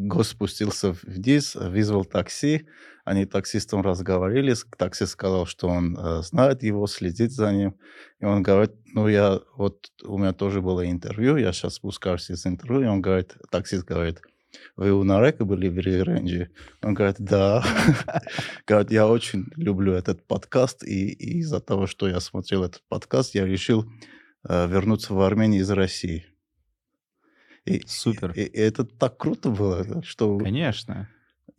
[0.00, 2.68] Гость спустился вниз, вызвал такси.
[3.04, 4.54] Они таксистом разговаривали.
[4.76, 7.74] Таксист сказал, что он э, знает его, следит за ним.
[8.20, 12.46] И он говорит, ну, я вот, у меня тоже было интервью, я сейчас спускаюсь из
[12.46, 12.82] интервью.
[12.82, 14.22] И он говорит, таксист говорит,
[14.76, 16.50] вы у Нарека были в Ревенже?
[16.80, 17.64] Он говорит, да.
[18.68, 23.34] Говорит, я очень люблю этот подкаст, и, и из-за того, что я смотрел этот подкаст,
[23.34, 23.84] я решил
[24.48, 26.26] э, вернуться в Армению из России.
[27.68, 28.32] И, Супер.
[28.32, 30.38] И, и это так круто было, что...
[30.38, 31.08] Конечно.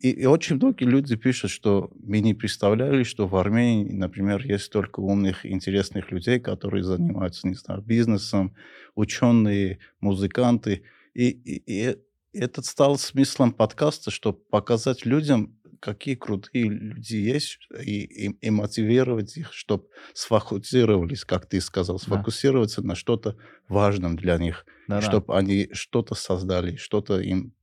[0.00, 4.64] И, и очень многие люди пишут, что мы не представляли, что в Армении, например, есть
[4.64, 8.54] столько умных, интересных людей, которые занимаются, не знаю, бизнесом,
[8.94, 10.84] ученые, музыканты.
[11.12, 11.96] И, и, и
[12.32, 19.36] это стало смыслом подкаста, чтобы показать людям, какие крутые люди есть, и, и, и мотивировать
[19.36, 23.36] их, чтобы сфокусировались, как ты сказал, сфокусироваться на что-то
[23.68, 25.00] важном для них, Да-да.
[25.02, 27.54] чтобы они что-то создали, что-то им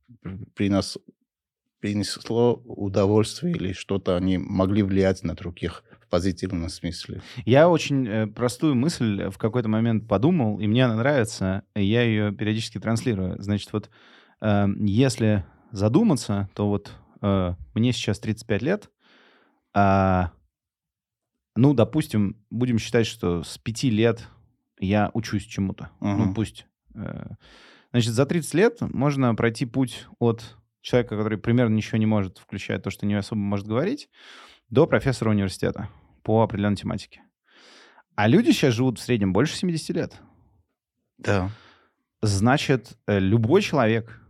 [0.54, 0.98] принос,
[1.80, 7.22] принесло удовольствие или что-то они могли влиять на других в позитивном смысле.
[7.44, 12.02] Я очень э, простую мысль в какой-то момент подумал, и мне она нравится, и я
[12.02, 13.40] ее периодически транслирую.
[13.40, 13.90] Значит, вот
[14.40, 16.92] э, если задуматься, то вот
[17.22, 18.90] э, мне сейчас 35 лет,
[19.74, 20.32] а,
[21.56, 24.28] ну, допустим, будем считать, что с 5 лет
[24.80, 25.90] я учусь чему-то.
[26.00, 26.34] Ну, Мгм.
[26.34, 26.66] пусть.
[26.94, 27.26] э,
[27.90, 32.78] Значит, за 30 лет можно пройти путь от человека, который примерно ничего не может, включая
[32.78, 34.10] то, что не особо может говорить,
[34.68, 35.88] до профессора университета
[36.22, 37.22] по определенной тематике.
[38.14, 40.20] А люди сейчас живут в среднем больше 70 лет.
[41.16, 41.50] Да.
[42.20, 44.20] Значит, э, любой человек,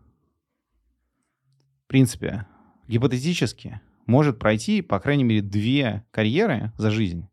[1.85, 2.47] в принципе,
[2.89, 7.29] гипотетически, может пройти, по крайней мере, две карьеры за жизнь.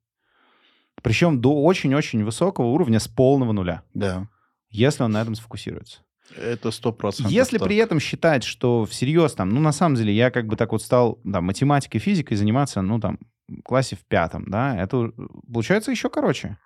[1.01, 4.27] Причем до очень-очень высокого уровня с полного нуля, Да.
[4.69, 6.01] если он на этом сфокусируется.
[6.35, 7.31] Это сто процентов.
[7.31, 7.67] Если так.
[7.67, 10.81] при этом считать, что всерьез там, ну, на самом деле, я как бы так вот
[10.81, 15.11] стал там, математикой, физикой заниматься, ну, там, в классе в пятом, да, это
[15.51, 16.57] получается еще короче.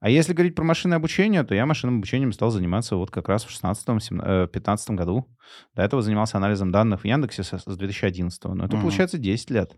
[0.00, 3.44] А если говорить про машинное обучение, то я машинным обучением стал заниматься вот как раз
[3.44, 5.28] в 16-15 году.
[5.74, 8.54] До этого занимался анализом данных в Яндексе с с 2011.
[8.54, 8.82] Но это Мгм.
[8.86, 9.76] получается 10 лет.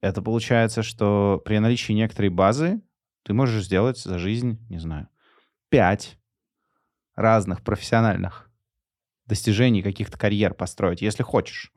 [0.00, 2.80] Это получается, что при наличии некоторой базы
[3.24, 5.08] ты можешь сделать за жизнь, не знаю,
[5.70, 6.16] 5
[7.16, 8.48] разных профессиональных
[9.26, 11.72] достижений, каких-то карьер построить, если хочешь.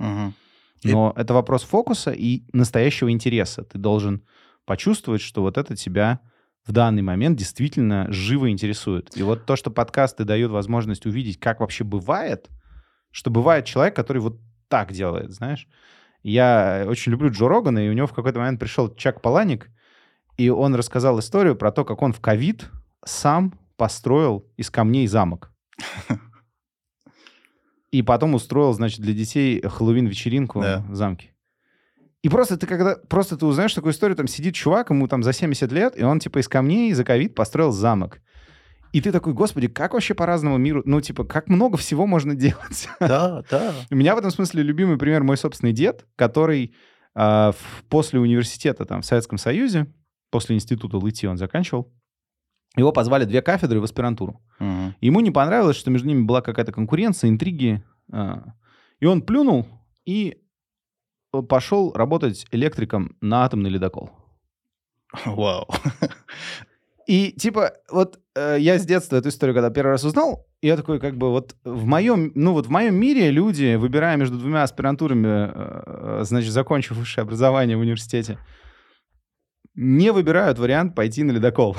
[0.83, 3.63] И- Но это вопрос фокуса и настоящего интереса.
[3.63, 4.25] Ты должен
[4.65, 6.19] почувствовать, что вот это тебя
[6.65, 9.15] в данный момент действительно живо интересует.
[9.17, 12.49] И вот то, что подкасты дают возможность увидеть, как вообще бывает,
[13.11, 15.67] что бывает человек, который вот так делает, знаешь.
[16.23, 19.69] Я очень люблю Джо Рогана, и у него в какой-то момент пришел Чак Паланик,
[20.37, 22.69] и он рассказал историю про то, как он в ковид
[23.05, 25.51] сам построил из камней замок.
[27.91, 30.83] И потом устроил, значит, для детей Хэллоуин-вечеринку Да.
[30.89, 31.32] в замке.
[32.23, 35.33] И просто ты когда просто ты узнаешь такую историю, там сидит чувак, ему там за
[35.33, 38.19] 70 лет, и он типа из камней за ковид построил замок.
[38.93, 42.87] И ты такой, господи, как вообще по-разному миру, ну, типа, как много всего можно делать.
[42.99, 43.73] Да, да.
[43.89, 46.75] У меня в этом смысле любимый пример мой собственный дед, который
[47.15, 47.51] э,
[47.89, 49.87] после университета там в Советском Союзе,
[50.29, 51.91] после института ЛИТИ он заканчивал,
[52.77, 54.41] его позвали две кафедры в аспирантуру.
[54.59, 54.95] Мгм.
[55.01, 57.83] Ему не понравилось, что между ними была какая-то конкуренция, интриги.
[58.11, 58.53] а,
[58.99, 59.67] И он плюнул
[60.05, 60.37] и
[61.41, 64.11] пошел работать электриком на атомный ледокол.
[65.25, 65.67] Вау.
[67.07, 70.99] И типа вот э, я с детства эту историю, когда первый раз узнал, я такой
[70.99, 75.27] как бы вот в моем, ну вот в моем мире люди, выбирая между двумя аспирантурами,
[75.27, 78.39] э, э, значит, закончив высшее образование в университете,
[79.75, 81.75] не выбирают вариант пойти на ледокол.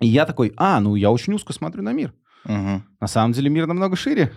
[0.00, 2.14] И я такой, а, ну я очень узко смотрю на мир.
[2.44, 4.32] На самом деле мир намного шире.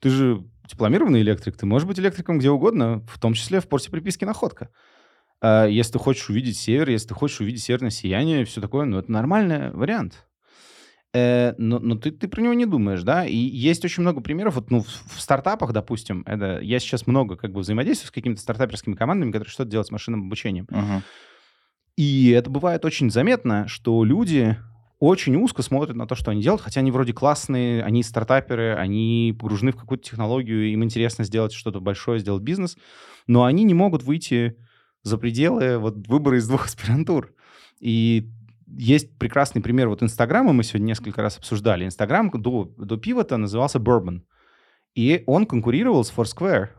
[0.00, 3.90] Ты же дипломированный электрик, ты можешь быть электриком где угодно, в том числе в порте
[3.90, 4.70] приписки «Находка».
[5.40, 8.98] А Если ты хочешь увидеть север, если ты хочешь увидеть северное сияние, все такое, ну,
[8.98, 10.26] это нормальный вариант.
[11.14, 13.24] Э, но но ты, ты про него не думаешь, да?
[13.24, 14.56] И есть очень много примеров.
[14.56, 18.94] Вот, ну, в, стартапах, допустим, это, я сейчас много как бы взаимодействую с какими-то стартаперскими
[18.94, 20.66] командами, которые что-то делают с машинным обучением.
[20.70, 21.02] Мгм.
[21.96, 24.56] И это бывает очень заметно, что люди
[24.98, 29.36] очень узко смотрят на то, что они делают, хотя они вроде классные, они стартаперы, они
[29.38, 32.76] погружены в какую-то технологию, им интересно сделать что-то большое, сделать бизнес,
[33.26, 34.56] но они не могут выйти
[35.02, 37.32] за пределы вот выбора из двух аспирантур.
[37.80, 38.28] И
[38.66, 41.84] есть прекрасный пример вот Инстаграма, мы сегодня несколько раз обсуждали.
[41.84, 44.22] Инстаграм до, до пивота назывался Bourbon.
[44.94, 46.70] И он конкурировал с Foursquare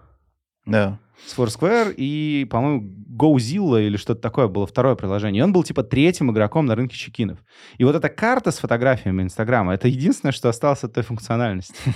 [0.65, 0.99] Да.
[1.25, 5.41] С Foursquare и, по-моему, GoZilla или что-то такое было второе приложение.
[5.41, 7.39] И он был типа третьим игроком на рынке чекинов.
[7.77, 11.75] И вот эта карта с фотографиями Инстаграма, это единственное, что осталось от той функциональности.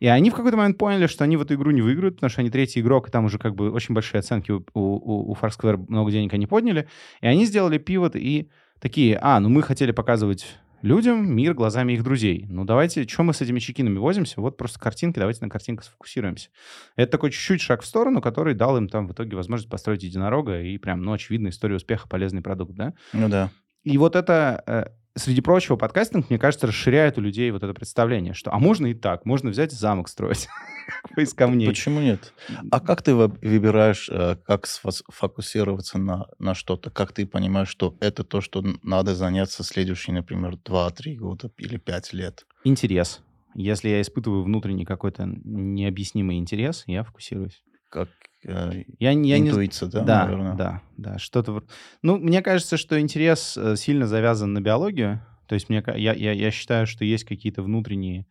[0.00, 2.40] И они в какой-то момент поняли, что они в эту игру не выиграют, потому что
[2.40, 5.82] они третий игрок, и там уже как бы очень большие оценки у, у, у Foursquare,
[5.88, 6.88] много денег они подняли.
[7.20, 8.50] И они сделали пивот и
[8.80, 10.46] такие, а, ну мы хотели показывать
[10.84, 12.44] людям мир глазами их друзей.
[12.48, 14.40] Ну давайте, что мы с этими чекинами возимся?
[14.40, 16.50] Вот просто картинки, давайте на картинках сфокусируемся.
[16.94, 20.60] Это такой чуть-чуть шаг в сторону, который дал им там в итоге возможность построить единорога
[20.60, 22.92] и прям, ну, очевидно, история успеха, полезный продукт, да?
[23.14, 23.50] Ну да.
[23.82, 24.84] И вот это, э,
[25.16, 28.94] среди прочего, подкастинг, мне кажется, расширяет у людей вот это представление, что, а можно и
[28.94, 30.48] так, можно взять замок строить
[31.16, 31.68] из камней.
[31.68, 32.32] Почему нет?
[32.70, 36.90] А как ты вы- выбираешь, э, как сфос- фокусироваться на, на что-то?
[36.90, 42.12] Как ты понимаешь, что это то, что надо заняться следующие, например, 2-3 года или 5
[42.12, 42.46] лет?
[42.64, 43.20] Интерес.
[43.54, 47.62] Если я испытываю внутренний какой-то необъяснимый интерес, я фокусируюсь.
[47.88, 48.08] Как
[48.44, 49.48] э, Я, не- я не...
[49.48, 50.54] интуиция, да, да, наверное?
[50.54, 51.64] да, да, что-то...
[52.02, 55.24] Ну, мне кажется, что интерес э, сильно завязан на биологию.
[55.46, 58.26] То есть мне, я, я, я считаю, что есть какие-то внутренние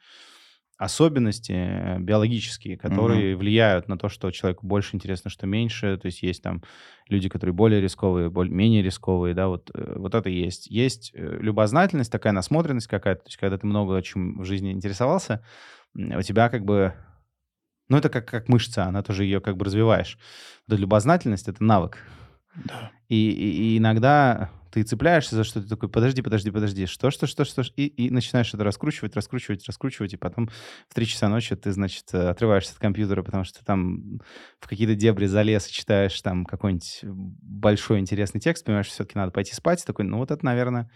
[0.77, 5.97] особенности э, биологические, которые влияют на то, что человеку больше интересно, что меньше.
[5.97, 6.63] То есть есть там
[7.09, 10.67] люди, которые более рисковые, более, менее рисковые, да, вот, вот это есть.
[10.67, 15.43] Есть любознательность, такая насмотренность какая-то, то есть когда ты много чем в жизни интересовался,
[15.95, 16.93] у тебя как бы...
[17.93, 20.17] Ну, это как, как мышца, она тоже ее как бы развиваешь.
[20.67, 21.99] Вот эта любознательность— это навык.
[22.55, 22.89] Да.
[23.07, 27.45] И, и- и иногда ты цепляешься за что-то такой, подожди, подожди, подожди, что, что, что,
[27.45, 30.49] что, и, и начинаешь это раскручивать, раскручивать, раскручивать, и потом
[30.89, 34.19] в 3 часа ночи ты, значит, э, отрываешься от компьютера, потому что ты там
[34.59, 39.53] в какие-то дебри залез и читаешь там какой-нибудь большой интересный текст, понимаешь, все-таки надо пойти
[39.53, 40.89] спать, такой, ну вот это, наверное,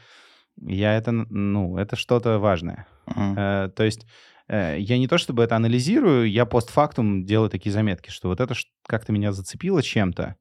[0.60, 2.88] я это, ну, это что-то важное.
[3.06, 3.36] Мгм.
[3.38, 4.08] Э, то есть
[4.50, 8.54] я не то чтобы это анализирую, я постфактум делаю такие заметки, что вот это
[8.88, 10.36] как-то меня зацепило чем-то,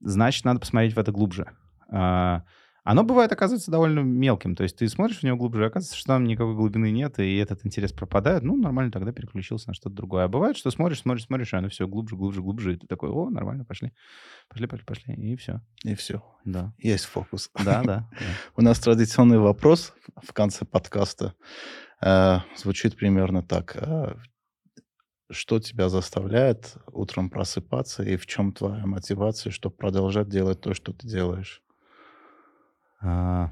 [0.00, 1.46] значит, надо посмотреть в это глубже.
[1.90, 2.44] А,
[2.84, 4.56] Оно бывает, оказывается, довольно мелким.
[4.56, 7.36] То есть ты смотришь в него глубже, и оказывается, что там никакой глубины нет, и
[7.36, 8.42] этот интерес пропадает.
[8.42, 10.24] Ну, нормально, тогда переключился на что-то другое.
[10.24, 12.74] А бывает, что смотришь, смотришь, смотришь, и оно все глубже, глубже, глубже.
[12.74, 13.92] И ты такой, о, нормально, пошли.
[14.48, 15.14] Пошли, пошли, пошли.
[15.14, 15.60] И все.
[15.84, 16.24] И все.
[16.44, 16.74] Да.
[16.78, 17.50] Есть фокус.
[17.64, 18.10] Да, да.
[18.56, 21.91] У нас традиционный вопрос в конце подкаста э,
[22.56, 23.76] звучит примерно так.
[23.76, 24.16] Э,
[25.30, 30.92] что тебя заставляет утром просыпаться и в чем твоя мотивация, чтобы продолжать делать то, что
[30.92, 31.62] ты делаешь?
[33.00, 33.50] А,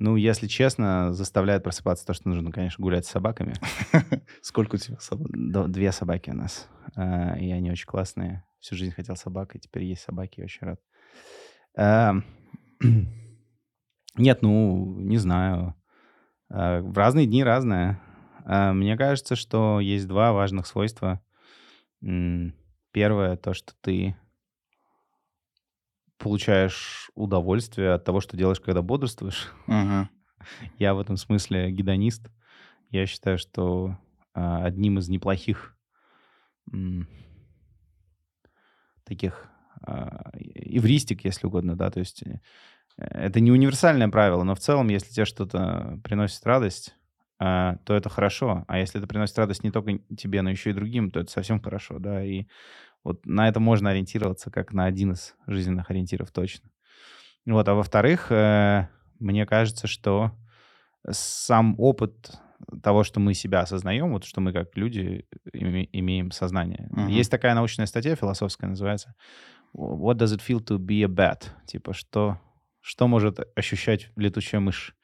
[0.00, 3.52] Ну, если честно, заставляет просыпаться то, что нужно, конечно, гулять с собаками.
[4.40, 5.28] Сколько у тебя собак?
[5.70, 6.68] Две собаки у нас.
[6.96, 8.42] А, И они очень классные.
[8.60, 12.24] Всю жизнь хотел собак, и теперь есть собаки, я очень рад.
[14.20, 15.74] Нет, ну, не знаю.
[16.50, 17.98] А, В разные дни разное.
[18.44, 21.20] А, Мне кажется, что есть два важных свойства.
[22.92, 24.16] Первое, то, что ты
[26.18, 29.50] получаешь удовольствие от того, что делаешь, когда бодрствуешь.
[29.66, 30.10] Мгм.
[30.78, 32.28] Я в этом смысле гедонист.
[32.90, 33.96] Я считаю, что
[34.34, 35.76] а, одним из неплохих
[39.04, 39.48] таких
[39.86, 42.40] эвристик, если угодно, да, то есть э,
[43.00, 46.94] это не универсальное правило, но в целом, если тебе что-то приносит радость,
[47.38, 48.64] а, то это хорошо.
[48.68, 51.60] А если это приносит радость не только тебе, но еще и другим, то это совсем
[51.60, 52.22] хорошо, да.
[52.22, 52.46] И
[53.02, 56.68] вот на это можно ориентироваться как на один из жизненных ориентиров точно.
[57.46, 60.32] Вот, а во-вторых, э, мне кажется, что
[61.10, 62.38] сам опыт
[62.82, 66.90] того, что мы себя осознаем, вот что мы как люди имеем сознание.
[66.92, 67.10] Uh-huh.
[67.10, 69.14] Есть такая научная статья философская, называется
[69.72, 71.44] What does it feel to be a bat?
[71.66, 72.38] Типа, что,
[72.80, 74.94] что может ощущать летучая мышь?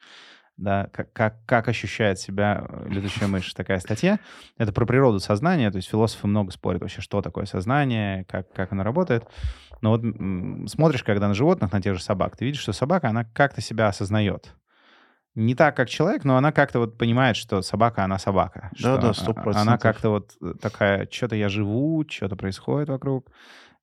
[0.57, 4.19] да, как, как, как ощущает себя э, летучая мышь, такая статья.
[4.57, 8.71] Это про природу сознания, то есть философы много спорят вообще, что такое сознание, как, как
[8.71, 9.23] оно работает.
[9.81, 10.01] Но вот
[10.69, 13.87] смотришь, когда на животных, на тех же собак, ты видишь, что собака, она как-то себя
[13.87, 14.55] осознает.
[15.35, 18.71] Не так, как человек, но она как-то вот понимает, что собака, она собака.
[18.81, 19.61] Да, да, сто процентов.
[19.61, 23.29] Она как-то вот э, такая, что-то я живу, что-то происходит вокруг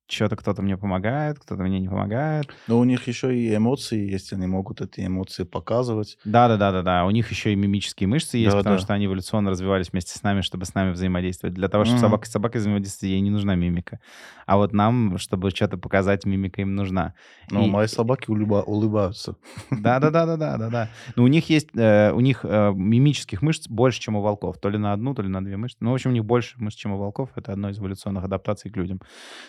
[0.07, 2.47] что-то кто-то мне помогает, кто-то мне не помогает.
[2.67, 6.17] Но у них еще и эмоции есть, они могут эти эмоции показывать.
[6.25, 7.05] Да, да, да, да, да.
[7.05, 8.81] У них еще и мимические мышцы есть, да, потому да.
[8.81, 11.55] что они эволюционно развивались вместе с нами, чтобы с нами взаимодействовать.
[11.55, 12.01] Для того, чтобы mm-hmm.
[12.01, 13.99] собака с собакой взаимодействовать, ей не нужна мимика.
[14.45, 17.13] А вот нам, чтобы что-то показать, мимика им нужна.
[17.49, 17.69] Но и...
[17.69, 18.61] мои собаки улыба...
[18.61, 19.37] улыбаются.
[19.71, 20.89] Да, да, да, да, да, да, да.
[21.15, 24.57] Но у них есть, э, у них э, мимических мышц больше, чем у волков.
[24.59, 25.77] То ли на одну, то ли на две мышцы.
[25.79, 27.29] Ну, в общем, у них больше мышц, чем у волков.
[27.35, 28.99] Это одно из эволюционных адаптаций к людям.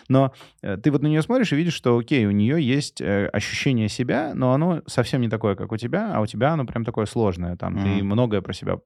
[0.09, 3.89] Но ты вот на нее смотришь и видишь, что, окей, у нее есть э, ощущение
[3.89, 7.05] себя, но оно совсем не такое, как у тебя, а у тебя оно прям такое
[7.05, 7.55] сложное.
[7.55, 7.97] Там mm-hmm.
[7.97, 8.79] ты многое про себя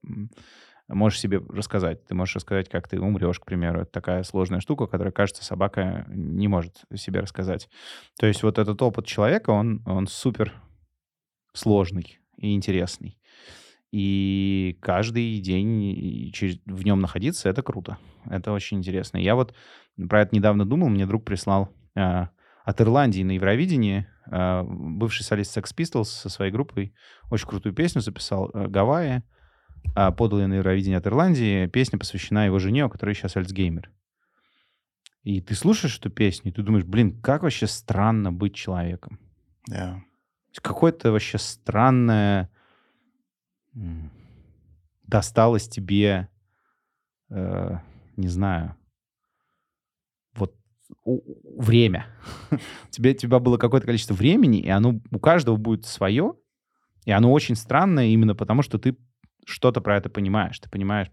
[0.88, 2.06] можешь себе рассказать.
[2.06, 3.82] Ты можешь рассказать, как ты умрешь, к примеру.
[3.82, 7.70] Это такая сложная штука, которая, кажется, собака не может себе рассказать.
[8.20, 10.54] То есть вот этот опыт человека, он, он супер
[11.54, 13.18] сложный и интересный.
[13.92, 16.32] И каждый день
[16.66, 17.98] в нем находиться— это круто.
[18.30, 19.18] Это очень интересно.
[19.18, 19.54] Я вот
[20.10, 22.28] про это недавно думал, мне друг прислал э,
[22.64, 26.94] от Ирландии на Евровидении э, бывший солист Sex Pistols со своей группой
[27.30, 29.24] очень крутую песню записал э, «Гавайи»,
[29.96, 31.68] э, подал ее на Евровидение от Ирландии.
[31.68, 33.92] Песня посвящена его жене, у которой сейчас Альцгеймер.
[35.24, 39.20] И ты слушаешь эту песню, и ты думаешь, блин, как вообще странно быть человеком.
[39.70, 40.00] Yeah.
[40.62, 42.50] Какое-то вообще странное
[45.04, 46.30] досталось тебе,
[47.30, 47.78] э,
[48.18, 48.76] не знаю,
[51.06, 52.08] время.
[52.90, 56.34] тебе, у тебя было какое-то количество времени, и оно у каждого будет свое,
[57.06, 58.98] и оно очень странное именно потому, что ты
[59.46, 60.60] что-то про это понимаешь.
[60.60, 61.12] Ты понимаешь,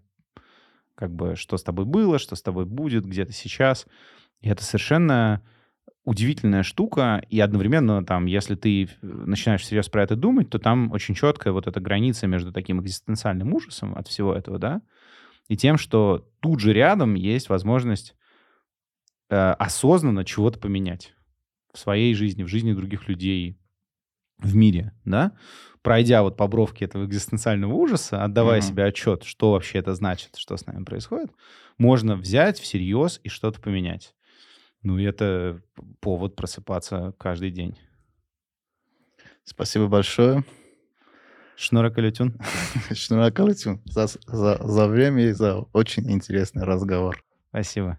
[0.95, 3.87] как бы, что с тобой было, что с тобой будет, где ты сейчас.
[4.41, 5.43] И это совершенно
[6.05, 11.15] удивительная штука, и одновременно, там, если ты начинаешь всерьез про это думать, то там очень
[11.15, 14.81] четкая вот эта граница между таким экзистенциальным ужасом от всего этого, да,
[15.49, 18.15] и тем, что тут же рядом есть возможность
[19.31, 21.15] э, осознанно чего-то поменять
[21.73, 23.59] в своей жизни, в жизни других людей,
[24.39, 25.33] в мире, да,
[25.83, 28.69] пройдя вот по бровке этого экзистенциального ужаса, отдавая mm-hmm.
[28.69, 31.33] себе отчет, что вообще это значит, что с нами происходит,
[31.77, 34.15] можно взять всерьез и что-то поменять.
[34.83, 35.61] Ну, и это
[36.01, 37.77] повод просыпаться каждый день.
[39.45, 40.45] Спасибо большое.
[41.57, 42.39] Шнура Калютюн.
[42.95, 47.25] Шнура Калютюн за, за, за время и за очень интересный разговор.
[47.51, 47.99] Спасибо.